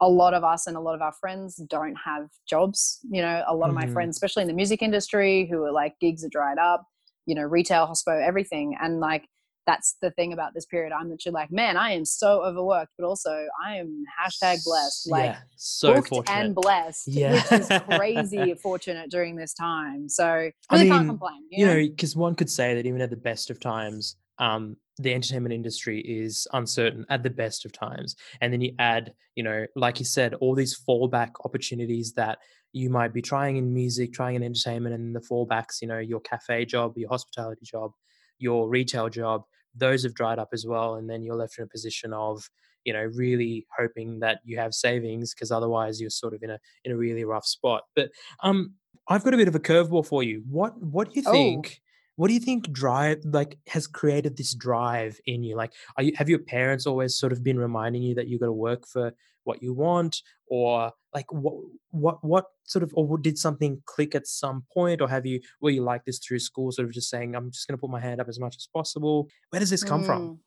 a 0.00 0.08
lot 0.08 0.34
of 0.34 0.44
us 0.44 0.66
and 0.66 0.76
a 0.76 0.80
lot 0.80 0.94
of 0.94 1.02
our 1.02 1.12
friends 1.12 1.56
don't 1.68 1.96
have 2.04 2.28
jobs. 2.48 3.00
You 3.10 3.22
know, 3.22 3.44
a 3.46 3.54
lot 3.54 3.68
of 3.68 3.74
my 3.74 3.86
Mhm. 3.86 3.92
friends, 3.92 4.16
especially 4.16 4.42
in 4.42 4.48
the 4.48 4.54
music 4.54 4.82
industry, 4.82 5.46
who 5.50 5.62
are 5.64 5.72
like 5.72 5.98
gigs 6.00 6.24
are 6.24 6.28
dried 6.30 6.58
up. 6.58 6.86
You 7.26 7.34
know, 7.34 7.42
retail, 7.42 7.86
hospo, 7.86 8.20
everything, 8.20 8.76
and 8.80 9.00
like 9.00 9.28
that's 9.66 9.96
the 10.00 10.10
thing 10.12 10.32
about 10.32 10.54
this 10.54 10.66
period. 10.66 10.92
I'm 10.92 11.10
literally 11.10 11.34
like, 11.34 11.52
man, 11.52 11.76
I 11.76 11.92
am 11.92 12.04
so 12.04 12.42
overworked, 12.44 12.92
but 12.98 13.06
also 13.06 13.46
I 13.64 13.76
am 13.76 14.04
hashtag 14.22 14.64
blessed. 14.64 15.10
Like 15.10 15.24
yeah, 15.26 15.38
so 15.56 15.94
booked 15.94 16.08
fortunate. 16.08 16.36
and 16.38 16.54
blessed, 16.54 17.08
Yeah. 17.08 17.34
which 17.34 17.52
is 17.60 17.68
crazy 17.88 18.54
fortunate 18.62 19.10
during 19.10 19.36
this 19.36 19.54
time. 19.54 20.08
So 20.08 20.50
I 20.70 20.76
mean, 20.78 20.88
can't 20.88 21.06
complain. 21.08 21.42
you 21.50 21.66
know, 21.66 21.76
because 21.76 22.16
one 22.16 22.34
could 22.34 22.50
say 22.50 22.74
that 22.74 22.86
even 22.86 23.00
at 23.00 23.10
the 23.10 23.16
best 23.16 23.50
of 23.50 23.60
times, 23.60 24.16
um, 24.38 24.76
the 24.98 25.12
entertainment 25.14 25.52
industry 25.54 26.00
is 26.00 26.46
uncertain 26.52 27.06
at 27.08 27.22
the 27.22 27.30
best 27.30 27.64
of 27.64 27.72
times. 27.72 28.16
And 28.40 28.52
then 28.52 28.60
you 28.60 28.72
add, 28.78 29.12
you 29.34 29.42
know, 29.42 29.66
like 29.76 29.98
you 29.98 30.04
said, 30.04 30.34
all 30.34 30.54
these 30.54 30.78
fallback 30.88 31.30
opportunities 31.44 32.12
that 32.14 32.38
you 32.72 32.88
might 32.90 33.12
be 33.12 33.22
trying 33.22 33.56
in 33.56 33.72
music, 33.74 34.12
trying 34.12 34.36
in 34.36 34.42
entertainment, 34.42 34.94
and 34.94 35.14
the 35.14 35.20
fallbacks, 35.20 35.80
you 35.82 35.88
know, 35.88 35.98
your 35.98 36.20
cafe 36.20 36.64
job, 36.64 36.96
your 36.96 37.08
hospitality 37.08 37.62
job, 37.64 37.92
your 38.40 38.68
retail 38.68 39.08
job, 39.08 39.44
those 39.74 40.02
have 40.02 40.14
dried 40.14 40.38
up 40.38 40.48
as 40.52 40.66
well. 40.66 40.94
And 40.96 41.08
then 41.08 41.22
you're 41.22 41.36
left 41.36 41.58
in 41.58 41.64
a 41.64 41.68
position 41.68 42.12
of, 42.12 42.50
you 42.84 42.92
know, 42.92 43.04
really 43.14 43.66
hoping 43.78 44.20
that 44.20 44.40
you 44.44 44.58
have 44.58 44.74
savings 44.74 45.34
because 45.34 45.50
otherwise 45.52 46.00
you're 46.00 46.10
sort 46.10 46.34
of 46.34 46.42
in 46.42 46.50
a 46.50 46.58
in 46.84 46.92
a 46.92 46.96
really 46.96 47.24
rough 47.24 47.46
spot. 47.46 47.84
But 47.94 48.10
um 48.42 48.74
I've 49.08 49.24
got 49.24 49.34
a 49.34 49.36
bit 49.36 49.48
of 49.48 49.54
a 49.54 49.60
curveball 49.60 50.06
for 50.06 50.22
you. 50.22 50.42
What 50.48 50.80
what 50.80 51.12
do 51.12 51.20
you 51.20 51.26
Oh. 51.26 51.70
What 52.20 52.28
do 52.28 52.34
you 52.34 52.40
think 52.40 52.70
drive 52.70 53.20
like 53.24 53.56
has 53.68 53.86
created 53.86 54.36
this 54.36 54.54
drive 54.54 55.18
in 55.24 55.42
you? 55.42 55.56
Like, 55.56 55.72
are 55.96 56.02
you 56.02 56.12
have 56.16 56.28
your 56.28 56.40
parents 56.40 56.86
always 56.86 57.18
sort 57.18 57.32
of 57.32 57.42
been 57.42 57.58
reminding 57.58 58.02
you 58.02 58.14
that 58.16 58.28
you 58.28 58.38
got 58.38 58.44
to 58.44 58.52
work 58.52 58.86
for 58.86 59.14
what 59.44 59.62
you 59.62 59.72
want, 59.72 60.20
or 60.46 60.92
like 61.14 61.32
what 61.32 61.54
what 61.92 62.22
what 62.22 62.44
sort 62.66 62.82
of 62.82 62.92
or 62.94 63.16
did 63.16 63.38
something 63.38 63.80
click 63.86 64.14
at 64.14 64.26
some 64.26 64.64
point, 64.70 65.00
or 65.00 65.08
have 65.08 65.24
you 65.24 65.40
were 65.62 65.70
you 65.70 65.82
like 65.82 66.04
this 66.04 66.18
through 66.18 66.40
school, 66.40 66.70
sort 66.70 66.86
of 66.86 66.92
just 66.92 67.08
saying 67.08 67.34
I'm 67.34 67.50
just 67.50 67.66
going 67.66 67.78
to 67.78 67.80
put 67.80 67.88
my 67.88 68.00
hand 68.00 68.20
up 68.20 68.28
as 68.28 68.38
much 68.38 68.54
as 68.54 68.68
possible? 68.70 69.26
Where 69.48 69.60
does 69.60 69.70
this 69.70 69.82
come 69.82 70.04
from? 70.04 70.40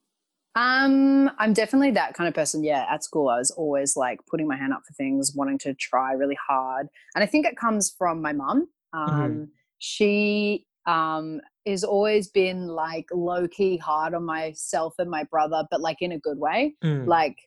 Mm. 0.56 1.26
Um, 1.26 1.32
I'm 1.40 1.54
definitely 1.54 1.90
that 1.92 2.14
kind 2.14 2.28
of 2.28 2.36
person. 2.36 2.64
Yeah, 2.64 2.86
at 2.88 3.04
school, 3.04 3.30
I 3.30 3.40
was 3.40 3.50
always 3.50 3.98
like 3.98 4.20
putting 4.30 4.48
my 4.48 4.58
hand 4.58 4.74
up 4.74 4.84
for 4.88 4.94
things, 4.94 5.34
wanting 5.36 5.58
to 5.66 5.74
try 5.74 6.14
really 6.14 6.38
hard, 6.48 6.86
and 7.16 7.24
I 7.24 7.26
think 7.26 7.48
it 7.48 7.58
comes 7.58 7.92
from 7.98 8.22
my 8.22 8.32
mum. 8.32 8.68
Mm-hmm. 8.94 9.22
Um, 9.22 9.48
She 9.80 10.68
um 10.86 11.40
has 11.66 11.84
always 11.84 12.28
been 12.28 12.68
like 12.68 13.06
low 13.12 13.48
key 13.48 13.78
hard 13.78 14.14
on 14.14 14.26
myself 14.26 14.96
and 15.00 15.10
my 15.10 15.24
brother, 15.24 15.64
but 15.72 15.82
like 15.82 15.98
in 16.02 16.12
a 16.12 16.20
good 16.20 16.38
way. 16.38 16.76
Mm. 16.84 17.08
Like 17.08 17.38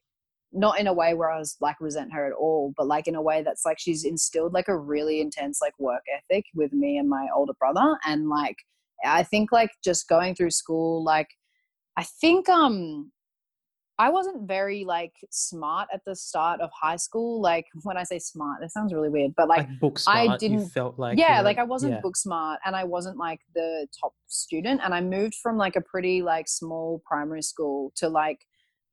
not 0.53 0.79
in 0.81 0.87
a 0.87 0.93
way 0.93 1.15
where 1.15 1.31
I 1.31 1.39
was 1.39 1.57
like 1.61 1.77
resent 1.81 2.13
her 2.13 2.27
at 2.27 2.33
all, 2.33 2.73
but 2.77 2.87
like 2.87 3.07
in 3.07 3.15
a 3.15 3.23
way 3.23 3.43
that's 3.43 3.65
like 3.65 3.79
she's 3.79 4.05
instilled 4.05 4.55
like 4.55 4.69
a 4.69 4.79
really 4.79 5.21
intense 5.21 5.59
like 5.61 5.75
work 5.79 6.03
ethic 6.17 6.45
with 6.55 6.73
me 6.73 6.97
and 6.97 7.09
my 7.09 7.27
older 7.35 7.53
brother. 7.59 7.97
And 8.07 8.29
like 8.29 8.57
I 9.05 9.23
think 9.23 9.53
like 9.53 9.71
just 9.85 10.09
going 10.09 10.35
through 10.35 10.51
school, 10.51 11.05
like 11.05 11.29
I 11.97 12.05
think 12.05 12.49
um 12.49 13.13
I 13.99 14.11
wasn't 14.11 14.47
very 14.47 14.85
like 14.85 15.15
smart 15.31 15.89
at 15.93 16.03
the 16.05 16.15
start 16.15 16.61
of 16.61 16.71
high 16.79 16.97
school. 16.97 17.41
Like 17.41 17.67
when 17.83 17.97
I 17.97 18.03
say 18.05 18.19
smart, 18.19 18.61
that 18.61 18.71
sounds 18.71 18.93
really 18.93 19.09
weird, 19.09 19.33
but 19.37 19.49
like 19.49 19.69
like 19.69 19.81
book 19.81 19.99
I 20.07 20.25
smart, 20.27 20.43
you 20.43 20.49
didn't- 20.51 20.69
felt 20.71 20.99
like 20.99 21.19
yeah, 21.19 21.39
were- 21.39 21.45
like 21.45 21.59
I 21.59 21.65
wasn't 21.65 21.93
yeah. 21.95 22.01
book 22.01 22.17
smart 22.17 22.61
and 22.67 22.77
I 22.77 22.85
wasn't 22.85 23.17
like 23.17 23.41
the 23.55 23.87
top 23.99 24.13
student. 24.27 24.81
And 24.85 24.93
I 24.95 25.01
moved 25.01 25.37
from 25.37 25.57
like 25.57 25.77
a 25.77 25.81
pretty 25.81 26.21
like 26.23 26.47
small 26.49 27.03
primary 27.07 27.43
school 27.43 27.93
to 27.97 28.09
like 28.09 28.41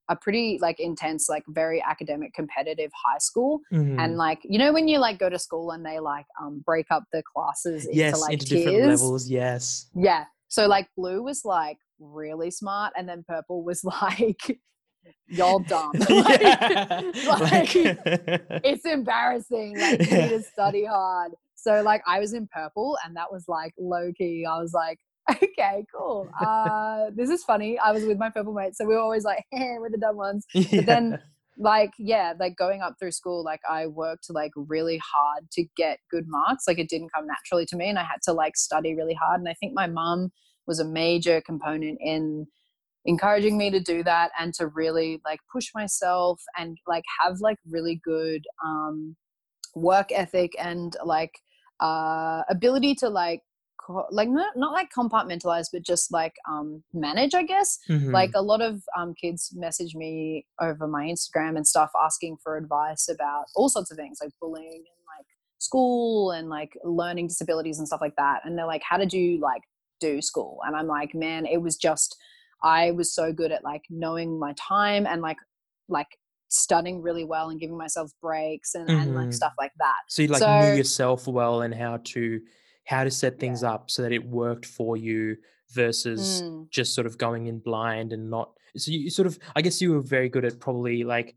a 0.10 0.16
pretty 0.16 0.58
like 0.62 0.80
intense, 0.80 1.28
like 1.30 1.44
very 1.48 1.82
academic 1.82 2.34
competitive 2.34 2.92
high 3.06 3.18
school. 3.20 3.60
Mhm. 3.74 4.00
And 4.00 4.16
like, 4.18 4.40
you 4.44 4.58
know, 4.58 4.72
when 4.74 4.88
you 4.88 5.00
like 5.00 5.18
go 5.20 5.30
to 5.30 5.40
school 5.40 5.72
and 5.72 5.86
they 5.86 6.00
like 6.00 6.26
um 6.42 6.62
break 6.66 6.88
up 6.92 7.04
the 7.12 7.24
classes 7.24 7.86
into 7.86 7.98
yes, 7.98 8.22
like 8.22 8.34
into 8.34 8.46
tiers. 8.46 8.64
different 8.66 8.88
levels. 8.90 9.30
Yes. 9.30 9.88
Yeah. 9.96 10.26
So 10.48 10.68
like 10.68 10.88
blue 10.96 11.24
was 11.24 11.44
like 11.46 11.78
really 12.00 12.52
smart 12.52 12.94
and 12.98 13.08
then 13.10 13.24
purple 13.28 13.64
was 13.64 13.84
like 14.02 14.60
y'all 15.28 15.60
dumb. 15.60 15.92
Like, 16.10 16.42
yeah. 16.42 17.12
like, 17.40 17.76
it's 18.64 18.86
embarrassing. 18.86 19.78
Like 19.78 20.00
you 20.00 20.18
need 20.18 20.30
to 20.30 20.42
study 20.42 20.86
hard. 20.86 21.34
So 21.56 21.82
like 21.82 22.02
I 22.08 22.20
was 22.20 22.34
in 22.34 22.48
purple 22.48 22.98
and 23.06 23.16
that 23.16 23.32
was 23.32 23.46
like 23.48 23.74
low 23.78 24.12
key. 24.18 24.46
I 24.46 24.60
was 24.60 24.74
like, 24.74 25.00
okay, 25.30 25.86
cool. 25.96 26.30
Uh 26.40 27.06
this 27.16 27.30
is 27.30 27.44
funny. 27.44 27.80
I 27.80 27.92
was 27.92 28.06
with 28.06 28.18
my 28.18 28.30
purple 28.30 28.54
mates. 28.54 28.78
So 28.78 28.86
we 28.86 28.96
were 28.96 29.02
always 29.02 29.24
like, 29.24 29.44
hey, 29.52 29.76
we're 29.80 29.90
the 29.90 29.98
dumb 29.98 30.18
ones. 30.18 30.46
Yeah. 30.54 30.82
then 30.82 31.20
like 31.58 31.92
yeah, 31.98 32.34
like 32.40 32.56
going 32.58 32.82
up 32.82 32.96
through 33.00 33.12
school, 33.12 33.44
like 33.44 33.62
I 33.70 33.88
worked 33.88 34.26
like 34.30 34.52
really 34.56 35.00
hard 35.00 35.50
to 35.52 35.66
get 35.78 36.00
good 36.12 36.26
marks. 36.28 36.66
Like 36.68 36.80
it 36.80 36.90
didn't 36.90 37.12
come 37.14 37.28
naturally 37.28 37.66
to 37.68 37.78
me 37.78 37.90
and 37.90 38.00
I 38.00 38.04
had 38.04 38.22
to 38.24 38.34
like 38.34 38.58
study 38.58 38.96
really 38.96 39.14
hard. 39.14 39.40
And 39.40 39.48
I 39.48 39.54
think 39.54 39.74
my 39.74 39.88
mum 39.88 40.32
was 40.68 40.80
a 40.80 40.86
major 40.86 41.42
component 41.42 42.00
in 42.02 42.48
encouraging 43.06 43.58
me 43.58 43.70
to 43.70 43.80
do 43.80 44.04
that 44.04 44.32
and 44.40 44.54
to 44.54 44.68
really 44.68 45.22
like 45.26 45.40
push 45.52 45.70
myself 45.76 46.42
and 46.58 46.78
like 46.88 47.04
have 47.22 47.40
like 47.42 47.58
really 47.70 48.00
good 48.04 48.44
um 48.66 49.16
work 49.76 50.12
ethic 50.12 50.52
and 50.60 50.96
like 51.04 51.32
uh 51.80 52.44
ability 52.50 52.96
to 52.96 53.10
like 53.10 53.42
co- 53.86 54.08
like 54.12 54.30
not, 54.30 54.56
not 54.56 54.72
like 54.72 54.90
compartmentalize 54.98 55.66
but 55.74 55.84
just 55.84 56.12
like 56.14 56.34
um 56.50 56.84
manage 56.94 57.34
i 57.34 57.44
guess. 57.44 57.80
Mhm. 57.90 58.12
like 58.14 58.32
a 58.36 58.42
lot 58.42 58.62
of 58.62 58.82
um, 58.98 59.14
kids 59.20 59.52
message 59.56 59.96
me 59.96 60.46
over 60.62 60.88
my 60.88 61.06
instagram 61.06 61.58
and 61.58 61.68
stuff 61.68 61.92
asking 62.02 62.38
for 62.44 62.56
advice 62.56 63.10
about 63.10 63.46
all 63.56 63.70
sorts 63.70 63.92
of 63.92 63.98
things 63.98 64.20
like 64.22 64.32
bullying 64.40 64.72
and 64.72 65.04
like 65.18 65.26
school 65.60 66.32
and 66.32 66.50
like 66.50 66.78
learning 66.84 67.28
disabilities 67.28 67.80
and 67.80 67.88
stuff 67.88 68.02
like 68.02 68.16
that. 68.18 68.42
And 68.44 68.58
they're 68.58 68.66
like 68.68 68.82
how 68.88 68.98
did 68.98 69.14
you 69.14 69.40
like 69.40 69.62
do 70.00 70.22
school? 70.22 70.60
And 70.66 70.76
i'm 70.76 70.88
like 70.88 71.16
man 71.16 71.46
it 71.46 71.62
was 71.62 71.76
just 71.78 72.18
i 72.64 72.92
was 72.92 73.14
so 73.14 73.32
good 73.34 73.52
at 73.52 73.64
like 73.64 73.84
knowing 73.90 74.40
my 74.40 74.54
time 74.58 75.06
and 75.06 75.22
like 75.22 75.38
like 75.90 76.08
studying 76.50 77.02
really 77.02 77.24
well 77.26 77.50
and 77.50 77.60
giving 77.60 77.78
myself 77.78 78.12
breaks 78.22 78.76
and, 78.76 78.90
and 78.90 79.16
like 79.16 79.28
Mhm. 79.30 79.34
stuff 79.34 79.54
like 79.58 79.72
that 79.80 79.96
so 80.08 80.22
you 80.22 80.28
like 80.28 80.40
so- 80.40 80.60
knew 80.62 80.74
yourself 80.76 81.28
well 81.28 81.62
and 81.62 81.74
how 81.74 81.98
to 82.14 82.40
how 82.86 83.04
to 83.04 83.12
set 83.12 83.40
things 83.40 83.64
up 83.64 83.90
so 83.90 84.02
that 84.02 84.12
it 84.12 84.26
worked 84.26 84.66
for 84.66 84.96
you 84.98 85.36
versus 85.74 86.44
Mm. 86.44 86.70
just 86.70 86.94
sort 86.94 87.08
of 87.08 87.18
going 87.18 87.48
in 87.48 87.60
blind 87.60 88.14
and 88.14 88.30
not 88.30 88.52
so 88.78 88.92
you 88.92 89.10
sort 89.10 89.26
of 89.28 89.40
i 89.56 89.62
guess 89.62 89.82
you 89.82 89.92
were 89.94 90.02
very 90.02 90.30
good 90.30 90.46
at 90.46 90.60
probably 90.60 91.04
like 91.04 91.36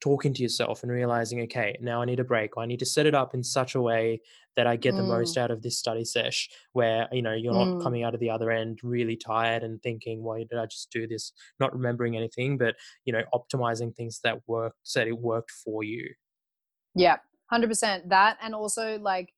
talking 0.00 0.32
to 0.34 0.42
yourself 0.42 0.82
and 0.82 0.92
realizing 0.92 1.40
okay 1.42 1.76
now 1.80 2.00
i 2.02 2.04
need 2.04 2.20
a 2.20 2.24
break 2.24 2.56
or 2.56 2.62
i 2.62 2.66
need 2.66 2.78
to 2.78 2.86
set 2.86 3.06
it 3.06 3.14
up 3.14 3.34
in 3.34 3.42
such 3.42 3.74
a 3.74 3.80
way 3.80 4.20
that 4.56 4.66
i 4.66 4.76
get 4.76 4.96
the 4.96 5.02
most 5.02 5.36
out 5.38 5.50
of 5.50 5.62
this 5.62 5.78
study 5.78 6.04
sesh 6.04 6.48
where 6.72 7.08
you 7.12 7.22
know 7.22 7.32
you're 7.32 7.54
not 7.54 7.68
Mm. 7.68 7.82
coming 7.82 8.02
out 8.02 8.14
of 8.14 8.20
the 8.20 8.30
other 8.30 8.50
end 8.50 8.78
really 8.82 9.16
tired 9.16 9.62
and 9.62 9.82
thinking 9.82 10.22
why 10.22 10.38
did 10.38 10.58
i 10.58 10.66
just 10.66 10.90
do 10.90 11.06
this 11.06 11.32
not 11.58 11.72
remembering 11.72 12.16
anything 12.16 12.58
but 12.58 12.74
you 13.04 13.12
know 13.12 13.22
optimizing 13.34 13.94
things 13.94 14.20
that 14.24 14.40
worked 14.46 14.76
so 14.82 15.00
that 15.00 15.08
it 15.08 15.18
worked 15.18 15.50
for 15.50 15.82
you 15.84 16.08
Yeah, 16.94 17.18
hundred 17.50 17.68
percent. 17.68 18.08
That 18.08 18.38
and 18.42 18.54
also 18.54 18.98
like 18.98 19.32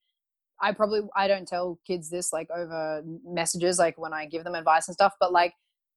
I 0.61 0.73
probably 0.73 1.03
I 1.17 1.29
don't 1.29 1.47
tell 1.49 1.79
kids 1.87 2.11
this 2.11 2.33
like 2.33 2.49
over 2.51 3.03
messages 3.25 3.79
like 3.79 3.99
when 3.99 4.13
I 4.13 4.27
give 4.27 4.45
them 4.45 4.55
advice 4.55 4.89
and 4.89 4.95
stuff, 4.95 5.15
but 5.21 5.33
like 5.33 5.55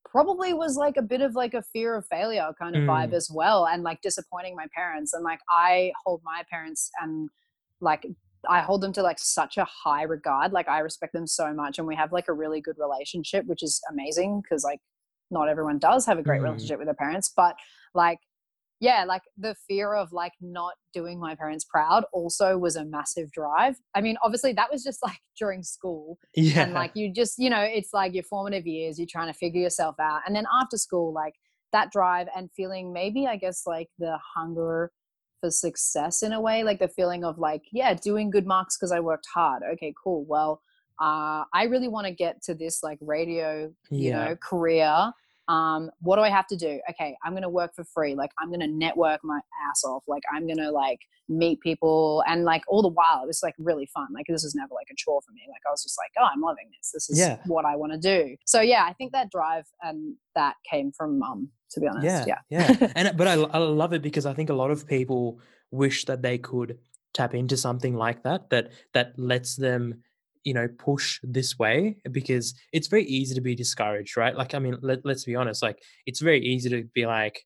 probably 0.10 0.54
was 0.54 0.78
like 0.78 0.98
a 0.98 1.02
bit 1.02 1.22
of 1.22 1.36
like 1.36 1.54
a 1.54 1.62
fear 1.62 1.96
of 1.96 2.06
failure 2.08 2.50
kind 2.60 2.76
of 2.76 2.84
vibe 2.84 3.10
Mm. 3.10 3.14
as 3.14 3.30
well 3.34 3.66
and 3.68 3.84
like 3.84 4.02
disappointing 4.02 4.56
my 4.56 4.68
parents 4.74 5.14
and 5.14 5.24
like 5.24 5.40
I 5.50 5.92
hold 6.06 6.22
my 6.24 6.44
parents 6.50 6.90
and 7.02 7.30
like 7.82 8.06
I 8.50 8.62
hold 8.62 8.82
them 8.82 8.94
to 8.94 9.02
like 9.02 9.20
such 9.20 9.58
a 9.58 9.66
high 9.66 10.04
regard 10.04 10.52
like 10.52 10.68
I 10.68 10.80
respect 10.80 11.14
them 11.14 11.28
so 11.28 11.54
much 11.54 11.78
and 11.78 11.88
we 11.88 11.96
have 11.96 12.12
like 12.12 12.28
a 12.28 12.34
really 12.34 12.62
good 12.62 12.78
relationship 12.78 13.46
which 13.46 13.64
is 13.64 13.82
amazing 13.90 14.42
because 14.42 14.64
like 14.64 14.80
not 15.32 15.50
everyone 15.50 15.80
does 15.80 16.06
have 16.06 16.20
a 16.20 16.24
great 16.24 16.42
Mhm. 16.42 16.46
relationship 16.46 16.78
with 16.80 16.88
their 16.88 16.96
parents 16.96 17.32
but 17.36 17.56
like 17.94 18.20
yeah, 18.82 19.06
like 19.06 19.22
the 19.38 19.56
fear 19.70 19.94
of 19.94 20.12
like 20.12 20.34
not 20.42 20.74
doing 20.94 21.18
my 21.18 21.34
parents 21.34 21.64
proud 21.64 22.04
also 22.12 22.58
was 22.58 22.76
a 22.76 22.84
massive 22.84 23.32
drive. 23.32 23.78
I 23.96 24.02
mean, 24.02 24.18
obviously 24.22 24.52
that 24.54 24.70
was 24.70 24.84
just 24.84 25.02
like 25.08 25.20
during 25.40 25.64
school 25.64 26.18
yeah 26.36 26.64
and 26.64 26.74
like 26.74 26.92
you 26.94 27.12
just, 27.12 27.40
you 27.40 27.50
know, 27.50 27.62
it's 27.62 27.94
like 27.94 28.14
your 28.14 28.24
formative 28.24 28.68
years, 28.68 29.00
you're 29.00 29.08
trying 29.10 29.32
to 29.32 29.34
figure 29.34 29.62
yourself 29.62 29.96
out. 30.00 30.22
And 30.28 30.36
then 30.36 30.46
after 30.62 30.78
school, 30.78 31.14
like 31.14 31.36
that 31.72 31.90
drive 31.92 32.28
and 32.36 32.50
feeling 32.52 32.92
maybe 32.92 33.28
I 33.28 33.38
guess 33.38 33.64
like 33.66 33.88
the 33.98 34.18
hunger 34.36 34.92
for 35.46 35.52
success 35.52 36.24
in 36.24 36.34
a 36.34 36.42
way, 36.42 36.64
like 36.64 36.80
the 36.80 36.88
feeling 36.88 37.24
of 37.24 37.38
like, 37.38 37.64
yeah, 37.72 37.94
doing 37.94 38.30
good 38.30 38.46
marks 38.48 38.78
because 38.78 38.92
I 38.92 39.00
worked 39.00 39.28
hard. 39.34 39.62
Okay, 39.74 39.94
cool. 40.02 40.26
Well, 40.26 40.62
uh, 41.00 41.44
I 41.54 41.64
really 41.70 41.88
want 41.88 42.08
to 42.08 42.14
get 42.14 42.42
to 42.44 42.56
this 42.56 42.82
like 42.82 42.98
radio, 43.02 43.72
you 43.92 44.10
Yeah. 44.10 44.26
know, 44.26 44.36
career 44.38 45.12
um 45.48 45.90
what 46.00 46.16
do 46.16 46.22
i 46.24 46.30
have 46.30 46.48
to 46.48 46.56
do? 46.56 46.80
Okay 46.90 47.16
i'm 47.24 47.34
gonna 47.34 47.50
work 47.50 47.74
for 47.76 47.84
free. 47.84 48.16
Like 48.16 48.32
i'm 48.40 48.52
gonna 48.52 48.68
network 48.68 49.22
my 49.24 49.40
ass 49.70 49.84
off. 49.84 50.04
Like 50.08 50.24
i'm 50.34 50.48
gonna 50.48 50.72
like 50.72 51.00
meet 51.28 51.60
people 51.62 52.24
and 52.28 52.44
like 52.44 52.62
all 52.68 52.82
the 52.84 52.88
while 52.88 53.24
it 53.24 53.28
was 53.28 53.42
like 53.44 53.56
really 53.58 53.88
fun. 53.94 54.08
Like 54.14 54.26
this 54.28 54.44
was 54.44 54.56
never 54.56 54.74
like 54.74 54.88
a 54.92 54.96
chore 54.96 55.22
for 55.26 55.32
me. 55.34 55.42
Like 55.48 55.62
i 55.68 55.72
was 55.72 55.84
just 55.84 55.98
like 55.98 56.12
oh 56.20 56.28
i'm 56.34 56.42
loving 56.42 56.70
this. 56.78 56.92
This 56.94 57.10
is 57.10 57.20
Yeah. 57.20 57.38
what 57.46 57.66
i 57.66 57.76
want 57.76 57.94
to 57.94 58.00
do. 58.00 58.36
So 58.46 58.62
yeah 58.62 58.84
i 58.86 58.94
think 58.94 59.12
that 59.14 59.32
drive 59.32 59.66
and 59.82 60.16
that 60.36 60.56
came 60.70 60.92
from 60.92 61.20
mum 61.20 61.50
to 61.72 61.80
be 61.80 61.88
honest. 61.88 62.28
Yeah 62.28 62.40
yeah. 62.50 62.76
yeah. 62.80 62.92
And 62.96 63.18
but 63.18 63.28
I, 63.28 63.34
I 63.34 63.58
love 63.58 63.94
it 63.94 64.02
because 64.02 64.26
i 64.26 64.34
think 64.34 64.50
a 64.50 64.54
lot 64.54 64.72
of 64.72 64.88
people 64.88 65.40
wish 65.72 66.06
that 66.06 66.22
they 66.22 66.38
could 66.38 66.78
tap 67.14 67.34
into 67.34 67.56
something 67.58 67.96
like 67.96 68.24
that 68.24 68.50
that 68.50 68.72
that 68.94 69.18
lets 69.18 69.56
them 69.56 70.02
you 70.46 70.54
know 70.54 70.68
push 70.78 71.20
this 71.24 71.60
way 71.60 71.98
because 72.12 72.54
it's 72.72 72.88
very 72.88 73.04
easy 73.06 73.36
to 73.36 73.42
be 73.42 73.56
discouraged 73.56 74.16
right 74.16 74.38
like 74.38 74.54
i 74.54 74.60
mean 74.60 74.78
let, 74.82 75.00
let's 75.04 75.26
be 75.26 75.36
honest 75.36 75.62
like 75.62 75.80
it's 76.06 76.22
very 76.22 76.40
easy 76.40 76.70
to 76.70 76.84
be 76.94 77.06
like 77.06 77.44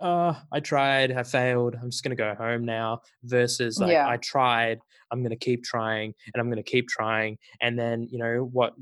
uh 0.00 0.34
i 0.50 0.58
tried 0.58 1.12
i 1.12 1.22
failed 1.22 1.76
i'm 1.80 1.90
just 1.90 2.02
going 2.02 2.16
to 2.16 2.22
go 2.22 2.34
home 2.34 2.64
now 2.64 3.00
versus 3.24 3.78
like 3.78 3.92
Yeah. 3.92 4.08
i 4.08 4.16
tried 4.16 4.78
i'm 5.10 5.20
going 5.22 5.30
to 5.30 5.36
keep 5.36 5.62
trying 5.62 6.14
and 6.34 6.40
i'm 6.40 6.48
going 6.48 6.62
to 6.64 6.68
keep 6.70 6.88
trying 6.88 7.38
and 7.60 7.78
then 7.78 8.08
you 8.10 8.18
know 8.18 8.48
what 8.52 8.72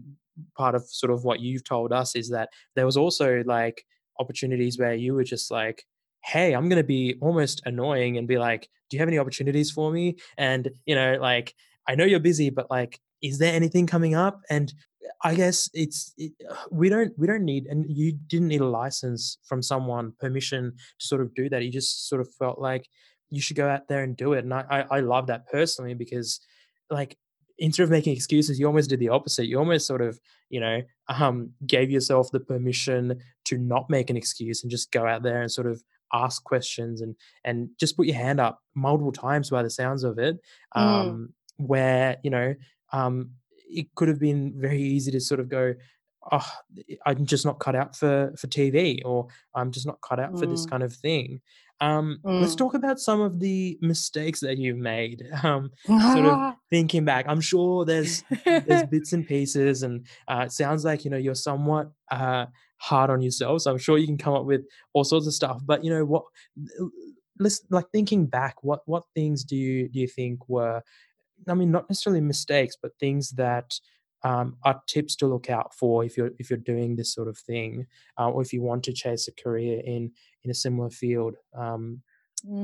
part 0.56 0.74
of 0.74 0.84
sort 0.88 1.10
of 1.10 1.24
what 1.24 1.40
you've 1.40 1.64
told 1.64 1.92
us 1.92 2.14
is 2.14 2.28
that 2.30 2.50
there 2.76 2.86
was 2.86 2.96
also 2.96 3.42
like 3.46 3.84
opportunities 4.20 4.78
where 4.78 4.94
you 4.94 5.14
were 5.14 5.24
just 5.24 5.50
like 5.50 5.84
hey 6.24 6.52
i'm 6.54 6.68
going 6.68 6.76
to 6.80 6.84
be 6.86 7.16
almost 7.20 7.62
annoying 7.64 8.16
and 8.18 8.28
be 8.28 8.38
like 8.38 8.68
do 8.90 8.96
you 8.96 9.00
have 9.00 9.08
any 9.08 9.18
opportunities 9.18 9.70
for 9.70 9.90
me 9.90 10.16
and 10.36 10.70
you 10.84 10.94
know 10.94 11.16
like 11.20 11.54
i 11.88 11.94
know 11.94 12.04
you're 12.04 12.20
busy 12.20 12.50
but 12.50 12.70
like 12.70 13.00
is 13.22 13.38
there 13.38 13.54
anything 13.54 13.86
coming 13.86 14.14
up? 14.14 14.40
And 14.50 14.72
i 15.22 15.34
guess 15.34 15.70
it's 15.72 16.12
it, 16.18 16.32
we 16.70 16.88
don't 16.88 17.12
we 17.16 17.26
don't 17.26 17.44
need 17.44 17.66
and 17.66 17.86
you 17.88 18.12
didn't 18.26 18.48
need 18.48 18.60
a 18.60 18.66
license 18.66 19.38
from 19.44 19.62
someone 19.62 20.12
permission 20.20 20.72
to 20.98 21.06
sort 21.06 21.20
of 21.22 21.34
do 21.34 21.48
that. 21.48 21.62
You 21.64 21.70
just 21.70 22.08
sort 22.08 22.20
of 22.20 22.28
felt 22.38 22.58
like 22.58 22.88
you 23.30 23.40
should 23.40 23.56
go 23.56 23.68
out 23.68 23.88
there 23.88 24.02
and 24.02 24.16
do 24.16 24.32
it. 24.34 24.44
And 24.44 24.52
i 24.54 24.64
i, 24.70 24.96
I 24.98 25.00
love 25.00 25.26
that 25.28 25.46
personally 25.48 25.94
because 25.94 26.40
like 26.90 27.16
instead 27.58 27.84
of 27.84 27.90
making 27.90 28.14
excuses 28.14 28.58
you 28.58 28.66
almost 28.66 28.90
did 28.90 29.00
the 29.00 29.08
opposite. 29.08 29.46
You 29.46 29.58
almost 29.58 29.86
sort 29.86 30.02
of 30.02 30.20
you 30.50 30.60
know 30.60 30.82
um 31.08 31.52
gave 31.66 31.90
yourself 31.90 32.30
the 32.32 32.40
permission 32.40 33.20
to 33.46 33.58
not 33.58 33.88
make 33.88 34.10
an 34.10 34.16
excuse 34.16 34.62
and 34.62 34.70
just 34.70 34.90
go 34.92 35.06
out 35.06 35.22
there 35.22 35.40
and 35.40 35.50
sort 35.50 35.66
of 35.66 35.82
ask 36.12 36.42
questions 36.44 37.00
and 37.00 37.14
and 37.44 37.68
just 37.80 37.96
put 37.96 38.06
your 38.06 38.16
hand 38.16 38.40
up 38.40 38.60
multiple 38.74 39.12
times 39.12 39.50
by 39.50 39.62
the 39.62 39.70
sounds 39.70 40.04
of 40.04 40.18
it 40.18 40.36
Mm. 40.76 40.80
um 40.82 41.34
where 41.58 42.18
you 42.22 42.30
know 42.30 42.54
um 42.92 43.30
it 43.68 43.92
could 43.94 44.08
have 44.08 44.20
been 44.20 44.54
very 44.56 44.80
easy 44.80 45.10
to 45.10 45.20
sort 45.20 45.40
of 45.40 45.48
go 45.48 45.74
oh, 46.32 46.52
I'm 47.06 47.26
just 47.26 47.44
not 47.44 47.58
cut 47.60 47.74
out 47.76 47.96
for 47.96 48.32
for 48.38 48.46
TV, 48.46 49.00
or 49.04 49.28
I'm 49.54 49.70
just 49.70 49.86
not 49.86 50.00
cut 50.00 50.20
out 50.20 50.38
for 50.38 50.46
this 50.46 50.64
Mm, 50.64 50.66
kind 50.66 50.82
of 50.82 50.92
thing. 50.94 51.40
Um, 51.80 52.24
let's 52.38 52.54
mm. 52.54 52.56
talk 52.56 52.74
about 52.74 52.98
some 52.98 53.20
of 53.20 53.38
the 53.38 53.78
mistakes 53.82 54.40
that 54.40 54.58
you've 54.58 54.78
made. 54.78 55.22
Um, 55.44 55.70
sort 55.98 56.26
of 56.26 56.40
thinking 56.70 57.04
back, 57.04 57.26
I'm 57.28 57.40
sure 57.40 57.84
there's 57.84 58.24
there's 58.64 58.82
bits 58.90 59.12
and 59.12 59.26
pieces, 59.26 59.82
and 59.82 60.06
uh, 60.28 60.44
it 60.46 60.52
sounds 60.52 60.84
like 60.84 61.04
you 61.04 61.10
know 61.10 61.16
you're 61.16 61.34
somewhat 61.34 61.92
uh, 62.10 62.46
hard 62.78 63.10
on 63.10 63.20
yourself. 63.22 63.62
So 63.62 63.70
I'm 63.70 63.78
sure 63.78 63.98
you 63.98 64.06
can 64.06 64.18
come 64.18 64.34
up 64.34 64.44
with 64.46 64.62
all 64.92 65.04
sorts 65.04 65.26
of 65.26 65.34
stuff. 65.34 65.60
But 65.64 65.84
you 65.84 65.90
know 65.90 66.04
what? 66.04 66.24
Let's 67.38 67.62
like 67.70 67.86
thinking 67.92 68.26
back. 68.26 68.62
What 68.62 68.80
what 68.86 69.04
things 69.14 69.44
do 69.44 69.56
you 69.56 69.88
do 69.88 70.00
you 70.00 70.08
think 70.08 70.48
were 70.48 70.82
I 71.48 71.54
mean, 71.54 71.70
not 71.70 71.88
necessarily 71.88 72.20
mistakes, 72.20 72.76
but 72.80 72.98
things 72.98 73.30
that 73.32 73.78
um, 74.22 74.56
are 74.64 74.82
tips 74.86 75.14
to 75.16 75.26
look 75.26 75.50
out 75.50 75.74
for 75.74 76.04
if 76.04 76.16
you're 76.16 76.32
if 76.38 76.50
you're 76.50 76.58
doing 76.58 76.96
this 76.96 77.12
sort 77.12 77.28
of 77.28 77.38
thing, 77.38 77.86
uh, 78.18 78.30
or 78.30 78.42
if 78.42 78.52
you 78.52 78.62
want 78.62 78.84
to 78.84 78.92
chase 78.92 79.28
a 79.28 79.32
career 79.32 79.80
in 79.84 80.12
in 80.44 80.50
a 80.50 80.54
similar 80.54 80.90
field. 80.90 81.36
Um, 81.54 82.02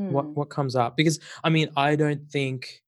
what 0.09 0.31
Mm. 0.31 0.37
what 0.37 0.51
comes 0.51 0.77
up? 0.77 0.97
Because 0.97 1.21
I 1.45 1.51
mean, 1.51 1.71
I 1.77 1.97
don't 1.97 2.31
think 2.31 2.83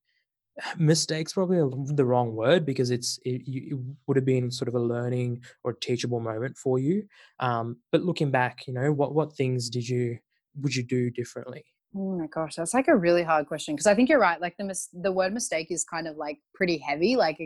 mistakes 0.78 1.32
probably 1.34 1.58
the 1.94 2.04
wrong 2.04 2.34
word 2.34 2.66
because 2.66 2.90
it's 2.90 3.18
it, 3.24 3.42
it 3.46 3.78
would 4.06 4.16
have 4.16 4.26
been 4.26 4.50
sort 4.50 4.68
of 4.68 4.74
a 4.74 4.80
learning 4.80 5.42
or 5.64 5.72
teachable 5.72 6.20
moment 6.20 6.56
for 6.58 6.78
you. 6.78 7.08
Um, 7.40 7.80
but 7.92 8.02
looking 8.02 8.30
back, 8.30 8.66
you 8.66 8.72
know, 8.74 8.92
what 8.92 9.14
what 9.14 9.34
things 9.34 9.70
did 9.70 9.88
you 9.88 10.18
would 10.60 10.74
you 10.74 10.82
do 10.82 11.10
differently? 11.10 11.64
Oh 11.96 12.18
my 12.18 12.26
gosh, 12.26 12.56
that's 12.56 12.74
like 12.74 12.88
a 12.88 12.96
really 12.96 13.22
hard 13.22 13.46
question 13.46 13.74
because 13.74 13.86
I 13.86 13.94
think 13.94 14.08
you're 14.08 14.18
right. 14.20 14.40
Like 14.40 14.56
the 14.56 14.64
mis- 14.64 14.88
the 14.92 15.12
word 15.12 15.32
mistake 15.32 15.68
is 15.70 15.84
kind 15.84 16.08
of 16.08 16.16
like 16.16 16.38
pretty 16.54 16.78
heavy. 16.78 17.16
Like 17.16 17.38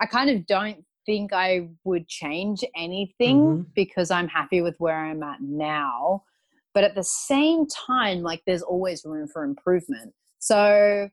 I 0.00 0.06
kind 0.06 0.28
of 0.30 0.46
don't 0.46 0.84
think 1.06 1.32
I 1.32 1.68
would 1.84 2.06
change 2.08 2.64
anything 2.76 3.60
hmm 3.60 3.62
because 3.74 4.10
I'm 4.10 4.28
happy 4.28 4.60
with 4.60 4.76
where 4.78 4.98
I'm 4.98 5.22
at 5.22 5.40
now. 5.40 6.24
But 6.74 6.84
at 6.84 6.94
the 6.94 7.04
same 7.04 7.66
time, 7.66 8.20
like 8.22 8.42
there's 8.46 8.62
always 8.62 9.04
room 9.04 9.28
for 9.28 9.44
improvement. 9.44 10.12
So 10.38 11.08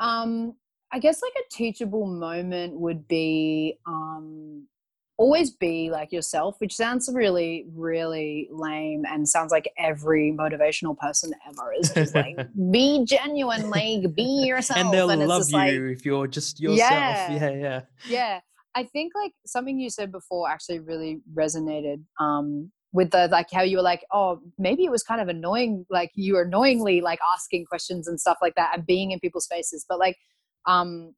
um, 0.00 0.54
I 0.92 0.98
guess 0.98 1.22
like 1.22 1.32
a 1.36 1.54
teachable 1.54 2.06
moment 2.06 2.74
would 2.80 3.08
be 3.08 3.78
um, 3.86 4.66
always 5.22 5.50
be 5.50 5.88
like 5.88 6.10
yourself, 6.10 6.56
which 6.58 6.74
sounds 6.74 7.08
really, 7.12 7.64
really 7.76 8.48
lame 8.50 9.04
and 9.08 9.28
sounds 9.28 9.52
like 9.52 9.70
every 9.78 10.34
motivational 10.36 10.96
person 10.98 11.32
ever 11.48 11.72
is 11.78 11.90
just 11.90 12.12
like, 12.24 12.36
be 12.72 13.04
genuine, 13.04 13.70
like 13.70 14.12
be 14.16 14.22
yourself. 14.46 14.78
and 14.80 14.92
they'll 14.92 15.10
And 15.10 15.24
love 15.28 15.42
just 15.42 15.52
like, 15.52 15.72
you 15.72 15.86
if 15.86 16.04
you're 16.04 16.26
just 16.26 16.58
yourself. 16.60 16.90
yeah, 16.90 17.32
Yeah, 17.32 17.50
yeah. 17.50 17.80
yeah. 18.08 18.40
I 18.74 18.82
think 18.84 19.12
like 19.14 19.32
something 19.46 19.78
you 19.78 19.90
said 19.90 20.10
before 20.10 20.50
actually 20.50 20.80
really 20.80 21.20
resonated 21.32 22.02
um, 22.18 22.72
with 22.92 23.10
the 23.12 23.28
like 23.30 23.46
how 23.52 23.62
you 23.62 23.76
were 23.76 23.82
like, 23.82 24.04
oh, 24.12 24.40
maybe 24.58 24.84
it 24.84 24.90
was 24.90 25.04
kind 25.04 25.20
of 25.20 25.28
annoying, 25.28 25.86
like 25.88 26.10
you 26.14 26.34
were 26.34 26.42
annoyingly 26.42 27.00
like 27.00 27.20
asking 27.32 27.64
questions 27.66 28.08
and 28.08 28.18
stuff 28.18 28.38
like 28.42 28.56
that 28.56 28.72
and 28.76 28.84
being 28.84 29.12
in 29.12 29.20
people's 29.20 29.46
faces. 29.46 29.86
But 29.88 30.00
like, 30.00 30.16
um, 30.66 31.14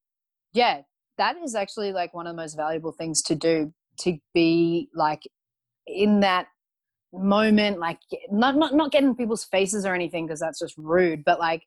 yeah, 0.53 0.83
that 1.17 1.37
is 1.43 1.55
actually 1.55 1.93
like 1.93 2.13
one 2.13 2.27
of 2.27 2.35
the 2.37 2.43
most 2.43 2.55
valuable 2.55 2.93
things 2.93 3.23
to 3.23 3.35
do 3.35 3.73
to 3.99 4.19
be 4.33 4.89
like 4.95 5.23
in 5.87 6.21
that 6.21 6.47
moment, 7.13 7.79
like 7.79 7.99
not 8.31 8.57
not 8.57 8.75
not 8.75 8.91
getting 8.91 9.15
people's 9.15 9.45
faces 9.45 9.87
or 9.87 9.95
anything 9.95 10.27
because 10.27 10.41
that's 10.41 10.59
just 10.59 10.77
rude, 10.77 11.25
but 11.25 11.39
like 11.39 11.63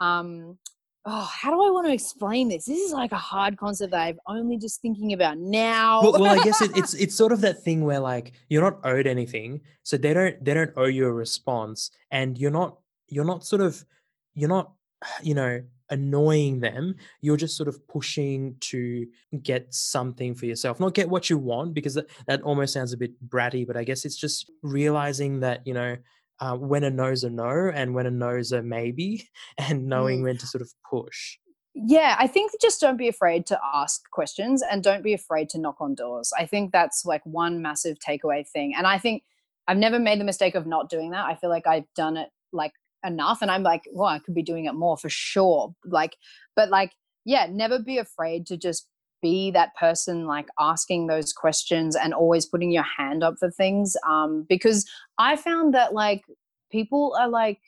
um 0.00 0.58
oh 1.06 1.30
how 1.32 1.50
do 1.50 1.62
i 1.64 1.70
want 1.70 1.86
to 1.86 1.92
explain 1.92 2.48
this? 2.48 2.66
This 2.66 2.78
is 2.78 2.92
like 2.92 3.12
a 3.12 3.16
hard 3.16 3.56
concept 3.56 3.92
that 3.92 4.00
i'm 4.08 4.18
only 4.26 4.58
just 4.58 4.80
thinking 4.82 5.12
about 5.12 5.38
now. 5.38 6.02
Well, 6.02 6.12
well, 6.20 6.40
I 6.40 6.42
guess 6.42 6.60
it, 6.60 6.76
it's 6.76 6.94
it's 7.02 7.14
sort 7.14 7.32
of 7.32 7.40
that 7.42 7.62
thing 7.62 7.84
where 7.84 8.00
like 8.00 8.32
you're 8.48 8.62
not 8.62 8.80
owed 8.84 9.06
anything, 9.06 9.60
so 9.82 9.96
they 9.96 10.14
don't 10.14 10.44
they 10.44 10.54
don't 10.54 10.72
owe 10.76 10.84
you 10.84 11.06
a 11.06 11.12
response, 11.12 11.90
and 12.10 12.38
you're 12.38 12.50
not 12.50 12.78
you're 13.08 13.24
not 13.24 13.44
sort 13.44 13.62
of 13.62 13.84
you're 14.34 14.48
not 14.48 14.72
you 15.22 15.34
know 15.34 15.62
annoying 15.90 16.60
them. 16.60 16.96
You're 17.20 17.36
just 17.36 17.56
sort 17.56 17.68
of 17.68 17.86
pushing 17.88 18.56
to 18.60 19.06
get 19.42 19.72
something 19.72 20.34
for 20.34 20.46
yourself, 20.46 20.80
not 20.80 20.94
get 20.94 21.08
what 21.08 21.30
you 21.30 21.38
want, 21.38 21.74
because 21.74 21.94
that, 21.94 22.06
that 22.26 22.42
almost 22.42 22.72
sounds 22.72 22.92
a 22.92 22.96
bit 22.96 23.12
bratty. 23.28 23.66
But 23.66 23.76
I 23.76 23.84
guess 23.84 24.04
it's 24.04 24.16
just 24.16 24.50
realizing 24.62 25.40
that 25.40 25.66
you 25.66 25.74
know. 25.74 25.96
Uh, 26.38 26.54
when 26.54 26.84
a 26.84 26.90
no's 26.90 27.24
a 27.24 27.30
no, 27.30 27.70
and 27.74 27.94
when 27.94 28.04
a 28.04 28.10
no's 28.10 28.52
a 28.52 28.62
maybe, 28.62 29.26
and 29.58 29.86
knowing 29.86 30.20
Mm. 30.20 30.24
when 30.24 30.36
to 30.36 30.46
sort 30.46 30.60
of 30.60 30.70
push. 30.90 31.38
yeah 31.74 32.14
i 32.18 32.26
think 32.26 32.52
just 32.60 32.78
don't 32.78 32.98
be 32.98 33.08
afraid 33.08 33.46
to 33.46 33.58
ask 33.74 34.02
questions 34.10 34.62
and 34.70 34.82
don't 34.82 35.02
be 35.02 35.14
afraid 35.14 35.48
to 35.48 35.58
knock 35.58 35.76
on 35.80 35.94
doors 35.94 36.32
i 36.38 36.44
think 36.44 36.72
that's 36.72 37.06
like 37.06 37.22
one 37.24 37.62
massive 37.62 37.96
takeaway 38.06 38.46
thing 38.46 38.74
and 38.76 38.86
i 38.86 38.98
think 38.98 39.22
i've 39.66 39.78
never 39.78 39.98
made 39.98 40.20
the 40.20 40.24
mistake 40.24 40.54
of 40.54 40.66
not 40.66 40.90
doing 40.90 41.10
that 41.12 41.24
i 41.24 41.34
feel 41.34 41.48
like 41.50 41.66
i've 41.66 41.84
done 41.94 42.16
it 42.18 42.28
like 42.52 42.72
enough 43.06 43.38
and 43.42 43.50
i'm 43.50 43.62
like 43.62 43.82
well 43.92 44.08
i 44.08 44.18
could 44.18 44.34
be 44.34 44.42
doing 44.42 44.64
it 44.64 44.74
more 44.74 44.96
for 44.96 45.08
sure 45.08 45.74
like 45.84 46.16
but 46.54 46.68
like 46.68 46.92
yeah 47.24 47.46
never 47.50 47.78
be 47.78 47.98
afraid 47.98 48.46
to 48.46 48.56
just 48.56 48.88
be 49.22 49.50
that 49.50 49.74
person 49.76 50.26
like 50.26 50.46
asking 50.58 51.06
those 51.06 51.32
questions 51.32 51.96
and 51.96 52.12
always 52.12 52.44
putting 52.46 52.70
your 52.70 52.84
hand 52.98 53.22
up 53.22 53.34
for 53.38 53.50
things 53.50 53.96
um 54.06 54.44
because 54.48 54.88
i 55.18 55.36
found 55.36 55.74
that 55.74 55.94
like 55.94 56.22
people 56.70 57.16
are 57.18 57.28
like 57.28 57.58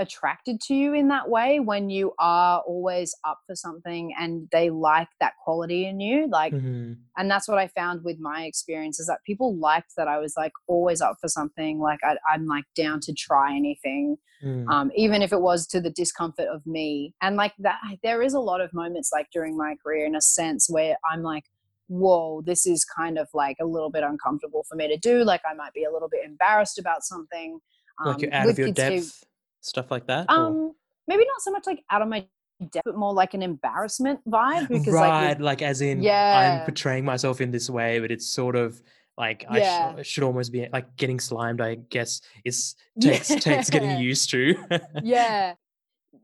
attracted 0.00 0.60
to 0.62 0.74
you 0.74 0.94
in 0.94 1.08
that 1.08 1.28
way 1.28 1.60
when 1.60 1.90
you 1.90 2.12
are 2.18 2.60
always 2.66 3.14
up 3.24 3.38
for 3.46 3.54
something 3.54 4.12
and 4.18 4.48
they 4.50 4.70
like 4.70 5.08
that 5.20 5.34
quality 5.44 5.86
in 5.86 6.00
you 6.00 6.26
like 6.28 6.52
hmm 6.52 6.92
and 7.16 7.30
that's 7.30 7.48
what 7.48 7.58
i 7.58 7.66
found 7.68 8.02
with 8.04 8.18
my 8.18 8.44
experience 8.44 8.98
is 9.00 9.06
that 9.06 9.18
people 9.26 9.56
liked 9.56 9.92
that 9.96 10.08
i 10.08 10.16
was 10.16 10.34
like 10.36 10.52
always 10.68 11.00
up 11.00 11.16
for 11.20 11.28
something 11.28 11.78
like 11.78 11.98
I, 12.04 12.16
i'm 12.32 12.46
like 12.46 12.64
down 12.74 13.00
to 13.00 13.12
try 13.12 13.54
anything 13.54 14.16
Mm. 14.42 14.66
um, 14.72 14.90
even 14.96 15.20
if 15.20 15.34
it 15.34 15.42
was 15.42 15.66
to 15.66 15.82
the 15.82 15.90
discomfort 15.90 16.46
of 16.48 16.64
me 16.66 17.14
and 17.20 17.36
like 17.36 17.52
that 17.58 17.78
there 18.02 18.22
is 18.22 18.32
a 18.32 18.40
lot 18.40 18.62
of 18.62 18.72
moments 18.72 19.10
like 19.12 19.26
during 19.34 19.54
my 19.54 19.74
career 19.82 20.06
in 20.06 20.14
a 20.14 20.20
sense 20.22 20.66
where 20.70 20.96
i'm 21.12 21.22
like 21.22 21.44
whoa 21.88 22.40
this 22.46 22.64
is 22.64 22.82
kind 22.84 23.18
of 23.18 23.28
like 23.34 23.56
a 23.60 23.66
little 23.66 23.90
bit 23.90 24.02
uncomfortable 24.02 24.64
for 24.66 24.76
me 24.76 24.88
to 24.88 24.96
do 24.96 25.24
like 25.24 25.42
i 25.44 25.52
might 25.52 25.74
be 25.74 25.84
a 25.84 25.92
little 25.92 26.08
bit 26.08 26.24
embarrassed 26.24 26.78
about 26.78 27.02
something 27.04 27.58
Like 28.02 28.14
um, 28.14 28.20
you're 28.22 28.32
out 28.34 28.48
of 28.48 28.58
your 28.58 28.68
depth, 28.72 29.24
stuff 29.60 29.90
like 29.90 30.06
that, 30.06 30.26
or 30.28 30.36
um, 30.36 30.72
maybe 31.06 31.24
not 31.24 31.40
so 31.40 31.50
much 31.50 31.66
like 31.66 31.82
out 31.90 32.02
of 32.02 32.08
my 32.08 32.26
depth, 32.72 32.84
but 32.84 32.96
more 32.96 33.12
like 33.12 33.34
an 33.34 33.42
embarrassment 33.42 34.20
vibe 34.28 34.68
because 34.68 34.94
like 34.94 35.10
right, 35.10 35.38
with 35.38 35.44
like 35.44 35.62
as 35.62 35.80
in 35.80 36.02
yeah. 36.02 36.60
I'm 36.60 36.64
portraying 36.64 37.04
myself 37.04 37.40
in 37.40 37.50
this 37.50 37.70
way, 37.70 38.00
but 38.00 38.10
it's 38.10 38.26
sort 38.26 38.56
of 38.56 38.80
like 39.16 39.44
I 39.48 39.58
sh- 39.58 39.62
yeah, 39.62 39.94
I 39.98 40.02
should 40.02 40.24
almost 40.24 40.52
be 40.52 40.66
like 40.72 40.96
getting 40.96 41.20
slimed. 41.20 41.60
I 41.60 41.76
guess 41.76 42.20
is 42.44 42.74
takes 43.00 43.28
takes 43.28 43.70
getting 43.70 43.98
used 43.98 44.30
to. 44.30 44.56
yeah, 45.02 45.54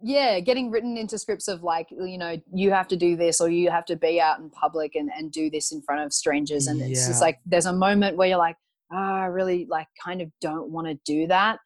yeah, 0.03 0.41
getting 0.41 0.71
written 0.71 0.97
into 0.97 1.19
scripts 1.19 1.49
of 1.49 1.63
like, 1.63 1.89
you 1.91 2.19
know, 2.19 2.41
you 2.53 2.71
have 2.71 2.89
to 2.89 2.97
do 2.97 3.17
this 3.17 3.41
or 3.41 3.49
you 3.49 3.71
have 3.71 3.85
to 3.87 3.97
be 3.97 4.21
out 4.21 4.39
in 4.39 4.51
public 4.51 4.95
and, 4.95 5.11
and 5.17 5.33
do 5.33 5.51
this 5.51 5.73
in 5.73 5.83
front 5.83 6.03
of 6.03 6.13
strangers. 6.13 6.67
And 6.67 6.81
it's 6.81 7.07
just 7.07 7.21
like 7.21 7.39
there's 7.47 7.67
a 7.67 7.73
moment 7.73 8.17
where 8.17 8.29
you're 8.29 8.39
like, 8.39 8.57
ah, 8.93 9.23
I 9.23 9.25
really 9.27 9.67
like 9.69 9.89
kind 10.03 10.21
of 10.21 10.31
don't 10.41 10.71
want 10.71 10.87
to 10.87 10.95
do 11.05 11.27
that. 11.29 11.59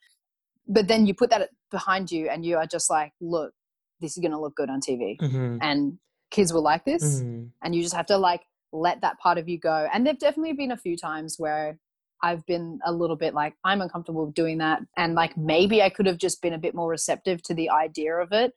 But 0.68 0.88
then 0.88 1.06
you 1.06 1.14
put 1.14 1.30
that 1.30 1.50
behind 1.70 2.10
you 2.10 2.28
and 2.28 2.44
you 2.44 2.56
are 2.56 2.66
just 2.66 2.90
like, 2.90 3.12
look, 3.20 3.52
this 4.00 4.16
is 4.16 4.22
gonna 4.22 4.40
look 4.40 4.56
good 4.56 4.70
on 4.70 4.80
TV. 4.80 5.18
hmm 5.20 5.58
And 5.60 5.98
kids 6.30 6.52
will 6.52 6.62
like 6.62 6.84
this. 6.84 7.20
hmm 7.20 7.44
and 7.62 7.74
you 7.74 7.82
just 7.82 7.94
have 7.94 8.06
to 8.06 8.16
like 8.16 8.42
let 8.72 9.00
that 9.02 9.18
part 9.18 9.36
of 9.36 9.48
you 9.48 9.58
go 9.58 9.86
and 9.92 10.06
there've 10.06 10.18
definitely 10.18 10.52
been 10.52 10.70
a 10.70 10.76
few 10.76 10.96
times 10.96 11.36
where 11.38 11.78
i've 12.22 12.44
been 12.46 12.78
a 12.86 12.92
little 12.92 13.16
bit 13.16 13.34
like 13.34 13.54
i'm 13.64 13.80
uncomfortable 13.80 14.30
doing 14.30 14.58
that 14.58 14.80
and 14.96 15.14
like 15.14 15.36
maybe 15.36 15.82
i 15.82 15.90
could 15.90 16.06
have 16.06 16.18
just 16.18 16.40
been 16.40 16.52
a 16.52 16.58
bit 16.58 16.74
more 16.74 16.88
receptive 16.88 17.42
to 17.42 17.52
the 17.54 17.68
idea 17.68 18.14
of 18.14 18.32
it 18.32 18.52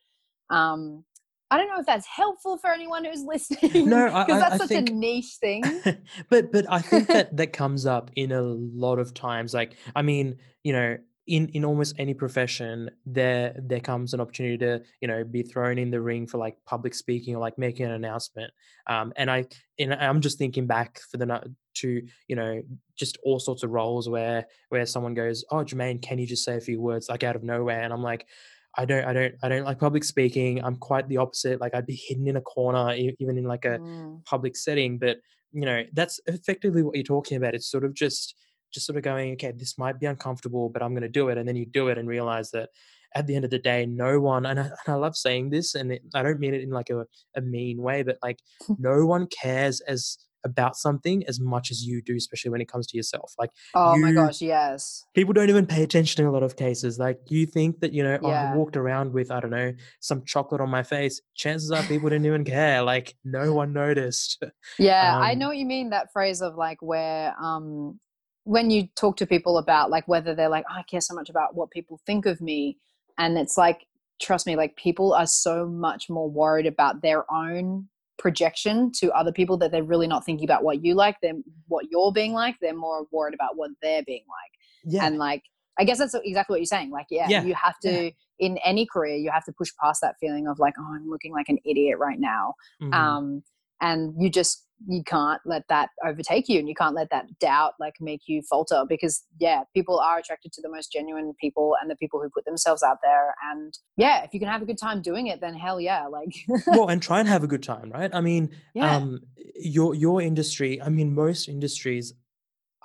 um 0.49 1.03
i 1.51 1.57
don't 1.57 1.67
know 1.67 1.79
if 1.79 1.85
that's 1.85 2.05
helpful 2.07 2.57
for 2.57 2.69
anyone 2.71 3.03
who's 3.03 3.23
listening 3.27 3.89
No, 3.89 4.05
because 4.05 4.41
I, 4.41 4.45
I 4.45 4.49
that's 4.49 4.69
such 4.69 4.77
a 4.77 4.81
niche 4.81 5.35
thing 5.41 5.81
but 6.29 6.51
but 6.51 6.65
I 6.69 6.79
think 6.79 7.07
that 7.07 7.35
that 7.37 7.53
comes 7.53 7.85
up 7.85 8.11
in 8.15 8.31
a 8.31 8.41
lot 8.41 8.99
of 8.99 9.13
times. 9.13 9.53
Like, 9.53 9.75
I 9.95 10.01
mean, 10.01 10.37
you 10.63 10.73
know, 10.73 10.97
in 11.27 11.47
in 11.49 11.63
almost 11.63 11.95
any 11.97 12.13
profession, 12.13 12.89
there 13.05 13.55
there 13.57 13.79
comes 13.79 14.13
an 14.13 14.19
opportunity 14.21 14.57
to 14.59 14.81
you 15.01 15.07
know 15.07 15.23
be 15.23 15.43
thrown 15.43 15.77
in 15.77 15.91
the 15.91 16.01
ring 16.01 16.27
for 16.27 16.37
like 16.37 16.57
public 16.65 16.93
speaking 16.93 17.35
or 17.35 17.39
like 17.39 17.57
making 17.57 17.85
an 17.85 17.91
announcement. 17.91 18.51
Um, 18.87 19.13
and 19.15 19.31
I 19.31 19.45
and 19.79 19.93
I'm 19.93 20.21
just 20.21 20.37
thinking 20.37 20.67
back 20.67 20.99
for 21.09 21.17
the 21.17 21.55
to 21.75 22.07
you 22.27 22.35
know 22.35 22.61
just 22.95 23.17
all 23.23 23.39
sorts 23.39 23.63
of 23.63 23.71
roles 23.71 24.09
where 24.09 24.45
where 24.69 24.85
someone 24.85 25.13
goes, 25.13 25.43
oh 25.51 25.63
Jermaine, 25.63 26.01
can 26.01 26.19
you 26.19 26.27
just 26.27 26.43
say 26.43 26.57
a 26.57 26.61
few 26.61 26.81
words 26.81 27.09
like 27.09 27.23
out 27.23 27.35
of 27.35 27.43
nowhere? 27.43 27.81
And 27.81 27.93
I'm 27.93 28.03
like. 28.03 28.27
I 28.75 28.85
don't, 28.85 29.05
I 29.05 29.13
don't, 29.13 29.35
I 29.43 29.49
don't 29.49 29.65
like 29.65 29.77
public 29.77 30.03
speaking. 30.03 30.63
I'm 30.63 30.77
quite 30.77 31.07
the 31.07 31.17
opposite. 31.17 31.61
Like 31.61 31.75
I'd 31.75 31.85
be 31.85 31.95
hidden 32.07 32.27
in 32.27 32.37
a 32.37 32.41
corner, 32.41 32.91
even 32.95 33.37
in 33.37 33.43
like 33.43 33.65
a 33.65 33.79
Mm, 33.79 34.23
public 34.25 34.55
setting 34.55 34.97
but 34.97 35.17
you 35.51 35.65
know 35.65 35.83
that's 35.93 36.19
effectively 36.25 36.81
what 36.81 36.95
you're 36.95 37.03
talking 37.03 37.37
about 37.37 37.53
it's 37.53 37.69
sort 37.69 37.85
of 37.85 37.93
just 37.93 38.35
just 38.73 38.85
sort 38.85 38.97
of 38.97 39.03
going 39.03 39.33
okay 39.33 39.51
this 39.51 39.77
might 39.77 39.99
be 39.99 40.05
uncomfortable 40.05 40.69
but 40.69 40.81
i'm 40.81 40.91
going 40.93 41.01
to 41.03 41.09
do 41.09 41.29
it 41.29 41.37
and 41.37 41.47
then 41.47 41.55
you 41.55 41.65
do 41.65 41.87
it 41.89 41.97
and 41.97 42.07
realize 42.07 42.51
that 42.51 42.69
at 43.15 43.27
the 43.27 43.35
end 43.35 43.45
of 43.45 43.51
the 43.51 43.59
day 43.59 43.85
no 43.85 44.19
one 44.19 44.45
and 44.45 44.59
i, 44.59 44.63
and 44.63 44.73
I 44.87 44.93
love 44.95 45.15
saying 45.15 45.49
this 45.51 45.75
and 45.75 45.91
it, 45.91 46.01
i 46.13 46.23
don't 46.23 46.39
mean 46.39 46.53
it 46.53 46.61
in 46.61 46.69
like 46.71 46.89
a, 46.89 47.05
a 47.35 47.41
mean 47.41 47.81
way 47.81 48.03
but 48.03 48.17
like 48.23 48.39
no 48.79 49.05
one 49.05 49.27
cares 49.27 49.79
as 49.81 50.17
about 50.45 50.75
something 50.75 51.23
as 51.25 51.39
much 51.39 51.71
as 51.71 51.85
you 51.85 52.01
do, 52.01 52.17
especially 52.17 52.51
when 52.51 52.59
it 52.59 52.67
comes 52.67 52.85
to 52.87 52.97
yourself. 52.97 53.33
Like, 53.39 53.51
Oh 53.75 53.97
my 53.97 54.11
gosh, 54.11 54.41
yes. 54.41 55.05
people 55.15 55.31
don't 55.33 55.47
even 55.49 55.65
pay 55.65 55.83
attention 55.83 56.21
in 56.21 56.27
a 56.27 56.31
lot 56.33 56.43
of 56.43 56.57
cases. 56.57 56.99
Like, 56.99 57.17
you 57.29 57.45
think 57.45 57.79
that, 57.79 57.93
you 57.93 58.03
know, 58.03 58.19
oh, 58.21 58.29
I 58.29 58.53
walked 58.53 58.75
around 58.75 59.13
with, 59.13 59.31
I 59.31 59.39
don't 59.39 59.51
know, 59.51 59.71
some 60.01 60.25
chocolate 60.25 60.59
on 60.59 60.69
my 60.69 60.83
face. 60.83 61.21
Chances 61.33 61.71
are 61.71 61.81
people 61.83 62.09
didn't 62.09 62.25
even 62.25 62.43
care. 62.43 62.81
Like, 62.81 63.15
no 63.23 63.53
one 63.53 63.71
noticed. 63.71 64.43
Yeah, 64.77 65.17
I 65.17 65.31
Um, 65.31 65.39
know 65.39 65.47
what 65.47 65.55
you 65.55 65.65
mean. 65.65 65.91
That 65.91 66.11
phrase 66.11 66.41
of 66.41 66.55
like 66.55 66.81
where 66.81 67.33
um 67.41 68.01
when 68.45 68.69
you 68.69 68.87
talk 68.95 69.17
to 69.17 69.25
people 69.25 69.57
about 69.57 69.89
like 69.89 70.07
whether 70.07 70.35
they're 70.35 70.49
like, 70.49 70.65
"Oh, 70.69 70.75
I 70.75 70.83
care 70.83 71.01
so 71.01 71.13
much 71.15 71.29
about 71.29 71.55
what 71.55 71.71
people 71.71 71.99
think 72.05 72.25
of 72.25 72.41
me, 72.41 72.77
and 73.17 73.37
it's 73.37 73.57
like, 73.57 73.85
trust 74.21 74.45
me, 74.47 74.55
like 74.55 74.75
people 74.75 75.13
are 75.13 75.27
so 75.27 75.65
much 75.67 76.09
more 76.09 76.29
worried 76.29 76.65
about 76.65 77.01
their 77.01 77.31
own 77.31 77.87
projection 78.19 78.91
to 78.91 79.11
other 79.13 79.31
people 79.31 79.57
that 79.57 79.71
they're 79.71 79.83
really 79.83 80.07
not 80.07 80.25
thinking 80.25 80.45
about 80.45 80.63
what 80.63 80.83
you 80.83 80.93
like, 80.93 81.19
them 81.21 81.43
what 81.67 81.85
you're 81.89 82.11
being 82.11 82.33
like. 82.33 82.55
They're 82.61 82.75
more 82.75 83.05
worried 83.11 83.33
about 83.33 83.57
what 83.57 83.71
they're 83.81 84.03
being 84.03 84.23
like. 84.29 84.93
Yeah. 84.93 85.05
And 85.05 85.17
like, 85.17 85.43
I 85.79 85.83
guess 85.83 85.97
that's 85.97 86.13
exactly 86.13 86.53
what 86.53 86.59
you're 86.59 86.65
saying. 86.65 86.91
Like, 86.91 87.07
yeah, 87.09 87.27
Yeah, 87.27 87.43
you 87.43 87.53
have 87.55 87.75
yeah. 87.83 87.91
to 87.91 88.11
in 88.39 88.57
any 88.63 88.85
career, 88.85 89.15
you 89.15 89.31
have 89.31 89.45
to 89.45 89.51
push 89.51 89.69
past 89.81 90.01
that 90.01 90.15
feeling 90.19 90.47
of 90.47 90.59
like, 90.59 90.75
oh, 90.79 90.93
I'm 90.95 91.09
looking 91.09 91.33
like 91.33 91.49
an 91.49 91.57
idiot 91.65 91.97
right 91.97 92.19
now 92.19 92.53
Mhm. 92.81 92.93
um, 92.93 93.43
and 93.81 94.13
you 94.21 94.29
just 94.29 94.65
you 94.87 95.03
can't 95.03 95.41
let 95.45 95.63
that 95.69 95.89
overtake 96.05 96.49
you 96.49 96.59
and 96.59 96.67
you 96.67 96.75
can't 96.75 96.95
let 96.95 97.09
that 97.09 97.25
doubt 97.39 97.73
like 97.79 97.95
make 97.99 98.21
you 98.27 98.41
falter 98.49 98.83
because 98.87 99.23
yeah 99.39 99.63
people 99.73 99.99
are 99.99 100.17
attracted 100.19 100.51
to 100.51 100.61
the 100.61 100.69
most 100.69 100.91
genuine 100.91 101.33
people 101.39 101.75
and 101.81 101.89
the 101.89 101.95
people 101.95 102.21
who 102.21 102.29
put 102.29 102.45
themselves 102.45 102.83
out 102.83 102.97
there 103.03 103.33
and 103.51 103.77
yeah 103.97 104.23
if 104.23 104.33
you 104.33 104.39
can 104.39 104.49
have 104.49 104.61
a 104.61 104.65
good 104.65 104.77
time 104.77 105.01
doing 105.01 105.27
it 105.27 105.39
then 105.41 105.53
hell 105.53 105.79
yeah 105.79 106.05
like 106.07 106.33
well, 106.67 106.89
and 106.89 107.01
try 107.01 107.19
and 107.19 107.27
have 107.27 107.43
a 107.43 107.47
good 107.47 107.63
time, 107.63 107.91
right? 107.91 108.13
I 108.13 108.21
mean, 108.21 108.49
yeah 108.73 108.95
um, 108.95 109.21
your 109.55 109.95
your 109.95 110.21
industry. 110.21 110.81
I 110.81 110.89
mean, 110.89 111.13
most 111.13 111.47
industries 111.47 112.13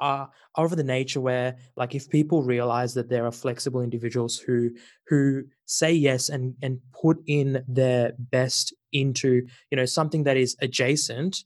are 0.01 0.30
are 0.55 0.64
of 0.64 0.76
the 0.76 0.84
nature 0.84 1.20
where, 1.20 1.57
like, 1.76 1.94
if 1.94 2.09
people 2.09 2.42
realize 2.42 2.94
that 2.94 3.09
there 3.09 3.26
are 3.26 3.32
flexible 3.32 3.80
individuals 3.80 4.38
who 4.38 4.70
who 5.09 5.44
say 5.66 5.92
yes 5.92 6.28
and 6.28 6.55
and 6.62 6.80
put 7.01 7.18
in 7.26 7.64
their 7.68 8.12
best 8.18 8.74
into 8.92 9.46
you 9.70 9.76
know 9.76 9.86
something 9.86 10.24
that 10.24 10.36
is 10.36 10.57
adjacent, 10.61 11.38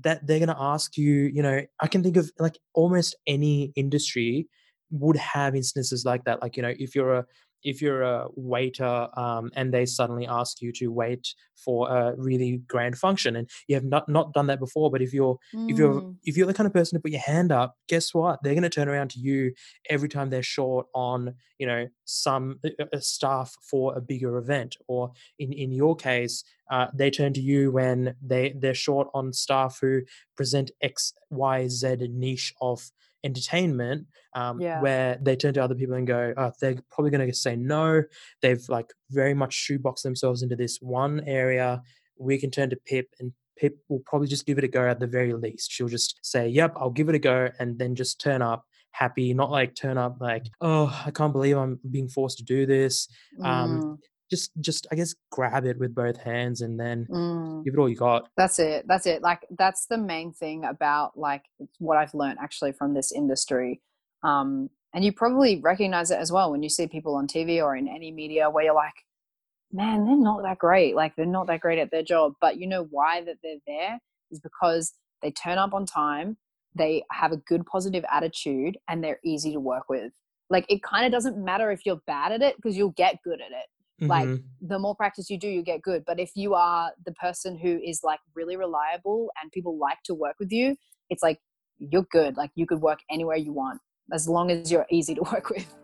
that 0.00 0.26
they're 0.26 0.38
going 0.38 0.48
to 0.48 0.56
ask 0.58 0.96
you. 0.96 1.30
You 1.32 1.42
know, 1.42 1.62
I 1.80 1.86
can 1.86 2.02
think 2.02 2.16
of 2.16 2.30
like 2.38 2.58
almost 2.74 3.16
any 3.26 3.72
industry 3.76 4.48
would 4.90 5.16
have 5.16 5.54
instances 5.54 6.04
like 6.04 6.24
that. 6.24 6.40
Like, 6.42 6.56
you 6.56 6.62
know, 6.62 6.74
if 6.78 6.94
you're 6.94 7.14
a 7.14 7.26
if 7.64 7.82
you're 7.82 8.02
a 8.02 8.26
waiter 8.36 9.08
um, 9.16 9.50
and 9.54 9.72
they 9.72 9.84
suddenly 9.86 10.26
ask 10.26 10.60
you 10.60 10.72
to 10.72 10.88
wait 10.88 11.34
for 11.56 11.90
a 11.90 12.14
really 12.16 12.58
grand 12.68 12.96
function 12.98 13.34
and 13.36 13.48
you 13.66 13.74
have 13.74 13.84
not 13.84 14.08
not 14.08 14.32
done 14.32 14.46
that 14.46 14.60
before 14.60 14.90
but 14.90 15.02
if 15.02 15.12
you're 15.12 15.36
if 15.66 15.76
you're 15.78 16.02
Mm, 16.02 16.18
if 16.24 16.36
you're 16.36 16.46
the 16.46 16.54
kind 16.54 16.66
of 16.66 16.72
person 16.72 16.96
to 16.96 17.02
put 17.02 17.10
your 17.10 17.20
hand 17.20 17.50
up 17.52 17.74
guess 17.88 18.12
what? 18.14 18.38
They're 18.42 18.54
going 18.54 18.62
to 18.62 18.68
turn 18.70 18.88
around 18.88 19.10
to 19.10 19.18
you 19.20 19.52
every 19.88 20.08
time 20.08 20.30
they're 20.30 20.42
short 20.42 20.86
on 20.94 21.34
you 21.58 21.66
know 21.66 21.88
some 22.04 22.58
a- 22.64 22.72
a- 22.82 22.88
a 22.98 23.00
staff 23.00 23.54
for 23.62 23.96
a 23.96 24.00
bigger 24.00 24.36
event 24.36 24.76
or 24.86 25.12
in 25.38 25.52
in 25.52 25.72
your 25.72 25.96
case 25.96 26.44
uh, 26.70 26.88
they 26.94 27.10
turn 27.10 27.32
to 27.32 27.40
you 27.40 27.70
when 27.72 28.14
they 28.22 28.52
they're 28.58 28.74
short 28.74 29.08
on 29.14 29.32
staff 29.32 29.78
who 29.80 30.02
present 30.36 30.70
x 30.82 31.12
y 31.30 31.66
z 31.68 31.96
niche 32.10 32.52
of 32.60 32.90
entertainment 33.24 34.06
um, 34.34 34.60
Yeah. 34.60 34.80
where 34.80 35.18
they 35.20 35.36
turn 35.36 35.54
to 35.54 35.62
other 35.62 35.74
people 35.74 35.94
and 35.94 36.06
go 36.06 36.32
oh, 36.36 36.52
they're 36.60 36.76
probably 36.90 37.10
going 37.10 37.28
to 37.28 37.34
say 37.34 37.56
no. 37.56 38.02
They've 38.42 38.62
like 38.68 38.92
very 39.10 39.34
much 39.34 39.54
shoeboxed 39.54 40.02
themselves 40.02 40.42
into 40.42 40.56
this 40.56 40.78
one 40.80 41.20
area. 41.26 41.82
We 42.18 42.38
can 42.38 42.50
turn 42.50 42.70
to 42.70 42.76
pip 42.76 43.08
and 43.20 43.32
pip 43.56 43.76
will 43.88 44.02
probably 44.06 44.28
just 44.28 44.46
give 44.46 44.58
it 44.58 44.64
a 44.64 44.68
go 44.68 44.88
at 44.88 45.00
the 45.00 45.06
very 45.06 45.32
least. 45.34 45.70
She'll 45.72 45.88
just 45.88 46.18
say 46.22 46.48
yep 46.48 46.72
i'll 46.76 46.90
give 46.90 47.08
it 47.08 47.14
a 47.14 47.18
go 47.18 47.48
and 47.58 47.78
then 47.78 47.94
just 47.94 48.20
turn 48.20 48.42
up 48.42 48.64
happy 48.92 49.34
not 49.34 49.50
like 49.50 49.74
turn 49.74 49.98
up 49.98 50.16
like 50.20 50.46
oh 50.60 51.02
i 51.06 51.10
can't 51.10 51.32
believe 51.32 51.56
i'm 51.56 51.78
being 51.90 52.08
forced 52.08 52.38
to 52.38 52.44
do 52.44 52.66
this. 52.66 53.08
Um 53.44 53.80
mm, 53.82 53.98
just 54.30 54.50
just 54.60 54.86
i 54.92 54.94
guess 54.94 55.14
grab 55.30 55.64
it 55.64 55.78
with 55.78 55.94
both 55.94 56.16
hands 56.18 56.60
and 56.60 56.78
then 56.78 57.06
mm. 57.10 57.64
give 57.64 57.74
it 57.74 57.78
all 57.78 57.88
you 57.88 57.96
got 57.96 58.28
That's 58.36 58.58
it. 58.58 58.86
That's 58.86 59.06
it. 59.06 59.22
Like 59.22 59.46
that's 59.58 59.86
the 59.86 59.98
main 59.98 60.32
thing 60.32 60.64
about 60.64 61.18
like 61.18 61.42
what 61.78 61.96
I've 61.96 62.14
learned 62.14 62.38
actually 62.40 62.72
from 62.72 62.94
this 62.94 63.12
industry. 63.12 63.80
Um, 64.22 64.70
and 64.94 65.04
you 65.04 65.12
probably 65.12 65.60
recognize 65.60 66.10
it 66.10 66.18
as 66.18 66.32
well 66.32 66.50
when 66.50 66.62
you 66.62 66.68
see 66.68 66.86
people 66.86 67.14
on 67.16 67.26
TV 67.26 67.62
or 67.62 67.76
in 67.76 67.88
any 67.88 68.10
media 68.10 68.48
where 68.48 68.64
you're 68.64 68.74
like, 68.74 68.94
man, 69.72 70.06
they're 70.06 70.16
not 70.16 70.42
that 70.44 70.58
great. 70.58 70.94
Like 70.94 71.14
they're 71.16 71.26
not 71.26 71.46
that 71.48 71.60
great 71.60 71.78
at 71.78 71.90
their 71.90 72.02
job. 72.02 72.34
But 72.40 72.58
you 72.58 72.66
know 72.66 72.86
why 72.90 73.22
that 73.22 73.36
they're 73.42 73.56
there 73.66 73.98
is 74.30 74.40
because 74.40 74.94
they 75.20 75.30
turn 75.30 75.58
up 75.58 75.74
on 75.74 75.84
time, 75.84 76.36
they 76.74 77.02
have 77.10 77.32
a 77.32 77.36
good 77.36 77.66
positive 77.66 78.04
attitude, 78.10 78.78
and 78.88 79.02
they're 79.02 79.20
easy 79.24 79.52
to 79.52 79.60
work 79.60 79.88
with. 79.88 80.12
Like 80.48 80.64
it 80.68 80.82
kind 80.82 81.04
of 81.04 81.12
doesn't 81.12 81.42
matter 81.42 81.70
if 81.70 81.84
you're 81.84 82.00
bad 82.06 82.32
at 82.32 82.42
it 82.42 82.56
because 82.56 82.76
you'll 82.76 82.90
get 82.90 83.22
good 83.22 83.40
at 83.40 83.50
it 83.50 83.66
like 84.00 84.28
Mhm. 84.28 84.44
the 84.60 84.78
more 84.78 84.94
practice 84.94 85.28
you 85.28 85.38
do 85.38 85.48
you 85.48 85.62
get 85.62 85.82
good 85.82 86.04
but 86.06 86.20
if 86.20 86.30
you 86.36 86.54
are 86.54 86.92
the 87.04 87.12
person 87.12 87.58
who 87.58 87.80
is 87.84 88.04
like 88.04 88.20
really 88.34 88.56
reliable 88.56 89.28
and 89.42 89.50
people 89.50 89.76
like 89.76 89.98
to 90.04 90.14
work 90.14 90.36
with 90.38 90.52
you 90.52 90.76
it's 91.10 91.22
like 91.22 91.40
you're 91.78 92.06
good 92.12 92.36
like 92.36 92.50
you 92.54 92.64
could 92.64 92.80
work 92.80 93.00
anywhere 93.10 93.36
you 93.36 93.52
want 93.52 93.80
as 94.12 94.28
long 94.28 94.50
as 94.52 94.70
you're 94.70 94.86
easy 94.90 95.14
to 95.14 95.22
work 95.32 95.50
with 95.50 95.74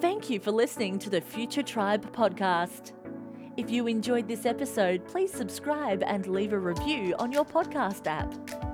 Thank 0.00 0.28
you 0.28 0.40
for 0.40 0.50
listening 0.50 0.98
to 0.98 1.10
the 1.10 1.20
Future 1.20 1.62
Tribe 1.62 2.12
podcast. 2.12 2.92
If 3.56 3.70
you 3.70 3.86
enjoyed 3.86 4.26
this 4.26 4.46
episode, 4.46 5.06
please 5.06 5.32
subscribe 5.32 6.02
and 6.02 6.26
leave 6.26 6.52
a 6.52 6.58
review 6.58 7.14
on 7.20 7.30
your 7.30 7.44
podcast 7.44 8.08
app. 8.08 8.71